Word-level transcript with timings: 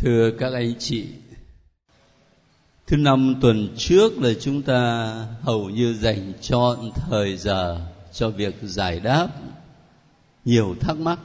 Thưa 0.00 0.30
các 0.30 0.52
anh 0.52 0.74
chị, 0.78 1.06
thứ 2.86 2.96
năm 2.96 3.34
tuần 3.40 3.74
trước 3.76 4.18
là 4.18 4.30
chúng 4.40 4.62
ta 4.62 5.12
hầu 5.40 5.70
như 5.70 5.94
dành 5.94 6.32
trọn 6.40 6.90
thời 6.94 7.36
giờ 7.36 7.80
cho 8.12 8.30
việc 8.30 8.54
giải 8.62 9.00
đáp 9.00 9.28
nhiều 10.44 10.74
thắc 10.80 10.96
mắc. 10.96 11.18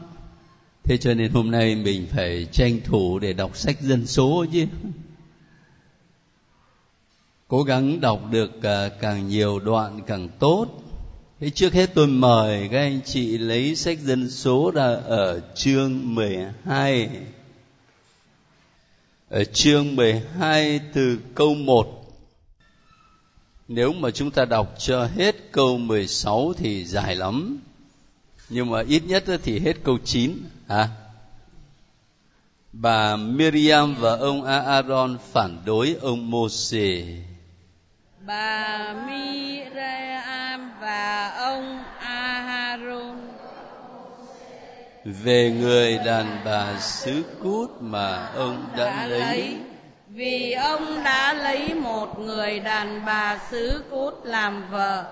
Thế 0.83 0.97
cho 0.97 1.13
nên 1.13 1.31
hôm 1.31 1.51
nay 1.51 1.75
mình 1.75 2.07
phải 2.11 2.47
tranh 2.51 2.79
thủ 2.85 3.19
để 3.19 3.33
đọc 3.33 3.57
sách 3.57 3.81
dân 3.81 4.07
số 4.07 4.45
chứ. 4.53 4.65
Cố 7.47 7.63
gắng 7.63 8.01
đọc 8.01 8.21
được 8.31 8.63
à, 8.63 8.89
càng 8.89 9.27
nhiều 9.27 9.59
đoạn 9.59 10.01
càng 10.07 10.29
tốt. 10.39 10.67
Thế 11.39 11.49
trước 11.49 11.73
hết 11.73 11.89
tôi 11.93 12.07
mời 12.07 12.69
các 12.71 12.79
anh 12.79 12.99
chị 13.05 13.37
lấy 13.37 13.75
sách 13.75 13.99
dân 13.99 14.29
số 14.29 14.71
ra 14.71 14.87
ở 15.05 15.41
chương 15.55 16.15
12 16.15 17.09
ở 19.33 19.43
chương 19.43 19.95
12 19.95 20.79
từ 20.93 21.19
câu 21.35 21.53
1 21.53 21.87
nếu 23.67 23.93
mà 23.93 24.11
chúng 24.11 24.31
ta 24.31 24.45
đọc 24.45 24.75
cho 24.77 25.07
hết 25.15 25.35
câu 25.51 25.77
16 25.77 26.53
thì 26.57 26.85
dài 26.85 27.15
lắm. 27.15 27.59
Nhưng 28.49 28.69
mà 28.69 28.83
ít 28.87 29.03
nhất 29.05 29.23
thì 29.43 29.59
hết 29.59 29.73
câu 29.83 29.97
9 30.05 30.37
à 30.67 30.89
bà 32.73 33.15
Miriam 33.15 33.95
và 33.99 34.15
ông 34.17 34.43
Aaron 34.43 35.17
phản 35.31 35.57
đối 35.65 35.95
ông 36.01 36.31
Môsê 36.31 37.17
bà 38.25 38.93
Miriam 39.07 40.71
và 40.81 41.29
ông 41.29 41.83
Aaron 41.99 43.22
về 45.05 45.51
người 45.61 45.97
đàn 46.05 46.25
bà 46.45 46.79
xứ 46.79 47.23
cút 47.43 47.69
mà 47.79 48.27
ông 48.35 48.65
đã, 48.77 49.07
lấy, 49.07 49.57
vì 50.07 50.51
ông 50.51 51.03
đã 51.03 51.33
lấy 51.33 51.73
một 51.73 52.19
người 52.19 52.59
đàn 52.59 53.05
bà 53.05 53.39
xứ 53.51 53.83
cút 53.91 54.13
làm 54.23 54.63
vợ. 54.71 55.03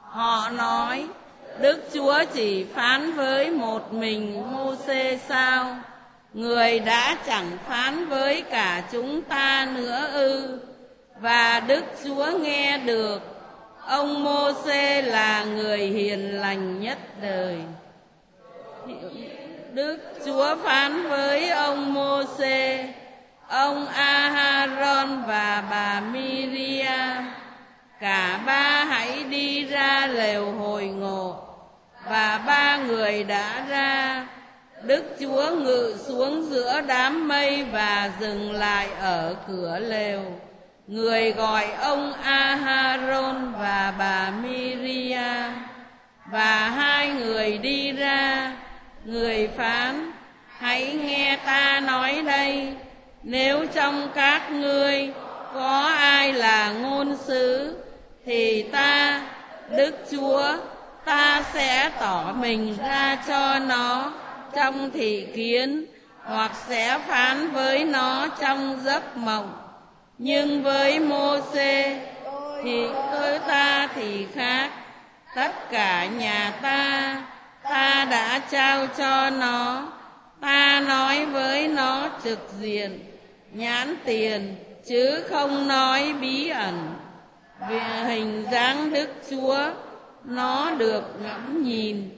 Họ 0.00 0.50
nói 0.50 1.06
đức 1.60 1.88
chúa 1.94 2.24
chỉ 2.34 2.64
phán 2.64 3.12
với 3.12 3.50
một 3.50 3.92
mình 3.92 4.42
mô-xê 4.52 5.18
sao? 5.28 5.76
Người 6.34 6.78
đã 6.78 7.16
chẳng 7.26 7.58
phán 7.68 8.08
với 8.08 8.42
cả 8.42 8.82
chúng 8.92 9.22
ta 9.22 9.68
nữa 9.76 10.08
ư? 10.12 10.58
Và 11.20 11.60
đức 11.66 11.84
chúa 12.04 12.26
nghe 12.38 12.78
được 12.78 13.22
ông 13.86 14.24
mô-xê 14.24 15.02
là 15.02 15.44
người 15.44 15.78
hiền 15.78 16.40
lành 16.40 16.80
nhất 16.80 16.98
đời 17.22 17.56
Đức 19.72 19.98
Chúa 20.24 20.56
phán 20.64 21.08
với 21.08 21.50
ông 21.50 21.94
Môsê, 21.94 22.88
ông 23.48 23.86
Aharon 23.86 25.22
và 25.26 25.64
bà 25.70 26.00
Miriam, 26.00 27.30
cả 28.00 28.40
ba 28.46 28.84
hãy 28.84 29.24
đi 29.24 29.64
ra 29.64 30.06
lều 30.06 30.52
hồi 30.52 30.84
ngộ 30.86 31.36
và 32.10 32.42
ba 32.46 32.76
người 32.76 33.24
đã 33.24 33.64
ra. 33.68 34.26
Đức 34.82 35.04
Chúa 35.20 35.50
ngự 35.50 35.94
xuống 35.98 36.42
giữa 36.42 36.80
đám 36.80 37.28
mây 37.28 37.64
và 37.64 38.10
dừng 38.20 38.52
lại 38.52 38.88
ở 39.00 39.36
cửa 39.48 39.78
lều. 39.78 40.22
Người 40.86 41.32
gọi 41.32 41.66
ông 41.80 42.12
Aharon 42.12 43.52
và 43.52 43.94
bà 43.98 44.30
Miriam 44.42 45.66
và 46.32 46.70
hai 46.76 47.08
người 47.08 47.58
đi 47.58 47.92
ra 47.92 48.52
người 49.06 49.48
phán, 49.56 50.12
hãy 50.58 50.98
nghe 51.04 51.38
ta 51.44 51.80
nói 51.80 52.22
đây. 52.26 52.74
Nếu 53.22 53.66
trong 53.74 54.08
các 54.14 54.52
ngươi 54.52 55.12
có 55.54 55.92
ai 55.96 56.32
là 56.32 56.72
ngôn 56.72 57.16
sứ, 57.16 57.76
thì 58.24 58.62
ta, 58.62 59.22
đức 59.76 59.96
chúa, 60.10 60.52
ta 61.04 61.42
sẽ 61.52 61.90
tỏ 62.00 62.32
mình 62.36 62.76
ra 62.78 63.18
cho 63.28 63.58
nó 63.58 64.12
trong 64.54 64.90
thị 64.90 65.26
kiến, 65.34 65.86
hoặc 66.24 66.52
sẽ 66.68 66.98
phán 67.06 67.50
với 67.50 67.84
nó 67.84 68.26
trong 68.40 68.80
giấc 68.84 69.16
mộng. 69.16 69.52
Nhưng 70.18 70.62
với 70.62 71.00
mô 71.00 71.40
xê 71.52 72.00
thì 72.62 72.86
tôi 73.12 73.38
ta 73.38 73.88
thì 73.94 74.26
khác. 74.34 74.70
Tất 75.36 75.70
cả 75.70 76.06
nhà 76.06 76.52
ta 76.62 77.16
ta 77.68 78.06
đã 78.10 78.40
trao 78.50 78.86
cho 78.98 79.30
nó. 79.30 79.88
Ta 80.40 80.80
nói 80.80 81.26
với 81.26 81.68
nó 81.68 82.08
trực 82.24 82.38
diện. 82.60 83.00
Nhãn 83.52 83.96
tiền, 84.04 84.56
chứ 84.88 85.24
không 85.28 85.68
nói 85.68 86.14
bí 86.20 86.48
ẩn. 86.48 86.94
Về 87.68 87.80
hình 88.06 88.44
dáng 88.52 88.92
đức 88.92 89.08
chúa, 89.30 89.58
nó 90.24 90.70
được 90.70 91.02
ngẫm 91.22 91.64
nhìn. 91.64 92.10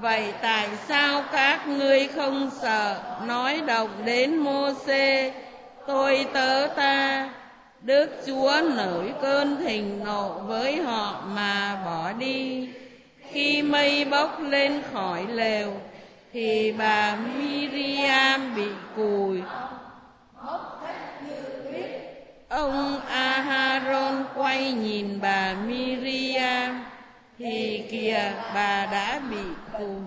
Vậy 0.00 0.32
tại 0.42 0.68
sao 0.88 1.24
các 1.32 1.68
ngươi 1.68 2.08
không 2.08 2.50
sợ 2.60 3.00
nói 3.26 3.60
động 3.66 3.90
đến 4.04 4.36
mô 4.36 4.74
xê 4.86 5.32
tôi 5.86 6.26
tớ 6.32 6.66
ta 6.76 7.28
đức 7.82 8.10
chúa 8.26 8.52
nổi 8.76 9.12
cơn 9.22 9.56
thịnh 9.64 10.04
nộ 10.04 10.28
với 10.28 10.82
họ 10.82 11.22
mà 11.34 11.82
bỏ 11.84 12.12
đi 12.12 12.68
khi 13.32 13.62
mây 13.62 14.04
bốc 14.04 14.40
lên 14.40 14.82
khỏi 14.92 15.26
lều 15.26 15.72
thì 16.32 16.72
bà 16.72 17.16
Miriam 17.16 18.56
bị 18.56 18.66
cùi. 18.96 19.42
Ông 22.48 23.00
Aharon 23.00 24.24
quay 24.36 24.72
nhìn 24.72 25.20
bà 25.20 25.54
Miriam 25.66 26.84
thì 27.38 27.82
kìa 27.90 28.32
bà 28.54 28.86
đã 28.86 29.22
bị 29.30 29.42
cùi. 29.78 30.00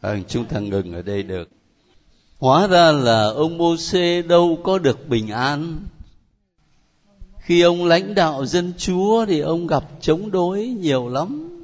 À, 0.00 0.16
chúng 0.28 0.44
ta 0.44 0.60
ngừng 0.60 0.94
ở 0.94 1.02
đây 1.02 1.22
được. 1.22 1.48
Hóa 2.38 2.66
ra 2.66 2.92
là 2.92 3.24
ông 3.24 3.58
Môsê 3.58 4.22
đâu 4.22 4.58
có 4.64 4.78
được 4.78 5.08
bình 5.08 5.30
an. 5.30 5.76
Khi 7.38 7.60
ông 7.60 7.84
lãnh 7.84 8.14
đạo 8.14 8.46
dân 8.46 8.72
chúa 8.78 9.26
thì 9.26 9.40
ông 9.40 9.66
gặp 9.66 9.84
chống 10.00 10.30
đối 10.30 10.66
nhiều 10.66 11.08
lắm 11.08 11.57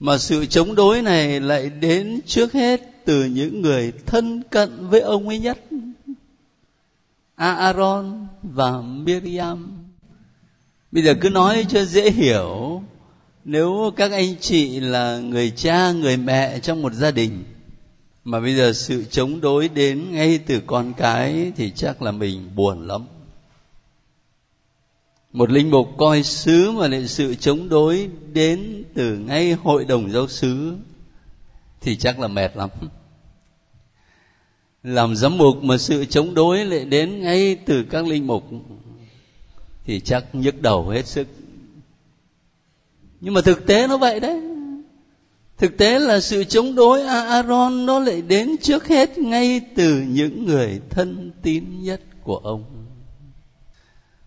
mà 0.00 0.18
sự 0.18 0.46
chống 0.46 0.74
đối 0.74 1.02
này 1.02 1.40
lại 1.40 1.70
đến 1.70 2.20
trước 2.26 2.52
hết 2.52 2.80
từ 3.04 3.24
những 3.24 3.62
người 3.62 3.92
thân 4.06 4.42
cận 4.50 4.88
với 4.88 5.00
ông 5.00 5.28
ấy 5.28 5.38
nhất 5.38 5.58
Aaron 7.40 8.26
và 8.42 8.80
Miriam. 8.80 9.78
Bây 10.92 11.02
giờ 11.02 11.14
cứ 11.20 11.30
nói 11.30 11.66
cho 11.68 11.84
dễ 11.84 12.10
hiểu, 12.10 12.82
nếu 13.44 13.92
các 13.96 14.12
anh 14.12 14.34
chị 14.40 14.80
là 14.80 15.18
người 15.18 15.50
cha, 15.50 15.92
người 15.92 16.16
mẹ 16.16 16.58
trong 16.58 16.82
một 16.82 16.92
gia 16.92 17.10
đình, 17.10 17.44
mà 18.24 18.40
bây 18.40 18.56
giờ 18.56 18.72
sự 18.72 19.04
chống 19.10 19.40
đối 19.40 19.68
đến 19.68 20.12
ngay 20.12 20.38
từ 20.38 20.60
con 20.66 20.92
cái 20.96 21.52
thì 21.56 21.70
chắc 21.70 22.02
là 22.02 22.10
mình 22.10 22.50
buồn 22.56 22.86
lắm 22.86 23.02
một 25.32 25.50
linh 25.50 25.70
mục 25.70 25.88
coi 25.98 26.22
sứ 26.22 26.70
mà 26.70 26.88
lại 26.88 27.08
sự 27.08 27.34
chống 27.34 27.68
đối 27.68 28.08
đến 28.32 28.84
từ 28.94 29.18
ngay 29.18 29.52
hội 29.52 29.84
đồng 29.84 30.10
giáo 30.10 30.28
sứ, 30.28 30.74
thì 31.80 31.96
chắc 31.96 32.20
là 32.20 32.28
mệt 32.28 32.56
lắm. 32.56 32.70
Làm 34.82 35.16
giám 35.16 35.38
mục 35.38 35.62
mà 35.62 35.78
sự 35.78 36.04
chống 36.04 36.34
đối 36.34 36.64
lại 36.64 36.84
đến 36.84 37.22
ngay 37.22 37.54
từ 37.54 37.82
các 37.82 38.06
linh 38.06 38.26
mục, 38.26 38.44
thì 39.84 40.00
chắc 40.00 40.34
nhức 40.34 40.62
đầu 40.62 40.88
hết 40.88 41.06
sức. 41.06 41.26
Nhưng 43.20 43.34
mà 43.34 43.40
thực 43.40 43.66
tế 43.66 43.86
nó 43.86 43.96
vậy 43.96 44.20
đấy. 44.20 44.40
Thực 45.58 45.76
tế 45.76 45.98
là 45.98 46.20
sự 46.20 46.44
chống 46.44 46.74
đối 46.74 47.02
aaron 47.02 47.86
nó 47.86 47.98
lại 47.98 48.22
đến 48.22 48.56
trước 48.62 48.88
hết 48.88 49.18
ngay 49.18 49.60
từ 49.74 50.02
những 50.08 50.46
người 50.46 50.80
thân 50.90 51.30
tín 51.42 51.64
nhất 51.82 52.00
của 52.22 52.36
ông 52.36 52.64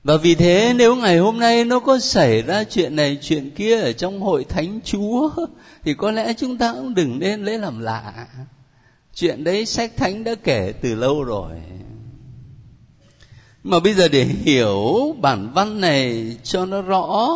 và 0.03 0.17
vì 0.17 0.35
thế 0.35 0.73
nếu 0.75 0.95
ngày 0.95 1.17
hôm 1.17 1.39
nay 1.39 1.65
nó 1.65 1.79
có 1.79 1.99
xảy 1.99 2.41
ra 2.41 2.63
chuyện 2.63 2.95
này, 2.95 3.17
chuyện 3.21 3.51
kia 3.51 3.81
ở 3.81 3.93
trong 3.93 4.21
hội 4.21 4.43
thánh 4.43 4.79
chúa, 4.83 5.29
thì 5.83 5.93
có 5.93 6.11
lẽ 6.11 6.33
chúng 6.33 6.57
ta 6.57 6.73
cũng 6.73 6.93
đừng 6.93 7.19
nên 7.19 7.45
lấy 7.45 7.59
làm 7.59 7.79
lạ. 7.79 8.27
Chuyện 9.15 9.43
đấy 9.43 9.65
sách 9.65 9.91
thánh 9.97 10.23
đã 10.23 10.35
kể 10.35 10.73
từ 10.81 10.95
lâu 10.95 11.23
rồi. 11.23 11.51
Mà 13.63 13.79
bây 13.79 13.93
giờ 13.93 14.07
để 14.07 14.23
hiểu 14.23 15.15
bản 15.21 15.51
văn 15.53 15.81
này 15.81 16.35
cho 16.43 16.65
nó 16.65 16.81
rõ, 16.81 17.27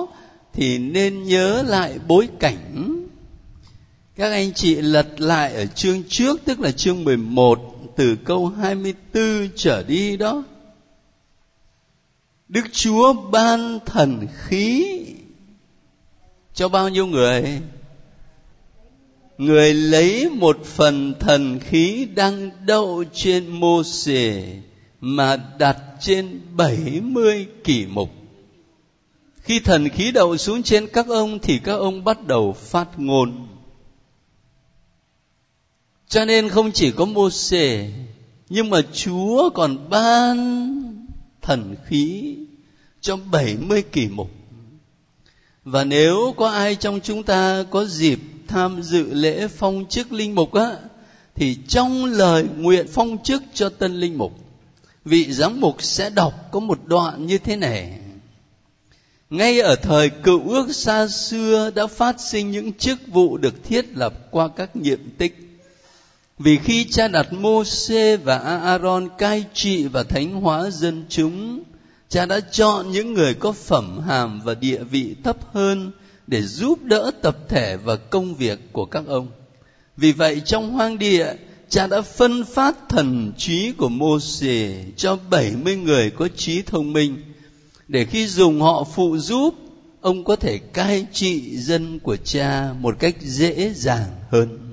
thì 0.54 0.78
nên 0.78 1.24
nhớ 1.24 1.64
lại 1.68 2.00
bối 2.08 2.30
cảnh. 2.40 3.04
Các 4.16 4.32
anh 4.32 4.54
chị 4.54 4.76
lật 4.76 5.22
lại 5.22 5.54
ở 5.54 5.66
chương 5.66 6.04
trước, 6.10 6.42
tức 6.46 6.60
là 6.60 6.72
chương 6.72 7.04
11 7.04 7.60
từ 7.96 8.16
câu 8.16 8.48
24 8.48 9.50
trở 9.56 9.84
đi 9.84 10.18
đó. 10.18 10.44
Đức 12.50 12.66
Chúa 12.72 13.14
ban 13.14 13.80
thần 13.86 14.28
khí 14.34 14.86
cho 16.54 16.70
bao 16.70 16.90
nhiêu 16.90 17.08
người? 17.08 17.62
người 19.38 19.74
lấy 19.74 20.30
một 20.30 20.66
phần 20.66 21.14
thần 21.20 21.60
khí 21.60 22.08
đang 22.16 22.52
đậu 22.66 23.04
trên 23.14 23.48
mô 23.48 23.84
xề 23.84 24.56
mà 25.02 25.36
đặt 25.60 25.78
trên 26.00 26.42
bảy 26.56 27.02
mươi 27.02 27.48
kỷ 27.64 27.86
mục 27.86 28.10
khi 29.42 29.60
thần 29.60 29.90
khí 29.90 30.12
đậu 30.12 30.38
xuống 30.38 30.64
trên 30.64 30.88
các 30.88 31.08
ông 31.08 31.40
thì 31.40 31.60
các 31.60 31.74
ông 31.74 32.04
bắt 32.04 32.28
đầu 32.28 32.54
phát 32.54 33.00
ngôn 33.00 33.48
cho 36.08 36.26
nên 36.26 36.50
không 36.50 36.72
chỉ 36.72 36.92
có 36.92 37.06
mô 37.06 37.30
xề 37.30 37.92
nhưng 38.50 38.70
mà 38.70 38.82
chúa 38.94 39.50
còn 39.50 39.90
ban 39.90 40.87
thần 41.48 41.76
khí 41.86 42.36
cho 43.02 43.18
bảy 43.18 43.58
mươi 43.58 43.82
kỷ 43.82 44.08
mục. 44.08 44.32
Và 45.64 45.84
nếu 45.84 46.34
có 46.38 46.50
ai 46.50 46.76
trong 46.76 47.00
chúng 47.04 47.24
ta 47.24 47.64
có 47.70 47.86
dịp 47.86 48.20
tham 48.48 48.82
dự 48.84 49.14
lễ 49.14 49.48
phong 49.48 49.86
chức 49.90 50.12
linh 50.12 50.36
mục 50.36 50.54
á, 50.54 50.72
thì 51.36 51.58
trong 51.68 52.06
lời 52.06 52.46
nguyện 52.58 52.88
phong 52.94 53.24
chức 53.24 53.44
cho 53.54 53.70
tân 53.70 54.00
linh 54.00 54.18
mục, 54.18 54.40
vị 55.06 55.32
giám 55.32 55.62
mục 55.62 55.84
sẽ 55.84 56.10
đọc 56.10 56.34
có 56.52 56.60
một 56.60 56.80
đoạn 56.86 57.26
như 57.26 57.38
thế 57.38 57.56
này. 57.56 58.00
Ngay 59.30 59.60
ở 59.60 59.76
thời 59.76 60.10
cựu 60.10 60.50
ước 60.50 60.76
xa 60.76 61.08
xưa 61.08 61.72
đã 61.76 61.88
phát 61.88 62.22
sinh 62.22 62.52
những 62.52 62.74
chức 62.74 63.00
vụ 63.08 63.38
được 63.38 63.64
thiết 63.64 63.98
lập 63.98 64.32
qua 64.32 64.48
các 64.48 64.76
nhiệm 64.76 65.00
tích 65.18 65.47
vì 66.40 66.58
khi 66.58 66.84
cha 66.84 67.08
đặt 67.08 67.28
Mô-xê 67.34 68.18
và 68.18 68.38
Aaron 68.38 69.08
cai 69.18 69.46
trị 69.54 69.88
và 69.88 70.04
thánh 70.04 70.32
hóa 70.32 70.70
dân 70.70 71.06
chúng, 71.10 71.64
cha 72.10 72.26
đã 72.26 72.40
chọn 72.40 72.92
những 72.92 73.14
người 73.14 73.34
có 73.34 73.52
phẩm 73.52 74.00
hàm 74.08 74.42
và 74.44 74.54
địa 74.54 74.84
vị 74.84 75.16
thấp 75.24 75.38
hơn 75.54 75.92
để 76.28 76.42
giúp 76.42 76.84
đỡ 76.84 77.12
tập 77.22 77.38
thể 77.50 77.78
và 77.78 77.96
công 77.96 78.36
việc 78.36 78.60
của 78.72 78.86
các 78.86 79.04
ông. 79.08 79.28
Vì 79.98 80.12
vậy 80.12 80.42
trong 80.46 80.72
hoang 80.72 80.98
địa, 80.98 81.34
cha 81.70 81.88
đã 81.88 82.02
phân 82.02 82.44
phát 82.44 82.90
thần 82.90 83.34
trí 83.38 83.72
của 83.72 83.90
Mô-xê 83.90 84.84
cho 84.98 85.18
70 85.30 85.76
người 85.76 86.10
có 86.10 86.28
trí 86.36 86.62
thông 86.62 86.94
minh 86.94 87.18
để 87.88 88.06
khi 88.06 88.28
dùng 88.28 88.62
họ 88.62 88.84
phụ 88.96 89.18
giúp 89.18 89.56
ông 90.02 90.24
có 90.24 90.36
thể 90.36 90.58
cai 90.58 91.06
trị 91.14 91.58
dân 91.58 92.00
của 92.00 92.16
cha 92.16 92.74
một 92.80 92.96
cách 93.00 93.16
dễ 93.22 93.74
dàng 93.74 94.08
hơn 94.32 94.67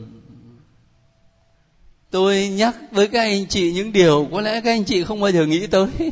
tôi 2.14 2.48
nhắc 2.48 2.76
với 2.90 3.08
các 3.08 3.20
anh 3.20 3.46
chị 3.46 3.72
những 3.72 3.92
điều, 3.92 4.28
có 4.32 4.40
lẽ 4.40 4.60
các 4.60 4.70
anh 4.70 4.84
chị 4.84 5.04
không 5.04 5.20
bao 5.20 5.30
giờ 5.30 5.46
nghĩ 5.46 5.66
tới. 5.66 5.86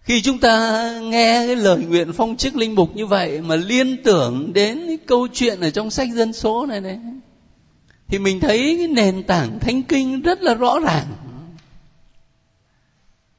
Khi 0.00 0.22
chúng 0.22 0.38
ta 0.38 0.90
nghe 1.02 1.46
cái 1.46 1.56
lời 1.56 1.78
nguyện 1.78 2.12
phong 2.12 2.36
chức 2.36 2.56
linh 2.56 2.74
mục 2.74 2.96
như 2.96 3.06
vậy 3.06 3.40
mà 3.40 3.56
liên 3.56 4.02
tưởng 4.02 4.52
đến 4.52 4.82
cái 4.86 4.98
câu 5.06 5.28
chuyện 5.32 5.60
ở 5.60 5.70
trong 5.70 5.90
sách 5.90 6.08
dân 6.14 6.32
số 6.32 6.66
này 6.66 6.80
này, 6.80 6.98
thì 8.08 8.18
mình 8.18 8.40
thấy 8.40 8.74
cái 8.78 8.86
nền 8.86 9.22
tảng 9.22 9.58
thánh 9.58 9.82
kinh 9.82 10.22
rất 10.22 10.42
là 10.42 10.54
rõ 10.54 10.78
ràng. 10.80 11.06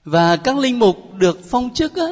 Và 0.06 0.36
các 0.36 0.58
linh 0.58 0.80
mục 0.80 1.14
được 1.14 1.40
phong 1.50 1.74
chức 1.74 1.96
á, 1.96 2.10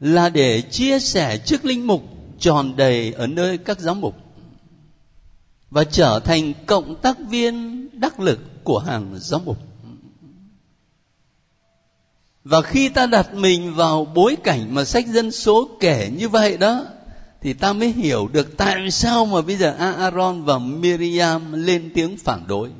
là 0.00 0.28
để 0.28 0.62
chia 0.70 0.98
sẻ 0.98 1.38
chức 1.38 1.64
linh 1.64 1.86
mục 1.86 2.02
tròn 2.38 2.76
đầy 2.76 3.12
ở 3.12 3.26
nơi 3.26 3.58
các 3.58 3.80
giám 3.80 4.00
mục 4.00 4.19
và 5.70 5.84
trở 5.84 6.20
thành 6.24 6.52
cộng 6.66 6.94
tác 7.02 7.18
viên 7.28 7.88
đắc 8.00 8.20
lực 8.20 8.64
của 8.64 8.78
hàng 8.78 9.14
giáo 9.18 9.40
mục 9.44 9.56
và 12.44 12.62
khi 12.62 12.88
ta 12.88 13.06
đặt 13.06 13.34
mình 13.34 13.74
vào 13.74 14.04
bối 14.04 14.36
cảnh 14.44 14.74
mà 14.74 14.84
sách 14.84 15.06
dân 15.06 15.30
số 15.30 15.68
kể 15.80 16.10
như 16.16 16.28
vậy 16.28 16.56
đó, 16.56 16.84
thì 17.40 17.52
ta 17.52 17.72
mới 17.72 17.88
hiểu 17.88 18.28
được 18.32 18.56
tại 18.56 18.90
sao 18.90 19.26
mà 19.26 19.40
bây 19.40 19.56
giờ 19.56 19.74
Aaron 19.78 20.44
và 20.44 20.58
Miriam 20.58 21.52
lên 21.52 21.90
tiếng 21.94 22.16
phản 22.16 22.46
đối. 22.46 22.70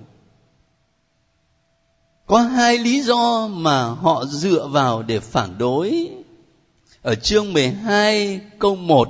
Có 2.27 2.39
hai 2.39 2.79
lý 2.79 3.03
do 3.03 3.49
mà 3.49 3.85
họ 3.85 4.25
dựa 4.25 4.67
vào 4.67 5.03
để 5.03 5.21
phản 5.21 5.59
đối. 5.59 6.11
Ở 7.03 7.15
chương 7.15 7.53
12 7.53 8.41
câu 8.59 8.77
1 8.77 9.09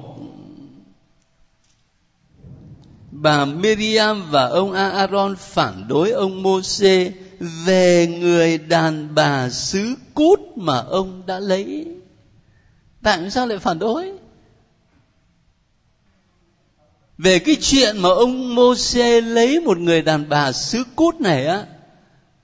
bà 3.22 3.44
Miriam 3.44 4.30
và 4.30 4.46
ông 4.46 4.72
Aaron 4.72 5.36
phản 5.36 5.88
đối 5.88 6.10
ông 6.10 6.42
Môsê 6.42 7.12
về 7.40 8.06
người 8.20 8.58
đàn 8.58 9.14
bà 9.14 9.50
xứ 9.50 9.94
cút 10.14 10.40
mà 10.56 10.78
ông 10.78 11.22
đã 11.26 11.40
lấy. 11.40 11.86
Tại 13.02 13.30
sao 13.30 13.46
lại 13.46 13.58
phản 13.58 13.78
đối? 13.78 14.12
Về 17.18 17.38
cái 17.38 17.56
chuyện 17.60 17.98
mà 17.98 18.08
ông 18.08 18.54
Môsê 18.54 19.20
lấy 19.20 19.60
một 19.60 19.78
người 19.78 20.02
đàn 20.02 20.28
bà 20.28 20.52
xứ 20.52 20.84
cút 20.96 21.20
này 21.20 21.46
á, 21.46 21.64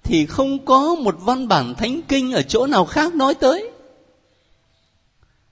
thì 0.03 0.27
không 0.27 0.65
có 0.65 0.95
một 0.95 1.17
văn 1.21 1.49
bản 1.49 1.75
thánh 1.75 2.01
kinh 2.09 2.33
ở 2.33 2.43
chỗ 2.43 2.67
nào 2.67 2.85
khác 2.85 3.15
nói 3.15 3.35
tới. 3.35 3.71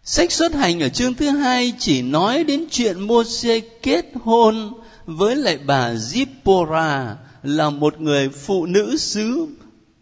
Sách 0.03 0.33
xuất 0.33 0.55
hành 0.55 0.83
ở 0.83 0.89
chương 0.89 1.15
thứ 1.15 1.31
hai 1.31 1.73
chỉ 1.79 2.03
nói 2.03 2.45
đến 2.45 2.67
chuyện 2.71 3.01
Môsê 3.01 3.61
kết 3.61 4.07
hôn 4.25 4.84
với 5.07 5.37
lại 5.37 5.59
bà 5.59 5.93
Zipporah 5.95 7.15
là 7.43 7.71
một 7.71 8.01
người 8.01 8.29
phụ 8.29 8.67
nữ 8.67 8.97
xứ 8.97 9.47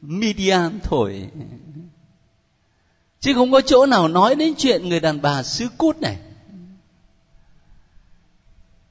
Midian 0.03 0.81
thổi. 0.83 1.29
Chứ 3.21 3.35
không 3.35 3.53
có 3.53 3.61
chỗ 3.61 3.87
nào 3.87 4.09
nói 4.09 4.35
đến 4.35 4.55
chuyện 4.59 4.89
người 4.89 5.01
đàn 5.01 5.23
bà 5.23 5.43
xứ 5.43 5.69
cút 5.79 6.01
này. 6.01 6.17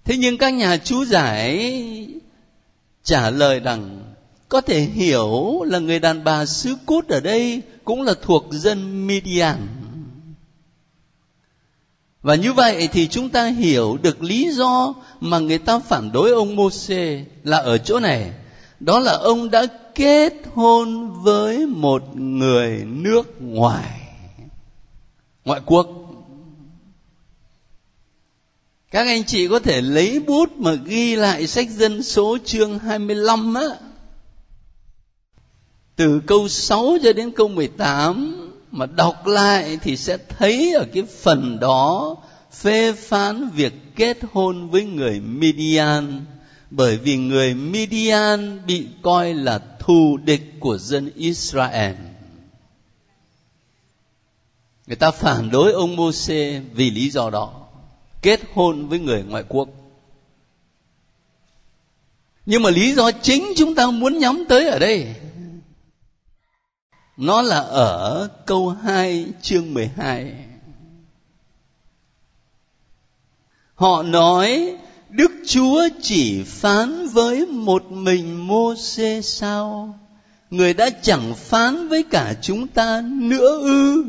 Thế 0.04 0.18
nhưng 0.18 0.38
các 0.38 0.50
nhà 0.50 0.78
chú 0.78 1.06
giải 1.06 2.08
trả 3.04 3.30
lời 3.30 3.60
rằng 3.60 4.14
có 4.50 4.62
thể 4.62 4.80
hiểu 4.80 5.64
là 5.64 5.80
người 5.80 6.00
đàn 6.00 6.24
bà 6.24 6.46
xứ 6.46 6.76
cút 6.86 7.08
ở 7.08 7.20
đây 7.20 7.62
cũng 7.84 8.02
là 8.02 8.14
thuộc 8.22 8.46
dân 8.52 9.08
Midian 9.08 9.68
và 12.22 12.36
như 12.36 12.54
vậy 12.54 12.90
thì 12.92 13.08
chúng 13.08 13.30
ta 13.30 13.46
hiểu 13.46 13.98
được 14.02 14.24
lý 14.24 14.52
do 14.52 14.94
mà 15.20 15.40
người 15.40 15.58
ta 15.58 15.80
phản 15.80 16.12
đối 16.12 16.32
ông 16.32 16.56
Môsê 16.56 17.26
là 17.44 17.58
ở 17.58 17.78
chỗ 17.78 18.00
này. 18.00 18.32
Đó 18.80 19.00
là 19.00 19.12
ông 19.12 19.52
đã 19.52 19.66
kết 19.96 20.34
hôn 20.54 21.12
với 21.24 21.66
một 21.66 22.04
người 22.16 22.86
nước 22.86 23.42
ngoài. 23.42 24.02
Ngoại 25.46 25.62
quốc. 25.66 25.88
Các 28.92 29.08
anh 29.08 29.24
chị 29.24 29.48
có 29.48 29.60
thể 29.60 29.82
lấy 29.82 30.20
bút 30.20 30.52
mà 30.58 30.74
ghi 30.74 31.16
lại 31.16 31.48
sách 31.48 31.70
dân 31.70 32.04
số 32.04 32.38
chương 32.46 32.80
25 32.80 33.54
á. 33.54 33.68
Từ 35.96 36.22
câu 36.28 36.48
6 36.48 36.98
cho 37.04 37.14
đến 37.14 37.32
câu 37.32 37.48
18 37.48 38.51
mà 38.72 38.86
đọc 38.86 39.28
lại 39.28 39.78
thì 39.82 39.98
sẽ 39.98 40.18
thấy 40.18 40.74
ở 40.74 40.86
cái 40.94 41.04
phần 41.04 41.60
đó 41.60 42.16
phê 42.52 42.94
phán 42.94 43.50
việc 43.50 43.74
kết 43.96 44.18
hôn 44.32 44.70
với 44.70 44.86
người 44.86 45.20
Midian 45.20 46.26
bởi 46.72 46.98
vì 46.98 47.18
người 47.18 47.54
Midian 47.54 48.66
bị 48.68 48.88
coi 49.02 49.34
là 49.34 49.60
thù 49.80 50.18
địch 50.24 50.54
của 50.60 50.78
dân 50.78 51.12
Israel. 51.16 51.96
Người 54.88 54.96
ta 54.96 55.12
phản 55.12 55.50
đối 55.52 55.72
ông 55.72 55.96
Môsê 55.96 56.62
vì 56.74 56.92
lý 56.92 57.10
do 57.10 57.30
đó, 57.30 57.54
kết 58.22 58.40
hôn 58.54 58.88
với 58.88 59.00
người 59.00 59.24
ngoại 59.24 59.44
quốc. 59.50 59.70
Nhưng 62.46 62.64
mà 62.64 62.70
lý 62.70 62.94
do 62.94 63.12
chính 63.12 63.46
chúng 63.58 63.76
ta 63.76 63.92
muốn 63.92 64.18
nhắm 64.18 64.46
tới 64.50 64.68
ở 64.68 64.80
đây 64.80 65.16
nó 67.22 67.42
là 67.42 67.60
ở 67.60 68.28
câu 68.46 68.70
2 68.70 69.26
chương 69.42 69.74
12. 69.74 70.34
Họ 73.76 74.04
nói, 74.04 74.76
Đức 75.10 75.32
Chúa 75.46 75.88
chỉ 76.02 76.44
phán 76.44 77.08
với 77.08 77.46
một 77.46 77.92
mình 77.92 78.48
Mô-xê 78.48 79.22
sao? 79.22 80.00
Người 80.50 80.74
đã 80.74 80.90
chẳng 80.90 81.34
phán 81.36 81.88
với 81.88 82.04
cả 82.04 82.34
chúng 82.42 82.68
ta 82.68 83.02
nữa 83.12 83.60
ư? 83.62 84.04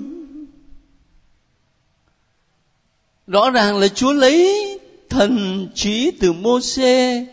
Rõ 3.27 3.51
ràng 3.51 3.79
là 3.79 3.89
Chúa 3.89 4.13
lấy 4.13 4.79
thần 5.09 5.67
trí 5.75 6.11
từ 6.11 6.33
Mô-xê 6.33 7.25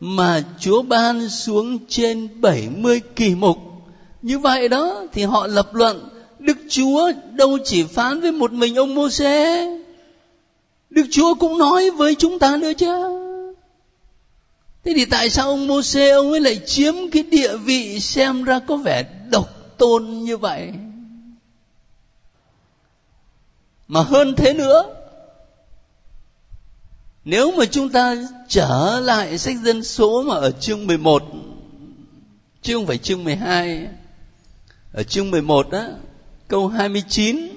mà 0.00 0.44
Chúa 0.60 0.82
ban 0.82 1.28
xuống 1.28 1.78
trên 1.88 2.40
70 2.40 3.00
kỳ 3.16 3.34
mục 3.34 3.73
như 4.24 4.38
vậy 4.38 4.68
đó, 4.68 5.04
thì 5.12 5.24
họ 5.24 5.46
lập 5.46 5.74
luận, 5.74 6.08
đức 6.38 6.56
chúa 6.68 7.12
đâu 7.32 7.58
chỉ 7.64 7.84
phán 7.84 8.20
với 8.20 8.32
một 8.32 8.52
mình 8.52 8.74
ông 8.74 8.94
mô 8.94 9.08
đức 10.90 11.06
chúa 11.10 11.34
cũng 11.34 11.58
nói 11.58 11.90
với 11.90 12.14
chúng 12.14 12.38
ta 12.38 12.56
nữa 12.56 12.72
chứ. 12.72 12.86
Thế 14.84 14.92
thì 14.96 15.04
tại 15.04 15.30
sao 15.30 15.48
ông 15.48 15.66
mô 15.66 15.80
ông 16.14 16.30
ấy 16.30 16.40
lại 16.40 16.60
chiếm 16.66 16.94
cái 17.12 17.22
địa 17.22 17.56
vị 17.56 18.00
xem 18.00 18.44
ra 18.44 18.58
có 18.58 18.76
vẻ 18.76 19.04
độc 19.30 19.78
tôn 19.78 20.06
như 20.08 20.36
vậy? 20.36 20.72
Mà 23.88 24.02
hơn 24.02 24.34
thế 24.36 24.54
nữa, 24.54 24.84
nếu 27.24 27.52
mà 27.52 27.64
chúng 27.64 27.88
ta 27.88 28.16
trở 28.48 29.00
lại 29.00 29.38
sách 29.38 29.56
dân 29.64 29.84
số 29.84 30.22
mà 30.22 30.34
ở 30.34 30.50
chương 30.50 30.86
11 30.86 31.22
chứ 32.62 32.74
không 32.74 32.86
phải 32.86 32.98
chương 32.98 33.24
12 33.24 33.86
ở 34.94 35.02
chương 35.02 35.30
11 35.30 35.70
đó 35.70 35.84
câu 36.48 36.68
29 36.68 37.48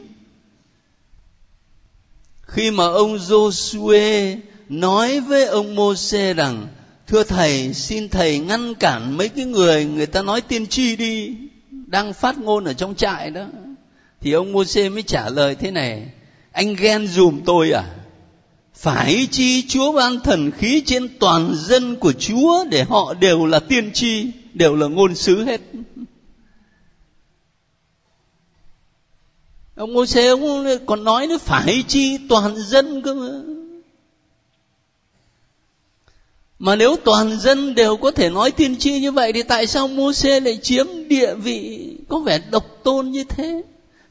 khi 2.42 2.72
mà 2.72 2.86
ông 2.86 3.18
Joshua 3.18 4.38
nói 4.70 5.20
với 5.20 5.46
ông 5.46 5.76
Môse 5.76 6.34
rằng 6.34 6.68
thưa 7.08 7.24
thầy 7.24 7.74
xin 7.74 8.10
thầy 8.10 8.40
ngăn 8.40 8.76
cản 8.76 9.18
mấy 9.18 9.30
cái 9.30 9.46
người 9.46 9.86
người 9.86 10.06
ta 10.06 10.22
nói 10.22 10.42
tiên 10.42 10.68
tri 10.68 10.96
đi 10.96 11.36
đang 11.70 12.14
phát 12.14 12.38
ngôn 12.38 12.64
ở 12.64 12.74
trong 12.74 12.96
trại 12.96 13.32
đó. 13.32 13.46
Thì 14.22 14.32
ông 14.32 14.52
Môse 14.52 14.90
mới 14.90 15.04
trả 15.04 15.30
lời 15.30 15.56
thế 15.56 15.72
này 15.72 16.10
anh 16.52 16.76
ghen 16.76 17.08
dùm 17.08 17.42
tôi 17.46 17.72
à? 17.72 17.84
Phải 18.76 19.28
chi 19.32 19.68
Chúa 19.68 19.92
ban 19.92 20.20
thần 20.20 20.52
khí 20.52 20.84
trên 20.86 21.08
toàn 21.20 21.56
dân 21.56 21.96
của 21.96 22.14
Chúa 22.14 22.66
để 22.70 22.84
họ 22.84 23.14
đều 23.14 23.46
là 23.46 23.60
tiên 23.60 23.92
tri, 23.94 24.26
đều 24.54 24.76
là 24.76 24.88
ngôn 24.88 25.16
sứ 25.16 25.44
hết. 25.44 25.62
Ông 29.78 29.94
ngô 29.94 30.06
xê 30.06 30.28
ông 30.28 30.66
còn 30.86 31.04
nói 31.04 31.28
nó 31.28 31.38
phải 31.38 31.84
chi 31.88 32.18
toàn 32.30 32.56
dân 32.58 33.02
cơ 33.02 33.14
mà. 33.14 33.42
Mà 36.60 36.76
nếu 36.76 36.96
toàn 37.06 37.40
dân 37.40 37.76
đều 37.76 37.98
có 37.98 38.12
thể 38.12 38.30
nói 38.30 38.52
tiên 38.52 38.76
tri 38.78 39.00
như 39.00 39.12
vậy 39.12 39.34
thì 39.34 39.44
tại 39.44 39.68
sao 39.68 39.88
mô 39.88 40.14
xê 40.14 40.40
lại 40.40 40.60
chiếm 40.62 41.08
địa 41.08 41.36
vị 41.36 41.92
có 42.10 42.20
vẻ 42.20 42.40
độc 42.52 42.66
tôn 42.84 43.12
như 43.12 43.24
thế? 43.24 43.62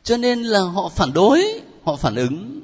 Cho 0.04 0.16
nên 0.16 0.42
là 0.42 0.60
họ 0.60 0.88
phản 0.88 1.12
đối, 1.12 1.60
họ 1.84 1.96
phản 1.96 2.14
ứng 2.14 2.56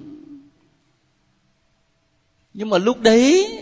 nhưng 2.54 2.70
mà 2.70 2.78
lúc 2.78 3.00
đấy 3.00 3.58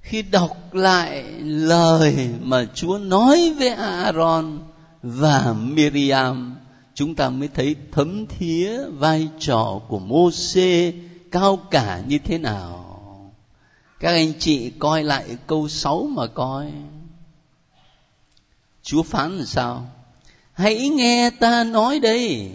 khi 0.00 0.22
đọc 0.22 0.74
lại 0.74 1.24
lời 1.42 2.28
mà 2.42 2.66
Chúa 2.74 2.98
nói 2.98 3.54
với 3.58 3.68
Aaron 3.68 4.58
và 5.02 5.54
Miriam 5.58 6.56
chúng 6.94 7.14
ta 7.14 7.30
mới 7.30 7.48
thấy 7.54 7.76
thấm 7.92 8.26
thía 8.26 8.84
vai 8.86 9.28
trò 9.38 9.80
của 9.88 9.98
mô 9.98 10.30
xê 10.30 10.92
cao 11.30 11.56
cả 11.70 12.02
như 12.08 12.18
thế 12.24 12.38
nào. 12.38 12.86
Các 14.00 14.10
anh 14.10 14.32
chị 14.38 14.70
coi 14.78 15.04
lại 15.04 15.24
câu 15.46 15.68
6 15.68 16.08
mà 16.10 16.26
coi. 16.26 16.72
Chúa 18.82 19.02
phán 19.02 19.36
làm 19.36 19.46
sao? 19.46 19.88
Hãy 20.52 20.88
nghe 20.88 21.30
ta 21.30 21.64
nói 21.64 22.00
đây. 22.00 22.50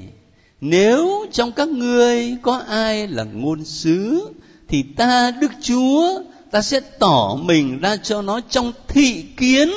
Nếu 0.61 1.25
trong 1.31 1.51
các 1.51 1.69
ngươi 1.69 2.37
có 2.41 2.57
ai 2.67 3.07
là 3.07 3.23
ngôn 3.23 3.65
sứ, 3.65 4.29
thì 4.67 4.83
ta, 4.83 5.31
đức 5.31 5.51
chúa, 5.61 6.21
ta 6.51 6.61
sẽ 6.61 6.79
tỏ 6.79 7.37
mình 7.41 7.79
ra 7.79 7.97
cho 7.97 8.21
nó 8.21 8.39
trong 8.49 8.73
thị 8.87 9.25
kiến 9.37 9.69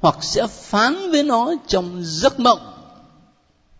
hoặc 0.00 0.16
sẽ 0.20 0.46
phán 0.46 1.10
với 1.10 1.22
nó 1.22 1.54
trong 1.66 2.00
giấc 2.04 2.40
mộng 2.40 2.69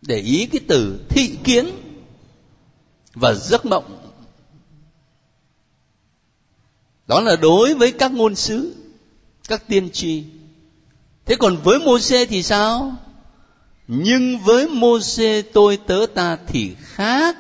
để 0.03 0.17
ý 0.17 0.47
cái 0.47 0.61
từ 0.69 1.01
thị 1.09 1.37
kiến 1.45 1.71
và 3.15 3.35
giấc 3.35 3.67
mộng. 3.67 4.13
Đó 7.07 7.21
là 7.21 7.37
đối 7.37 7.75
với 7.75 7.93
các 7.93 8.13
ngôn 8.13 8.35
sứ, 8.35 8.75
các 9.49 9.69
tiên 9.69 9.91
tri. 9.93 10.25
Thế 11.27 11.37
còn 11.37 11.57
với 11.65 11.79
mô-xê 11.79 12.27
thì 12.27 12.43
sao? 12.43 12.97
Nhưng 13.89 14.39
với 14.39 14.67
mô-xê 14.69 15.43
tôi 15.53 15.77
tớ 15.87 16.07
ta 16.15 16.39
thì 16.47 16.71
khác. 16.81 17.37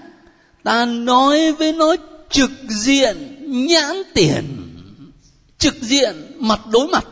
Ta 0.63 0.85
nói 0.85 1.53
với 1.53 1.73
nó 1.73 1.97
trực 2.31 2.51
diện, 2.69 3.37
nhãn 3.67 4.03
tiền. 4.15 4.45
Trực 5.59 5.83
diện, 5.83 6.37
mặt 6.39 6.61
đối 6.73 6.89
mặt. 6.89 7.07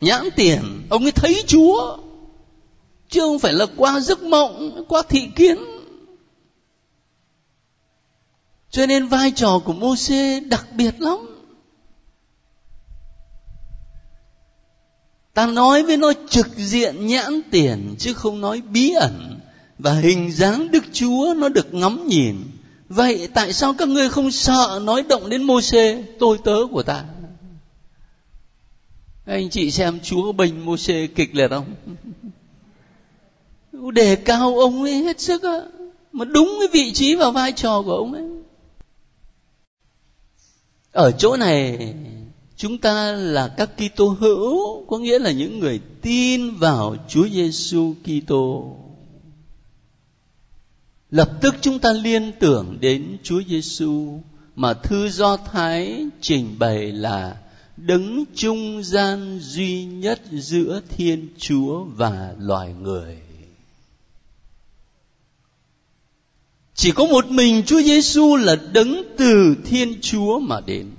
Nhãn 0.00 0.28
tiền. 0.36 0.86
Ông 0.90 1.02
ấy 1.02 1.12
thấy 1.12 1.44
chúa 1.46 1.96
chứ 3.14 3.20
không 3.20 3.38
phải 3.38 3.52
là 3.52 3.66
qua 3.76 4.00
giấc 4.00 4.22
mộng, 4.22 4.84
qua 4.88 5.02
thị 5.08 5.28
kiến. 5.36 5.58
Cho 8.70 8.86
nên 8.86 9.06
vai 9.06 9.30
trò 9.30 9.60
của 9.64 9.72
mô 9.72 9.96
xê 9.96 10.40
đặc 10.40 10.66
biệt 10.76 11.00
lắm. 11.00 11.18
Ta 15.34 15.46
nói 15.46 15.82
với 15.82 15.96
nó 15.96 16.12
trực 16.28 16.48
diện 16.56 17.06
nhãn 17.06 17.40
tiền, 17.50 17.94
chứ 17.98 18.14
không 18.14 18.40
nói 18.40 18.60
bí 18.60 18.92
ẩn. 18.92 19.40
Và 19.78 19.92
hình 19.92 20.32
dáng 20.32 20.70
đức 20.70 20.84
chúa 20.92 21.34
nó 21.36 21.48
được 21.48 21.74
ngắm 21.74 22.08
nhìn. 22.08 22.36
Vậy 22.88 23.28
tại 23.34 23.52
sao 23.52 23.74
các 23.78 23.88
ngươi 23.88 24.08
không 24.08 24.30
sợ 24.30 24.80
nói 24.82 25.02
động 25.02 25.28
đến 25.28 25.42
mô 25.42 25.60
xê 25.60 26.04
tôi 26.18 26.38
tớ 26.44 26.56
của 26.70 26.82
ta? 26.82 27.04
Anh 29.26 29.50
chị 29.50 29.70
xem 29.70 30.00
chúa 30.02 30.32
bình 30.32 30.64
mô 30.64 30.76
xê 30.76 31.06
kịch 31.06 31.34
liệt 31.34 31.48
không? 31.48 31.74
Đề 33.90 34.16
cao 34.16 34.58
ông 34.58 34.82
ấy 34.82 35.02
hết 35.02 35.20
sức 35.20 35.42
á, 35.42 35.60
mà 36.12 36.24
đúng 36.24 36.56
cái 36.58 36.68
vị 36.72 36.92
trí 36.92 37.14
và 37.14 37.30
vai 37.30 37.52
trò 37.52 37.82
của 37.82 37.96
ông 37.96 38.12
ấy 38.12 38.24
ở 40.92 41.10
chỗ 41.10 41.36
này, 41.36 41.94
chúng 42.56 42.78
ta 42.78 43.12
là 43.12 43.48
các 43.48 43.70
Kitô 43.76 44.16
hữu, 44.20 44.84
có 44.84 44.98
nghĩa 44.98 45.18
là 45.18 45.30
những 45.30 45.58
người 45.58 45.80
tin 46.02 46.50
vào 46.50 46.96
Chúa 47.08 47.28
Giêsu 47.28 47.94
Kitô 48.04 48.76
lập 51.14 51.30
tức 51.40 51.54
chúng 51.60 51.78
ta 51.78 51.92
liên 51.92 52.32
tưởng 52.40 52.76
đến 52.80 53.16
Chúa 53.22 53.42
Giêsu 53.48 54.20
mà 54.56 54.74
thư 54.74 55.08
Do 55.08 55.36
Thái 55.36 56.06
trình 56.20 56.56
bày 56.58 56.92
là 56.92 57.36
đứng 57.76 58.24
trung 58.34 58.82
gian 58.84 59.38
duy 59.42 59.84
nhất 59.84 60.20
giữa 60.32 60.80
Thiên 60.88 61.28
Chúa 61.38 61.84
và 61.84 62.34
loài 62.38 62.74
người. 62.82 63.18
Chỉ 66.74 66.90
có 66.90 67.04
một 67.04 67.30
mình 67.30 67.62
Chúa 67.66 67.82
Giêsu 67.82 68.36
là 68.36 68.56
đứng 68.72 69.02
từ 69.16 69.56
Thiên 69.64 70.00
Chúa 70.00 70.38
mà 70.38 70.60
đến. 70.66 70.90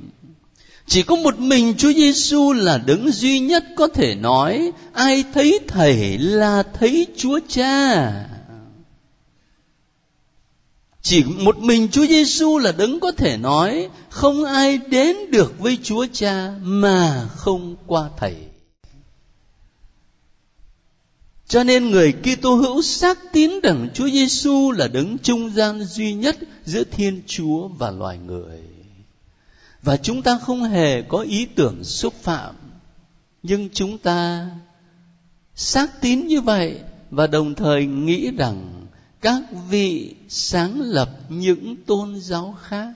Chỉ 0.87 1.03
có 1.03 1.15
một 1.15 1.39
mình 1.39 1.73
Chúa 1.77 1.93
Giêsu 1.93 2.53
là 2.53 2.77
đứng 2.77 3.11
duy 3.11 3.39
nhất 3.39 3.63
có 3.75 3.87
thể 3.87 4.15
nói, 4.15 4.71
ai 4.93 5.23
thấy 5.33 5.59
thầy 5.67 6.17
là 6.17 6.63
thấy 6.79 7.07
Chúa 7.17 7.39
Cha 7.47 8.11
chỉ 11.05 11.23
một 11.23 11.57
mình 11.57 11.87
Chúa 11.91 12.05
Giêsu 12.05 12.57
là 12.57 12.71
đấng 12.71 12.99
có 12.99 13.11
thể 13.11 13.37
nói, 13.37 13.89
không 14.09 14.45
ai 14.45 14.77
đến 14.77 15.15
được 15.31 15.59
với 15.59 15.77
Chúa 15.83 16.05
Cha 16.13 16.53
mà 16.61 17.27
không 17.35 17.75
qua 17.87 18.09
thầy. 18.17 18.35
Cho 21.47 21.63
nên 21.63 21.91
người 21.91 22.13
Kitô 22.13 22.55
hữu 22.55 22.81
xác 22.81 23.19
tín 23.31 23.51
rằng 23.63 23.89
Chúa 23.93 24.09
Giêsu 24.09 24.71
là 24.71 24.87
đấng 24.87 25.17
trung 25.17 25.49
gian 25.53 25.83
duy 25.83 26.13
nhất 26.13 26.37
giữa 26.65 26.83
Thiên 26.83 27.21
Chúa 27.27 27.67
và 27.67 27.91
loài 27.91 28.17
người. 28.17 28.59
Và 29.83 29.97
chúng 29.97 30.21
ta 30.21 30.39
không 30.41 30.63
hề 30.63 31.01
có 31.01 31.17
ý 31.19 31.45
tưởng 31.45 31.83
xúc 31.83 32.13
phạm, 32.21 32.55
nhưng 33.43 33.69
chúng 33.73 33.97
ta 33.97 34.49
xác 35.55 36.01
tín 36.01 36.27
như 36.27 36.41
vậy 36.41 36.79
và 37.11 37.27
đồng 37.27 37.55
thời 37.55 37.85
nghĩ 37.85 38.31
rằng 38.31 38.85
các 39.21 39.41
vị 39.69 40.15
sáng 40.29 40.81
lập 40.81 41.09
những 41.29 41.75
tôn 41.85 42.19
giáo 42.19 42.57
khác 42.61 42.93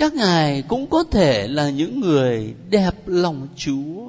các 0.00 0.14
ngài 0.14 0.62
cũng 0.62 0.90
có 0.90 1.04
thể 1.04 1.48
là 1.48 1.70
những 1.70 2.00
người 2.00 2.54
đẹp 2.70 2.94
lòng 3.06 3.48
chúa 3.56 4.08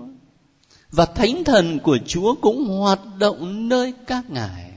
và 0.92 1.06
thánh 1.06 1.44
thần 1.44 1.80
của 1.80 1.98
chúa 2.08 2.36
cũng 2.42 2.66
hoạt 2.66 3.00
động 3.18 3.70
nơi 3.70 3.94
các 4.08 4.30
ngài. 4.30 4.72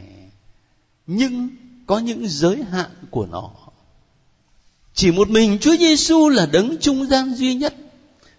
Nhưng 1.07 1.49
có 1.87 1.99
những 1.99 2.29
giới 2.29 2.63
hạn 2.71 2.91
của 3.11 3.27
nó. 3.27 3.51
Chỉ 4.95 5.11
một 5.11 5.31
mình 5.31 5.59
Chúa 5.61 5.77
Giêsu 5.77 6.29
là 6.29 6.47
đấng 6.47 6.77
trung 6.81 7.07
gian 7.07 7.35
duy 7.35 7.55
nhất. 7.55 7.75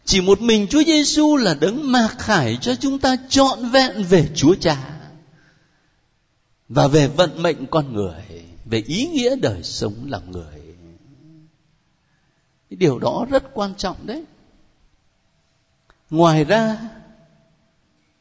Chỉ 0.06 0.22
một 0.22 0.42
mình 0.42 0.68
Chúa 0.70 0.84
Giêsu 0.84 1.36
là 1.36 1.54
đấng 1.54 1.92
mạc 1.92 2.16
khải 2.18 2.58
cho 2.62 2.76
chúng 2.76 3.00
ta 3.00 3.18
trọn 3.30 3.70
vẹn 3.70 4.04
về 4.04 4.30
Chúa 4.36 4.56
Cha. 4.56 5.00
Và 6.70 6.88
về 6.88 7.08
vận 7.08 7.44
mệnh 7.44 7.66
con 7.66 7.94
người, 7.94 8.44
về 8.66 8.84
ý 8.88 9.08
nghĩa 9.08 9.36
đời 9.36 9.64
sống 9.64 9.94
là 10.06 10.20
người. 10.28 10.76
Cái 12.70 12.78
điều 12.78 13.00
đó 13.00 13.26
rất 13.30 13.44
quan 13.54 13.76
trọng 13.76 14.08
đấy. 14.08 14.24
Ngoài 16.10 16.44
ra 16.44 16.78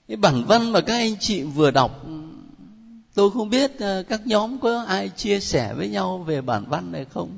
cái 0.09 0.17
bản 0.17 0.45
văn 0.47 0.73
mà 0.73 0.81
các 0.81 0.95
anh 0.95 1.17
chị 1.21 1.43
vừa 1.43 1.71
đọc, 1.71 2.07
tôi 3.15 3.31
không 3.31 3.51
biết 3.51 3.79
ờ, 3.79 4.03
các 4.03 4.27
nhóm 4.27 4.59
có 4.59 4.83
ai 4.83 5.09
chia 5.09 5.41
sẻ 5.41 5.75
với 5.75 5.89
nhau 5.89 6.19
về 6.19 6.41
bản 6.41 6.65
văn 6.69 6.93
này 6.93 7.05
không? 7.05 7.31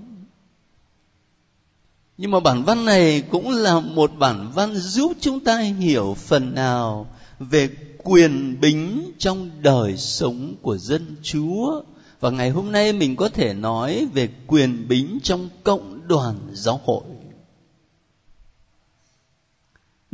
Nhưng 2.19 2.31
mà 2.31 2.41
bản 2.41 2.65
văn 2.65 2.85
này 2.85 3.23
cũng 3.31 3.51
là 3.51 3.81
một 3.81 4.13
bản 4.19 4.51
văn 4.55 4.75
giúp 4.77 5.13
chúng 5.21 5.41
ta 5.41 5.59
hiểu 5.59 6.17
phần 6.19 6.55
nào 6.55 7.07
về 7.39 7.69
quyền 8.05 8.61
bính 8.61 9.13
trong 9.19 9.51
đời 9.63 9.97
sống 9.97 10.55
của 10.63 10.77
dân 10.77 11.17
chúa. 11.23 11.83
Và 12.21 12.31
ngày 12.31 12.51
hôm 12.51 12.73
nay 12.73 12.93
mình 12.93 13.17
có 13.17 13.29
thể 13.29 13.55
nói 13.55 14.07
về 14.15 14.29
quyền 14.47 14.89
bính 14.89 15.19
trong 15.23 15.49
cộng 15.65 16.09
đoàn 16.09 16.35
giáo 16.53 16.81
hội 16.85 17.03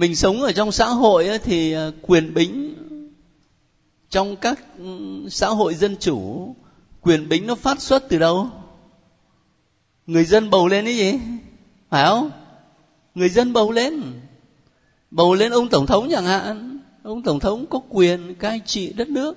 mình 0.03 0.17
sống 0.17 0.43
ở 0.43 0.53
trong 0.53 0.73
xã 0.73 0.87
hội 0.87 1.39
thì 1.45 1.73
ờ, 1.73 1.93
quyền 2.03 2.35
bính 2.35 2.75
trong 4.11 4.37
các 4.37 4.79
ừ, 4.79 4.85
xã 5.31 5.49
hội 5.49 5.75
dân 5.75 5.97
chủ, 6.01 6.55
quyền 7.01 7.29
bính 7.29 7.47
nó 7.47 7.55
phát 7.55 7.81
xuất 7.81 8.09
từ 8.09 8.19
đâu? 8.19 8.49
Người 10.07 10.25
dân 10.25 10.51
bầu 10.51 10.69
lên 10.69 10.85
cái 10.85 10.97
gì? 10.97 11.13
Phải 11.91 12.07
không? 12.07 12.31
Người 13.15 13.29
dân 13.29 13.53
bầu 13.53 13.73
lên. 13.73 14.03
Bầu 15.11 15.35
lên 15.35 15.53
ông 15.53 15.69
tổng 15.69 15.87
thống 15.87 16.09
chẳng 16.11 16.25
hạn. 16.25 16.79
Ông 17.03 17.23
tổng 17.23 17.41
thống 17.41 17.67
có 17.67 17.81
quyền 17.89 18.35
cai 18.35 18.61
trị 18.67 18.93
đất 18.93 19.09
nước, 19.09 19.37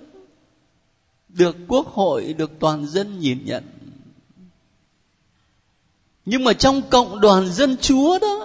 được 1.29 1.55
quốc 1.67 1.87
hội, 1.87 2.33
được 2.33 2.51
toàn 2.59 2.87
dân 2.87 3.19
nhìn 3.19 3.45
nhận. 3.45 3.63
Nhưng 6.25 6.43
mà 6.43 6.53
trong 6.53 6.81
cộng 6.89 7.21
đoàn 7.21 7.51
dân 7.51 7.77
chúa 7.81 8.19
đó 8.19 8.44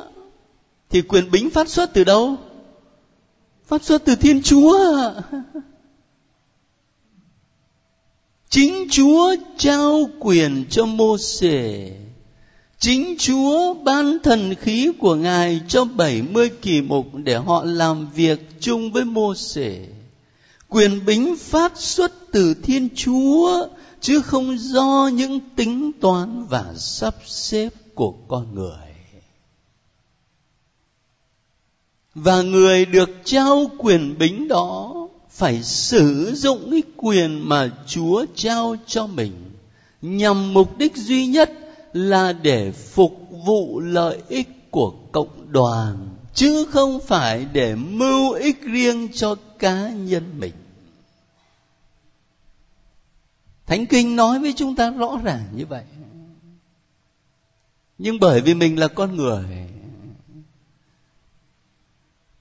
thì 0.90 1.02
quyền 1.02 1.30
bính 1.30 1.50
phát 1.50 1.68
xuất 1.68 1.90
từ 1.94 2.04
đâu? 2.04 2.36
Phát 3.66 3.84
xuất 3.84 4.04
từ 4.04 4.14
thiên 4.14 4.42
chúa. 4.42 5.10
Chính 8.48 8.86
chúa 8.90 9.36
trao 9.56 10.10
quyền 10.20 10.64
cho 10.70 10.86
mô 10.86 11.18
sể 11.18 11.92
chính 12.78 13.14
chúa 13.18 13.74
ban 13.74 14.18
thần 14.22 14.54
khí 14.54 14.92
của 14.98 15.14
ngài 15.14 15.60
cho 15.68 15.84
70 15.84 16.50
kỳ 16.62 16.80
mục 16.80 17.06
để 17.14 17.36
họ 17.36 17.64
làm 17.64 18.10
việc 18.14 18.60
chung 18.60 18.92
với 18.92 19.04
mô 19.04 19.34
sể 19.34 19.86
quyền 20.70 21.04
bính 21.04 21.36
phát 21.36 21.72
xuất 21.80 22.12
từ 22.32 22.54
thiên 22.54 22.88
chúa, 22.94 23.66
chứ 24.00 24.20
không 24.20 24.58
do 24.58 25.10
những 25.14 25.40
tính 25.56 25.92
toán 26.00 26.44
và 26.44 26.74
sắp 26.76 27.14
xếp 27.26 27.68
của 27.94 28.14
con 28.28 28.54
người. 28.54 28.89
Và 32.22 32.42
người 32.42 32.84
được 32.84 33.10
trao 33.24 33.70
quyền 33.78 34.18
bính 34.18 34.48
đó 34.48 34.94
phải 35.30 35.62
sử 35.62 36.32
dụng 36.34 36.70
cái 36.70 36.82
quyền 36.96 37.48
mà 37.48 37.70
chúa 37.86 38.24
trao 38.34 38.76
cho 38.86 39.06
mình. 39.06 39.32
Nhằm 40.02 40.54
mục 40.54 40.78
đích 40.78 40.96
duy 40.96 41.26
nhất 41.26 41.52
là 41.92 42.32
để 42.32 42.72
phục 42.72 43.28
vụ 43.46 43.80
lợi 43.80 44.18
ích 44.28 44.70
của 44.70 44.92
cộng 45.12 45.52
đoàn, 45.52 46.08
chứ 46.34 46.66
không 46.70 47.00
phải 47.06 47.46
để 47.52 47.74
mưu 47.74 48.32
ích 48.32 48.62
riêng 48.62 49.08
cho 49.12 49.34
cá 49.58 49.90
nhân 49.90 50.24
mình. 50.38 50.52
Thánh 53.66 53.86
kinh 53.86 54.16
nói 54.16 54.38
với 54.38 54.52
chúng 54.56 54.76
ta 54.76 54.90
rõ 54.90 55.20
ràng 55.24 55.44
như 55.54 55.66
vậy. 55.66 55.84
Nhưng 57.98 58.20
bởi 58.20 58.40
vì 58.40 58.54
mình 58.54 58.78
là 58.78 58.88
con 58.88 59.16
người 59.16 59.44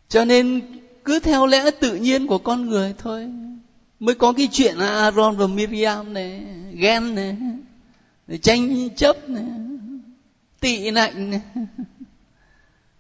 cho 0.10 0.26
nên 0.26 0.62
cứ 1.06 1.20
theo 1.20 1.46
lẽ 1.46 1.72
tự 1.72 1.96
nhiên 1.96 2.28
của 2.28 2.38
con 2.38 2.70
người 2.70 2.94
thôi. 2.98 3.30
Mới 4.00 4.16
có 4.16 4.34
cái 4.34 4.50
chuyện 4.52 4.78
Aaron 4.80 5.38
và 5.38 5.48
Miriam 5.48 6.14
này 6.14 6.46
ghen 6.74 7.16
này 7.16 7.38
tranh 8.42 8.90
chấp 8.96 9.30
này, 9.30 9.44
tị 10.60 10.92
nạnh 10.92 11.32
này. 11.32 11.42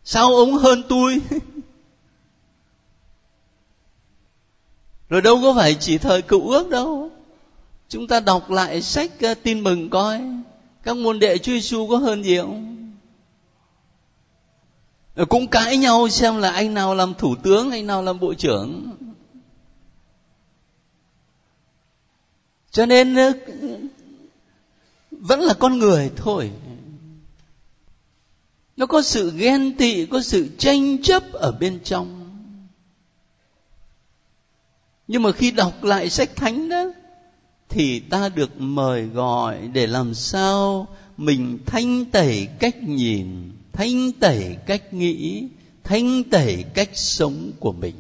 Sao 0.04 0.36
ông 0.36 0.54
hơn 0.54 0.84
tôi? 0.90 1.22
Rồi 5.10 5.22
đâu 5.22 5.40
có 5.42 5.54
phải 5.54 5.76
chỉ 5.80 5.98
thời 5.98 6.22
cựu 6.22 6.50
ước 6.50 6.70
đâu. 6.70 7.12
Chúng 7.90 8.08
ta 8.08 8.20
đọc 8.20 8.52
lại 8.52 8.82
sách 8.82 9.12
ờ, 9.22 9.34
tin 9.34 9.64
mừng 9.64 9.90
coi. 9.90 10.22
Các 10.84 10.98
môn 10.98 11.20
đệ 11.20 11.38
Chúa 11.38 11.52
Giêsu 11.52 11.88
có 11.88 11.98
hơn 11.98 12.24
gì 12.24 12.38
không? 12.38 12.89
Cũng 15.26 15.48
cãi 15.48 15.78
nhau 15.78 16.10
xem 16.10 16.38
là 16.38 16.52
anh 16.52 16.74
nào 16.74 16.96
làm 16.96 17.14
thủ 17.14 17.36
tướng, 17.44 17.72
anh 17.72 17.88
nào 17.88 18.02
làm 18.02 18.20
bộ 18.20 18.34
trưởng. 18.34 18.92
Cho 22.72 22.86
nên 22.86 23.16
ờ, 23.16 23.34
vẫn 25.12 25.40
là 25.40 25.54
con 25.54 25.80
người 25.80 26.12
thôi. 26.16 26.52
Nó 28.78 28.86
có 28.86 29.02
sự 29.02 29.34
ghen 29.38 29.76
tị, 29.78 30.06
có 30.06 30.22
sự 30.22 30.50
tranh 30.58 31.02
chấp 31.02 31.34
ở 31.34 31.52
bên 31.52 31.80
trong. 31.84 32.30
Nhưng 35.08 35.24
mà 35.24 35.32
khi 35.32 35.52
đọc 35.52 35.84
lại 35.84 36.10
sách 36.10 36.36
thánh 36.36 36.70
đó, 36.70 36.86
thì 37.70 38.00
ta 38.00 38.30
được 38.30 38.62
mời 38.62 39.06
gọi 39.06 39.68
để 39.74 39.88
làm 39.88 40.14
sao 40.14 40.88
mình 41.18 41.60
thanh 41.66 42.06
tẩy 42.06 42.48
cách 42.60 42.76
nhìn 42.84 43.52
thanh 43.80 44.12
tẩy 44.12 44.58
cách 44.66 44.94
nghĩ 44.94 45.48
thanh 45.84 46.24
tẩy 46.24 46.66
cách 46.74 46.90
sống 46.94 47.52
của 47.60 47.72
mình. 47.72 47.96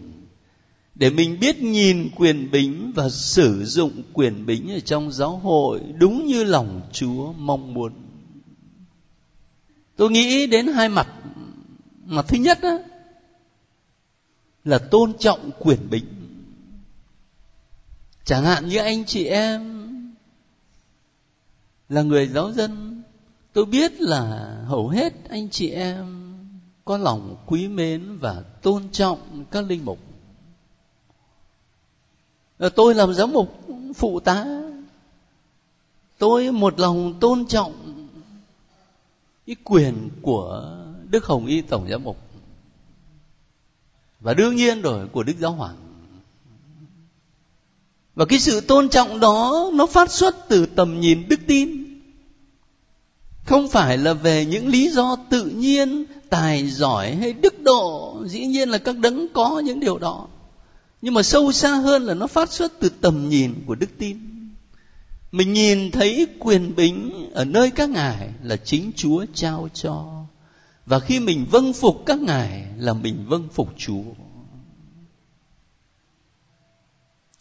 Để 0.96 1.10
mình 1.10 1.40
biết 1.40 1.60
nhìn 1.60 2.10
quyền 2.16 2.52
bính 2.52 2.92
và 2.96 3.10
sử 3.10 3.66
dụng 3.66 4.04
quyền 4.14 4.46
bính 4.46 4.72
ở 4.72 4.80
trong 4.80 5.12
giáo 5.12 5.38
hội 5.38 5.82
đúng 5.98 6.26
như 6.26 6.44
lòng 6.44 6.82
chúa 6.92 7.34
mong 7.34 7.74
muốn. 7.74 7.94
Tôi 9.96 10.12
nghĩ 10.12 10.48
đến 10.48 10.68
hai 10.68 10.90
mặt. 10.90 11.08
Mặt 12.06 12.26
thứ 12.28 12.38
nhất 12.38 12.60
đó, 12.62 12.80
là 14.64 14.78
tôn 14.78 15.14
trọng 15.20 15.52
quyền 15.60 15.90
bính. 15.90 16.06
Chẳng 18.26 18.44
hạn 18.44 18.68
như 18.68 18.78
anh 18.78 19.06
chị 19.06 19.26
em 19.26 19.86
là 21.90 22.02
người 22.02 22.28
giáo 22.28 22.52
dân 22.52 22.99
tôi 23.54 23.66
biết 23.66 24.02
là 24.02 24.56
hầu 24.66 24.88
hết 24.88 25.14
anh 25.30 25.50
chị 25.50 25.70
em 25.70 26.20
có 26.86 26.98
lòng 26.98 27.36
quý 27.46 27.68
mến 27.68 28.18
và 28.18 28.44
tôn 28.62 28.90
trọng 28.92 29.46
các 29.52 29.66
linh 29.66 29.86
mục. 29.86 30.00
Ờ, 32.58 32.70
tôi 32.70 32.96
làm 32.96 33.14
giám 33.14 33.32
mục 33.32 33.60
phụ 33.96 34.20
tá. 34.20 34.46
Tôi 36.18 36.52
một 36.52 36.80
lòng 36.80 37.14
tôn 37.20 37.46
trọng 37.46 38.08
cái 39.48 39.56
quyền 39.64 40.10
của 40.22 40.76
đức 41.10 41.26
hồng 41.26 41.46
y 41.46 41.62
tổng 41.62 41.88
giám 41.90 42.04
mục. 42.04 42.18
Và 44.20 44.34
đương 44.34 44.56
nhiên 44.56 44.82
rồi, 44.82 45.08
của 45.08 45.24
đức 45.24 45.34
giáo 45.40 45.52
hoàng. 45.52 45.78
Và 48.16 48.26
cái 48.26 48.40
sự 48.40 48.62
tôn 48.62 48.90
trọng 48.90 49.20
đó 49.20 49.70
nó 49.74 49.86
phát 49.86 50.12
xuất 50.12 50.36
từ 50.50 50.66
tầm 50.66 51.00
nhìn 51.00 51.28
đức 51.30 51.40
tin 51.48 51.89
không 53.50 53.68
phải 53.68 53.98
là 53.98 54.14
về 54.14 54.46
những 54.46 54.68
lý 54.68 54.90
do 54.90 55.16
tự 55.30 55.46
nhiên, 55.46 56.06
tài 56.30 56.68
giỏi 56.68 57.16
hay 57.16 57.34
đức 57.34 57.62
độ. 57.62 58.22
Dĩ 58.26 58.46
nhiên 58.46 58.70
là 58.70 58.78
các 58.78 58.98
đấng 58.98 59.28
có 59.34 59.60
những 59.60 59.80
điều 59.80 59.98
đó. 59.98 60.28
Nhưng 61.02 61.14
mà 61.14 61.24
sâu 61.24 61.52
xa 61.52 61.76
hơn 61.76 62.04
là 62.04 62.14
nó 62.14 62.28
phát 62.28 62.52
xuất 62.52 62.74
từ 62.80 62.90
tầm 62.90 63.30
nhìn 63.30 63.54
của 63.66 63.76
đức 63.76 63.90
tin. 63.98 64.18
Mình 65.32 65.54
nhìn 65.54 65.92
thấy 65.92 66.28
quyền 66.40 66.76
bính 66.76 67.30
ở 67.34 67.46
nơi 67.46 67.72
các 67.72 67.90
ngài 67.90 68.30
là 68.44 68.56
chính 68.56 68.92
chúa 68.96 69.26
trao 69.34 69.70
cho. 69.74 70.26
Và 70.86 71.00
khi 71.00 71.20
mình 71.20 71.46
vâng 71.52 71.74
phục 71.74 72.04
các 72.06 72.20
ngài 72.20 72.66
là 72.78 72.94
mình 72.94 73.26
vâng 73.28 73.48
phục 73.54 73.70
chúa. 73.78 74.04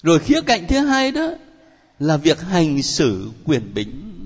Rồi 0.02 0.18
khía 0.18 0.40
cạnh 0.40 0.66
thứ 0.68 0.78
hai 0.78 1.12
đó 1.12 1.30
là 1.98 2.16
việc 2.16 2.40
hành 2.40 2.82
xử 2.82 3.30
quyền 3.44 3.74
bính 3.74 4.17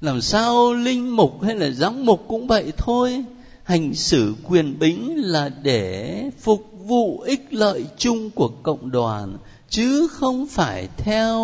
làm 0.00 0.20
sao 0.20 0.74
linh 0.74 1.16
mục 1.16 1.42
hay 1.42 1.54
là 1.54 1.70
giám 1.70 2.04
mục 2.04 2.24
cũng 2.28 2.46
vậy 2.46 2.72
thôi. 2.76 3.24
Hành 3.62 3.94
xử 3.94 4.34
quyền 4.44 4.78
bính 4.78 5.14
là 5.16 5.48
để 5.48 6.30
phục 6.40 6.72
vụ 6.84 7.20
ích 7.20 7.54
lợi 7.54 7.86
chung 7.96 8.30
của 8.30 8.48
cộng 8.62 8.90
đoàn, 8.90 9.36
chứ 9.68 10.08
không 10.10 10.46
phải 10.46 10.88
theo 10.96 11.40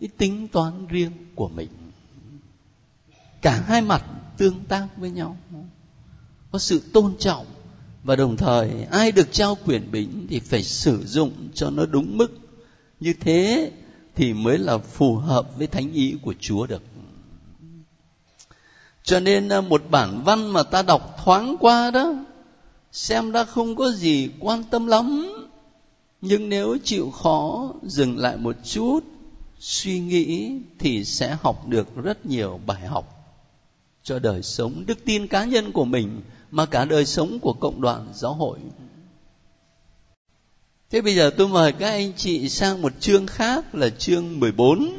cái 0.00 0.08
tính 0.18 0.48
toán 0.48 0.86
riêng 0.86 1.12
của 1.34 1.48
mình. 1.48 1.68
Cả 3.42 3.62
hai 3.66 3.82
mặt 3.82 4.04
tương 4.36 4.64
tác 4.68 4.86
với 4.96 5.10
nhau, 5.10 5.36
có 6.50 6.58
sự 6.58 6.82
tôn 6.92 7.12
trọng 7.18 7.46
và 8.04 8.16
đồng 8.16 8.36
thời 8.36 8.70
ai 8.90 9.12
được 9.12 9.32
trao 9.32 9.56
quyền 9.66 9.90
bính 9.92 10.26
thì 10.30 10.40
phải 10.40 10.62
sử 10.62 11.06
dụng 11.06 11.32
cho 11.54 11.70
nó 11.70 11.86
đúng 11.86 12.18
mức. 12.18 12.38
Như 13.00 13.12
thế 13.20 13.70
thì 14.14 14.32
mới 14.32 14.58
là 14.58 14.78
phù 14.78 15.16
hợp 15.16 15.58
với 15.58 15.66
thánh 15.66 15.92
ý 15.92 16.14
của 16.22 16.34
chúa 16.40 16.66
được 16.66 16.82
cho 19.06 19.20
nên 19.20 19.48
à, 19.48 19.60
một 19.60 19.82
bản 19.90 20.22
văn 20.24 20.52
mà 20.52 20.62
ta 20.62 20.82
đọc 20.82 21.16
thoáng 21.24 21.56
qua 21.60 21.90
đó, 21.90 22.14
xem 22.92 23.30
ra 23.30 23.44
không 23.44 23.76
có 23.76 23.90
gì 23.90 24.30
quan 24.40 24.64
tâm 24.64 24.86
lắm. 24.86 25.32
Nhưng 26.20 26.48
nếu 26.48 26.78
chịu 26.84 27.10
khó 27.10 27.72
dừng 27.82 28.18
lại 28.18 28.36
một 28.36 28.56
chút, 28.64 29.00
suy 29.58 30.00
nghĩ 30.00 30.52
thì 30.78 31.04
sẽ 31.04 31.36
học 31.42 31.68
được 31.68 31.96
rất 31.96 32.26
nhiều 32.26 32.60
bài 32.66 32.86
học. 32.86 33.34
Cho 34.02 34.18
đời 34.18 34.42
sống, 34.42 34.84
đức 34.86 34.98
tin 35.04 35.26
cá 35.26 35.44
nhân 35.44 35.72
của 35.72 35.84
mình, 35.84 36.20
mà 36.50 36.66
cả 36.66 36.84
đời 36.84 37.06
sống 37.06 37.38
của 37.38 37.52
cộng 37.52 37.80
đoàn 37.80 38.08
giáo 38.14 38.34
hội. 38.34 38.58
Thế 40.90 41.00
bây 41.00 41.14
giờ 41.14 41.30
tôi 41.36 41.48
mời 41.48 41.72
các 41.72 41.90
anh 41.90 42.12
chị 42.16 42.48
sang 42.48 42.82
một 42.82 42.92
chương 43.00 43.26
khác 43.26 43.74
là 43.74 43.88
chương 43.88 44.40
14. 44.40 44.92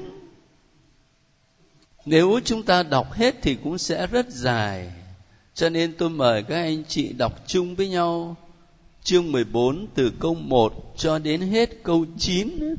Nếu 2.10 2.39
chúng 2.46 2.63
ta 2.63 2.84
đọc 2.84 3.13
hết 3.13 3.36
thì 3.41 3.58
cũng 3.63 3.78
sẽ 3.78 4.08
rất 4.08 4.30
dài. 4.30 4.91
Cho 5.54 5.70
nên 5.70 5.93
tôi 5.98 6.10
mời 6.10 6.43
các 6.43 6.56
anh 6.56 6.84
chị 6.88 7.13
đọc 7.13 7.34
chung 7.48 7.76
với 7.76 7.89
nhau 7.89 8.36
chương 9.04 9.32
14 9.32 9.88
từ 9.96 10.12
câu 10.20 10.34
1 10.34 10.93
cho 10.98 11.20
đến 11.20 11.41
hết 11.41 11.70
câu 11.84 12.06
9. 12.17 12.76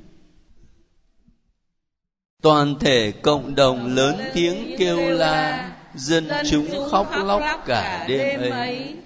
Toàn 2.43 2.75
thể 2.81 3.13
cộng 3.23 3.55
đồng 3.55 3.95
lớn 3.95 4.17
tiếng 4.35 4.77
kêu 4.79 5.11
la, 5.11 5.71
dân 5.95 6.29
chúng 6.51 6.89
khóc 6.91 7.11
lóc 7.25 7.43
cả 7.67 8.05
đêm 8.09 8.51
ấy. 8.51 8.97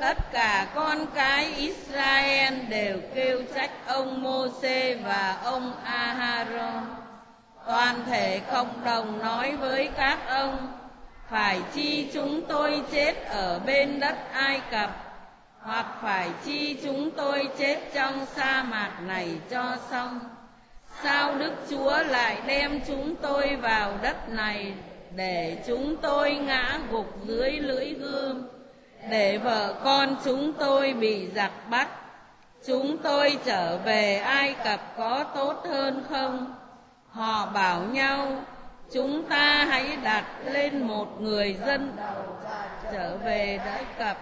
Tất 0.00 0.32
cả 0.32 0.72
con 0.74 1.06
cái 1.14 1.54
Israel 1.54 2.54
đều 2.68 3.00
kêu 3.14 3.42
trách 3.54 3.86
ông 3.86 4.22
Môse 4.22 4.94
và 4.94 5.40
ông 5.44 5.72
Aharon. 5.84 6.99
Toàn 7.70 8.04
thể 8.06 8.40
cộng 8.52 8.84
đồng 8.84 9.18
nói 9.18 9.56
với 9.56 9.90
các 9.96 10.18
ông, 10.28 10.72
phải 11.30 11.60
chi 11.74 12.10
chúng 12.12 12.42
tôi 12.42 12.82
chết 12.92 13.14
ở 13.26 13.60
bên 13.66 14.00
đất 14.00 14.32
Ai 14.32 14.60
Cập 14.70 14.90
hoặc 15.60 15.86
phải 16.02 16.28
chi 16.44 16.78
chúng 16.84 17.10
tôi 17.10 17.48
chết 17.58 17.78
trong 17.94 18.26
sa 18.26 18.62
mạc 18.62 18.90
này 19.06 19.38
cho 19.50 19.76
xong. 19.90 20.20
Sao 21.02 21.34
đức 21.38 21.52
chúa 21.70 21.98
lại 22.02 22.38
đem 22.46 22.80
chúng 22.86 23.16
tôi 23.16 23.56
vào 23.56 23.92
đất 24.02 24.28
này 24.28 24.72
để 25.16 25.58
chúng 25.66 25.96
tôi 25.96 26.34
ngã 26.34 26.78
gục 26.90 27.26
dưới 27.26 27.50
lưỡi 27.50 27.94
gươm 27.94 28.48
để 29.10 29.38
vợ 29.38 29.74
con 29.84 30.16
chúng 30.24 30.52
tôi 30.52 30.92
bị 30.92 31.28
giặc 31.34 31.52
bắt? 31.70 31.88
Chúng 32.66 32.98
tôi 32.98 33.38
trở 33.44 33.78
về 33.78 34.16
ai 34.16 34.54
cập 34.64 34.80
có 34.96 35.24
tốt 35.34 35.64
hơn 35.64 36.04
không? 36.10 36.59
Họ 37.12 37.46
bảo 37.46 37.80
nhau 37.80 38.26
chúng 38.92 39.22
ta 39.28 39.64
hãy 39.68 39.96
đặt 39.96 40.24
lên 40.44 40.86
một 40.86 41.20
người 41.20 41.58
dân 41.66 41.96
trở 42.92 43.16
về 43.16 43.60
ai 43.64 43.84
cập 43.98 44.16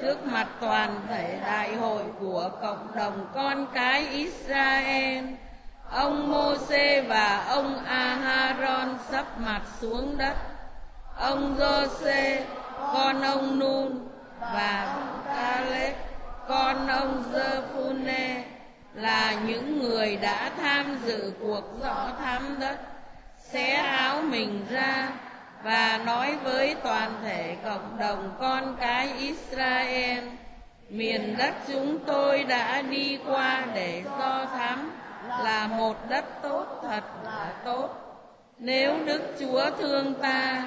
trước 0.00 0.26
mặt 0.26 0.48
toàn 0.60 1.00
thể 1.08 1.40
đại 1.46 1.74
hội 1.74 2.02
của 2.20 2.50
cộng 2.62 2.88
đồng 2.96 3.26
con 3.34 3.66
cái 3.74 4.06
Israel. 4.06 5.24
Ông 5.90 6.30
Môsê 6.30 7.00
và 7.00 7.44
ông 7.48 7.84
Aharon 7.84 8.98
sắp 9.10 9.40
mặt 9.40 9.60
xuống 9.80 10.18
đất. 10.18 10.34
Ông 11.16 11.56
Giô-xê, 11.58 12.40
con 12.92 13.22
ông 13.22 13.58
Nun 13.58 14.08
và 14.40 14.96
Caleb, 15.26 15.94
con 16.48 16.86
ông 16.86 17.22
Giê-phu-nê 17.32 18.55
là 18.96 19.36
những 19.46 19.78
người 19.78 20.16
đã 20.16 20.50
tham 20.56 20.98
dự 21.04 21.32
cuộc 21.40 21.64
rõ 21.82 22.08
thám 22.18 22.56
đất, 22.60 22.78
xé 23.38 23.72
áo 23.74 24.22
mình 24.22 24.66
ra 24.70 25.08
và 25.62 26.00
nói 26.06 26.36
với 26.44 26.76
toàn 26.82 27.10
thể 27.24 27.56
cộng 27.64 27.98
đồng 27.98 28.36
con 28.40 28.76
cái 28.80 29.08
Israel 29.18 30.24
miền 30.90 31.36
đất 31.38 31.54
chúng 31.66 31.98
tôi 32.06 32.44
đã 32.44 32.82
đi 32.82 33.18
qua 33.26 33.64
để 33.74 34.02
do 34.18 34.46
thám 34.46 34.92
là 35.28 35.66
một 35.66 36.08
đất 36.08 36.24
tốt 36.42 36.80
thật 36.82 37.04
là 37.24 37.52
tốt. 37.64 37.88
Nếu 38.58 39.04
đức 39.06 39.22
chúa 39.40 39.70
thương 39.78 40.14
ta 40.14 40.66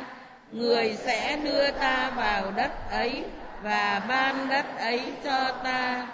người 0.52 0.96
sẽ 0.96 1.38
đưa 1.44 1.72
ta 1.72 2.12
vào 2.16 2.52
đất 2.56 2.72
ấy 2.92 3.24
và 3.64 4.02
ban 4.08 4.50
đất 4.50 4.66
ấy 4.78 5.14
cho 5.24 5.52
ta 5.64 6.08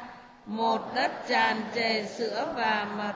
một 0.46 0.96
đất 0.96 1.12
tràn 1.28 1.62
trề 1.76 2.06
sữa 2.06 2.54
và 2.56 2.88
mật. 2.98 3.14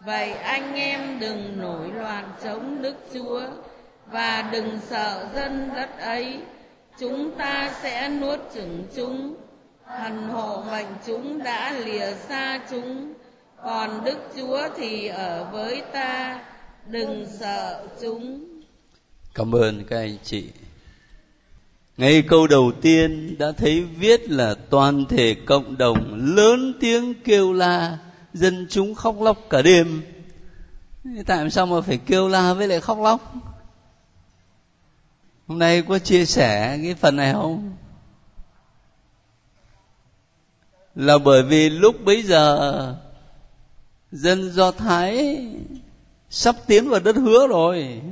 Vậy 0.00 0.32
anh 0.32 0.74
em 0.74 1.20
đừng 1.20 1.60
nổi 1.60 1.90
loạn 1.90 2.32
chống 2.44 2.82
đức 2.82 2.96
chúa 3.14 3.42
và 4.06 4.48
đừng 4.52 4.78
sợ 4.80 5.28
dân 5.34 5.70
đất 5.74 5.98
ấy. 5.98 6.40
Chúng 6.98 7.30
ta 7.38 7.70
sẽ 7.82 8.08
nuốt 8.08 8.40
chửng 8.54 8.84
chúng. 8.96 9.34
Thần 9.86 10.28
hộ 10.28 10.62
mệnh 10.70 10.86
chúng 11.06 11.42
đã 11.42 11.72
lìa 11.72 12.14
xa 12.14 12.60
chúng. 12.70 13.14
Còn 13.64 14.04
đức 14.04 14.18
chúa 14.36 14.68
thì 14.76 15.06
ở 15.06 15.48
với 15.52 15.82
ta. 15.92 16.40
Đừng 16.86 17.26
sợ 17.40 17.86
chúng. 18.00 18.44
Cảm 19.34 19.54
ơn 19.54 19.84
các 19.90 19.96
anh 19.96 20.16
chị 20.22 20.50
ngay 21.96 22.22
câu 22.22 22.46
đầu 22.46 22.72
tiên 22.80 23.38
đã 23.38 23.52
thấy 23.52 23.84
viết 23.84 24.30
là 24.30 24.54
toàn 24.70 25.04
thể 25.04 25.34
cộng 25.46 25.78
đồng 25.78 26.14
lớn 26.36 26.74
tiếng 26.80 27.14
kêu 27.24 27.52
la, 27.52 27.98
dân 28.32 28.66
chúng 28.70 28.94
khóc 28.94 29.16
lóc 29.20 29.38
cả 29.50 29.62
đêm. 29.62 30.02
Tại 31.26 31.50
sao 31.50 31.66
mà 31.66 31.80
phải 31.80 31.98
kêu 31.98 32.28
la 32.28 32.54
với 32.54 32.68
lại 32.68 32.80
khóc 32.80 32.98
lóc? 32.98 33.34
Hôm 35.46 35.58
nay 35.58 35.82
có 35.82 35.98
chia 35.98 36.24
sẻ 36.24 36.78
cái 36.82 36.94
phần 36.94 37.16
này 37.16 37.32
không? 37.32 37.76
Là 40.94 41.18
bởi 41.18 41.42
vì 41.42 41.70
lúc 41.70 42.04
bấy 42.04 42.22
giờ, 42.22 42.96
dân 44.12 44.52
do 44.52 44.70
thái 44.70 45.38
sắp 46.30 46.56
tiến 46.66 46.88
vào 46.88 47.00
đất 47.00 47.16
hứa 47.16 47.46
rồi 47.46 48.02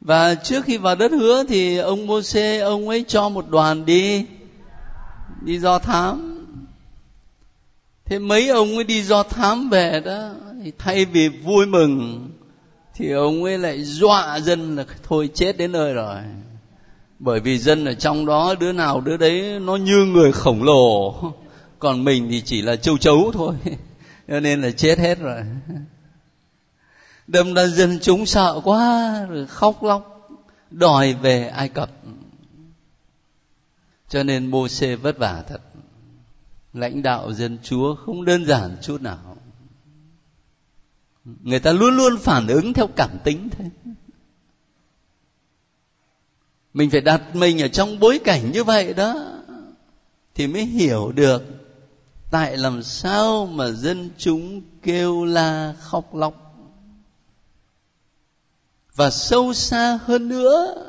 và 0.00 0.34
trước 0.34 0.64
khi 0.64 0.76
vào 0.76 0.94
đất 0.94 1.12
hứa 1.12 1.44
thì 1.48 1.76
ông 1.76 2.06
mô 2.06 2.22
xê 2.22 2.58
ông 2.58 2.88
ấy 2.88 3.04
cho 3.08 3.28
một 3.28 3.48
đoàn 3.48 3.86
đi 3.86 4.24
đi 5.42 5.58
do 5.58 5.78
thám. 5.78 6.36
Thế 8.04 8.18
mấy 8.18 8.48
ông 8.48 8.74
ấy 8.74 8.84
đi 8.84 9.02
do 9.02 9.22
thám 9.22 9.70
về 9.70 10.00
đó, 10.04 10.30
thì 10.64 10.72
thay 10.78 11.04
vì 11.04 11.28
vui 11.28 11.66
mừng, 11.66 12.30
thì 12.94 13.12
ông 13.12 13.44
ấy 13.44 13.58
lại 13.58 13.82
dọa 13.82 14.40
dân 14.40 14.76
là 14.76 14.84
thôi 15.02 15.30
chết 15.34 15.58
đến 15.58 15.72
nơi 15.72 15.94
rồi. 15.94 16.16
Bởi 17.18 17.40
vì 17.40 17.58
dân 17.58 17.84
ở 17.84 17.94
trong 17.94 18.26
đó, 18.26 18.54
đứa 18.60 18.72
nào 18.72 19.00
đứa 19.00 19.16
đấy, 19.16 19.60
nó 19.60 19.76
như 19.76 20.04
người 20.04 20.32
khổng 20.32 20.62
lồ. 20.62 21.14
Còn 21.78 22.04
mình 22.04 22.28
thì 22.30 22.40
chỉ 22.40 22.62
là 22.62 22.76
châu 22.76 22.98
chấu 22.98 23.30
thôi. 23.34 23.54
Cho 24.28 24.40
nên 24.40 24.62
là 24.62 24.70
chết 24.70 24.98
hết 24.98 25.18
rồi 25.18 25.42
đâm 27.30 27.54
ra 27.54 27.66
dân 27.66 27.98
chúng 28.02 28.26
sợ 28.26 28.60
quá, 28.64 29.24
rồi 29.28 29.46
khóc 29.46 29.82
lóc, 29.82 30.30
đòi 30.70 31.14
về 31.14 31.48
ai 31.48 31.68
cập. 31.68 31.90
Cho 34.08 34.22
nên 34.22 34.46
mô 34.46 34.68
xê 34.68 34.96
vất 34.96 35.18
vả 35.18 35.44
thật. 35.48 35.60
Lãnh 36.72 37.02
đạo 37.02 37.32
dân 37.32 37.58
chúa 37.62 37.94
không 37.94 38.24
đơn 38.24 38.46
giản 38.46 38.76
chút 38.82 39.02
nào. 39.02 39.36
Người 41.24 41.60
ta 41.60 41.72
luôn 41.72 41.96
luôn 41.96 42.18
phản 42.18 42.46
ứng 42.46 42.72
theo 42.72 42.86
cảm 42.96 43.10
tính 43.24 43.48
thế. 43.50 43.64
Mình 46.74 46.90
phải 46.90 47.00
đặt 47.00 47.22
mình 47.34 47.62
ở 47.62 47.68
trong 47.68 47.98
bối 47.98 48.20
cảnh 48.24 48.52
như 48.52 48.64
vậy 48.64 48.94
đó, 48.94 49.14
thì 50.34 50.46
mới 50.46 50.64
hiểu 50.64 51.12
được 51.12 51.42
tại 52.30 52.56
làm 52.56 52.82
sao 52.82 53.46
mà 53.46 53.70
dân 53.70 54.10
chúng 54.18 54.62
kêu 54.82 55.24
la, 55.24 55.74
khóc 55.80 56.14
lóc 56.14 56.49
và 58.96 59.10
sâu 59.10 59.54
xa 59.54 59.98
hơn 60.04 60.28
nữa 60.28 60.86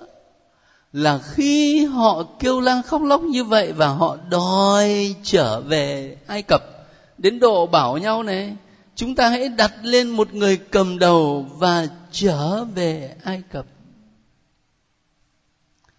là 0.93 1.17
khi 1.17 1.85
họ 1.85 2.23
kêu 2.39 2.59
la 2.59 2.81
khóc 2.81 3.01
lóc 3.01 3.21
như 3.21 3.43
vậy 3.43 3.71
và 3.71 3.87
họ 3.87 4.17
đòi 4.29 5.15
trở 5.23 5.61
về 5.61 6.17
ai 6.27 6.41
cập, 6.41 6.63
đến 7.17 7.39
độ 7.39 7.65
bảo 7.65 7.97
nhau 7.97 8.23
này, 8.23 8.55
chúng 8.95 9.15
ta 9.15 9.29
hãy 9.29 9.49
đặt 9.49 9.73
lên 9.83 10.09
một 10.09 10.33
người 10.33 10.57
cầm 10.57 10.99
đầu 10.99 11.45
và 11.57 11.87
trở 12.11 12.63
về 12.63 13.15
ai 13.23 13.41
cập. 13.51 13.65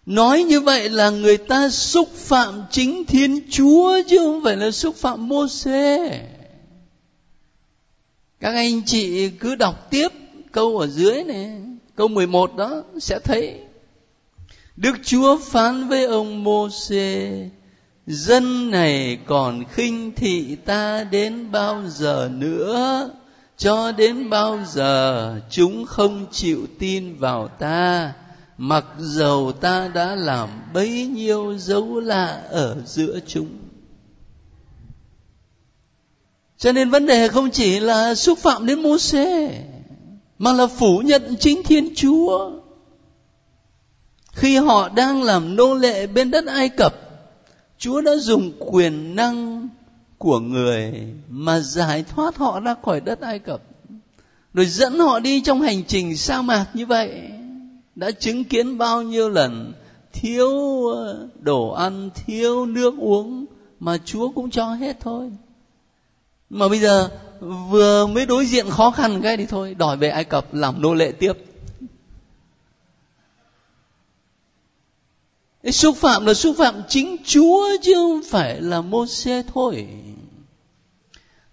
Nói 0.05 0.43
như 0.43 0.59
vậy 0.59 0.89
là 0.89 1.09
người 1.09 1.37
ta 1.37 1.69
xúc 1.69 2.09
phạm 2.15 2.63
chính 2.71 3.05
thiên 3.05 3.39
chúa 3.49 4.01
chứ 4.07 4.17
không 4.17 4.43
phải 4.43 4.55
là 4.55 4.71
xúc 4.71 4.95
phạm 4.95 5.27
mô 5.27 5.47
xê 5.47 6.19
các 8.43 8.53
anh 8.53 8.81
chị 8.85 9.29
cứ 9.29 9.55
đọc 9.55 9.87
tiếp 9.89 10.07
câu 10.51 10.77
ở 10.77 10.87
dưới 10.87 11.23
này 11.23 11.61
câu 11.95 12.07
11 12.07 12.55
đó 12.55 12.83
sẽ 12.99 13.19
thấy, 13.19 13.59
Đức 14.75 14.95
Chúa 15.03 15.37
phán 15.37 15.87
với 15.87 16.05
ông 16.05 16.43
Môsê 16.43 17.49
dân 18.07 18.71
này 18.71 19.19
còn 19.25 19.63
khinh 19.71 20.11
thị 20.15 20.55
ta 20.55 21.03
đến 21.03 21.51
bao 21.51 21.83
giờ 21.87 22.29
nữa? 22.33 23.09
Cho 23.57 23.91
đến 23.91 24.29
bao 24.29 24.59
giờ 24.67 25.35
chúng 25.49 25.85
không 25.85 26.25
chịu 26.31 26.67
tin 26.79 27.15
vào 27.15 27.47
ta? 27.47 28.13
Mặc 28.57 28.85
dầu 28.99 29.51
ta 29.51 29.87
đã 29.87 30.15
làm 30.15 30.49
bấy 30.73 31.07
nhiêu 31.07 31.57
dấu 31.57 31.99
lạ 31.99 32.43
ở 32.49 32.77
giữa 32.85 33.19
chúng. 33.27 33.49
Cho 36.57 36.71
nên 36.71 36.89
vấn 36.89 37.05
đề 37.05 37.27
không 37.27 37.51
chỉ 37.51 37.79
là 37.79 38.15
xúc 38.15 38.39
phạm 38.39 38.65
đến 38.65 38.83
mô 38.83 38.97
xê 38.97 39.49
mà 40.39 40.53
là 40.53 40.67
phủ 40.67 40.99
nhận 41.05 41.35
chính 41.39 41.63
thiên 41.63 41.95
chúa 41.95 42.51
khi 44.31 44.57
họ 44.57 44.89
đang 44.89 45.23
làm 45.23 45.55
nô 45.55 45.73
lệ 45.73 46.07
bên 46.07 46.31
đất 46.31 46.45
ai 46.45 46.69
cập, 46.69 47.03
Chúa 47.83 48.01
đã 48.01 48.15
dùng 48.15 48.51
quyền 48.59 49.15
năng 49.15 49.69
của 50.17 50.39
người 50.39 50.93
mà 51.29 51.59
giải 51.59 52.03
thoát 52.03 52.37
họ 52.37 52.59
ra 52.59 52.75
khỏi 52.83 53.01
đất 53.01 53.21
Ai 53.21 53.39
Cập. 53.39 53.61
Rồi 54.53 54.65
dẫn 54.65 54.99
họ 54.99 55.19
đi 55.19 55.41
trong 55.41 55.61
hành 55.61 55.83
trình 55.83 56.17
sa 56.17 56.41
mạc 56.41 56.65
như 56.73 56.85
vậy. 56.85 57.21
Đã 57.95 58.11
chứng 58.11 58.43
kiến 58.43 58.77
bao 58.77 59.01
nhiêu 59.01 59.29
lần 59.29 59.73
thiếu 60.13 60.49
đồ 61.39 61.69
ăn, 61.69 62.09
thiếu 62.15 62.65
nước 62.65 62.93
uống 62.99 63.45
mà 63.79 63.97
chúa 64.05 64.29
cũng 64.29 64.49
cho 64.49 64.73
hết 64.73 64.99
thôi 64.99 65.31
mà 66.53 66.67
bây 66.67 66.79
giờ 66.79 67.09
vừa 67.69 68.05
mới 68.05 68.25
đối 68.25 68.45
diện 68.45 68.69
khó 68.69 68.91
khăn 68.91 69.21
cái 69.21 69.37
thì 69.37 69.45
thôi, 69.45 69.75
đòi 69.77 69.97
về 69.97 70.09
ai 70.09 70.23
cập 70.23 70.53
làm 70.53 70.81
nô 70.81 70.93
lệ 70.93 71.11
tiếp 71.11 71.33
xúc 75.71 75.97
phạm 75.97 76.25
là 76.25 76.33
xúc 76.33 76.55
phạm 76.57 76.81
chính 76.87 77.17
Chúa 77.25 77.69
chứ 77.81 77.93
không 77.93 78.21
phải 78.29 78.61
là 78.61 78.81
mô 78.81 79.05
xê 79.05 79.43
thôi. 79.53 79.87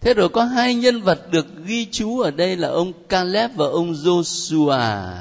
Thế 0.00 0.14
rồi 0.14 0.28
có 0.28 0.44
hai 0.44 0.74
nhân 0.74 1.02
vật 1.02 1.30
được 1.30 1.46
ghi 1.64 1.86
chú 1.90 2.20
ở 2.20 2.30
đây 2.30 2.56
là 2.56 2.68
ông 2.68 2.92
Caleb 3.08 3.50
và 3.54 3.66
ông 3.66 3.92
Joshua. 3.92 5.12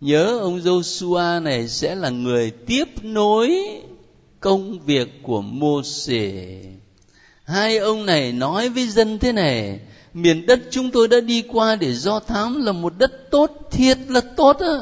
Nhớ 0.00 0.38
ông 0.38 0.58
Joshua 0.58 1.42
này 1.42 1.68
sẽ 1.68 1.94
là 1.94 2.10
người 2.10 2.50
tiếp 2.50 2.84
nối 3.02 3.80
công 4.40 4.78
việc 4.78 5.22
của 5.22 5.42
Mô-xê. 5.42 6.60
Hai 7.48 7.78
ông 7.78 8.06
này 8.06 8.32
nói 8.32 8.68
với 8.68 8.88
dân 8.88 9.18
thế 9.18 9.32
này, 9.32 9.80
miền 10.14 10.46
đất 10.46 10.60
chúng 10.70 10.90
tôi 10.90 11.08
đã 11.08 11.20
đi 11.20 11.42
qua 11.48 11.76
để 11.76 11.94
do 11.94 12.20
thám 12.20 12.64
là 12.64 12.72
một 12.72 12.92
đất 12.98 13.30
tốt, 13.30 13.68
thiệt 13.70 13.98
là 14.08 14.20
tốt 14.20 14.58
á. 14.58 14.78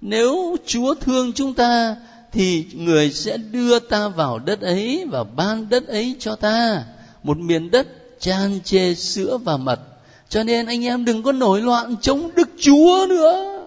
Nếu 0.00 0.56
chúa 0.66 0.94
thương 0.94 1.32
chúng 1.32 1.54
ta 1.54 1.96
thì 2.32 2.64
người 2.72 3.10
sẽ 3.10 3.36
đưa 3.36 3.78
ta 3.78 4.08
vào 4.08 4.38
đất 4.38 4.60
ấy 4.60 5.04
và 5.10 5.24
ban 5.24 5.68
đất 5.68 5.86
ấy 5.86 6.16
cho 6.18 6.36
ta. 6.36 6.84
Một 7.22 7.38
miền 7.38 7.70
đất 7.70 7.86
tràn 8.20 8.60
trề 8.64 8.94
sữa 8.94 9.38
và 9.44 9.56
mật. 9.56 9.80
Cho 10.28 10.42
nên 10.42 10.66
anh 10.66 10.84
em 10.84 11.04
đừng 11.04 11.22
có 11.22 11.32
nổi 11.32 11.60
loạn 11.60 11.96
chống 12.00 12.30
đức 12.34 12.48
chúa 12.58 13.06
nữa. 13.08 13.62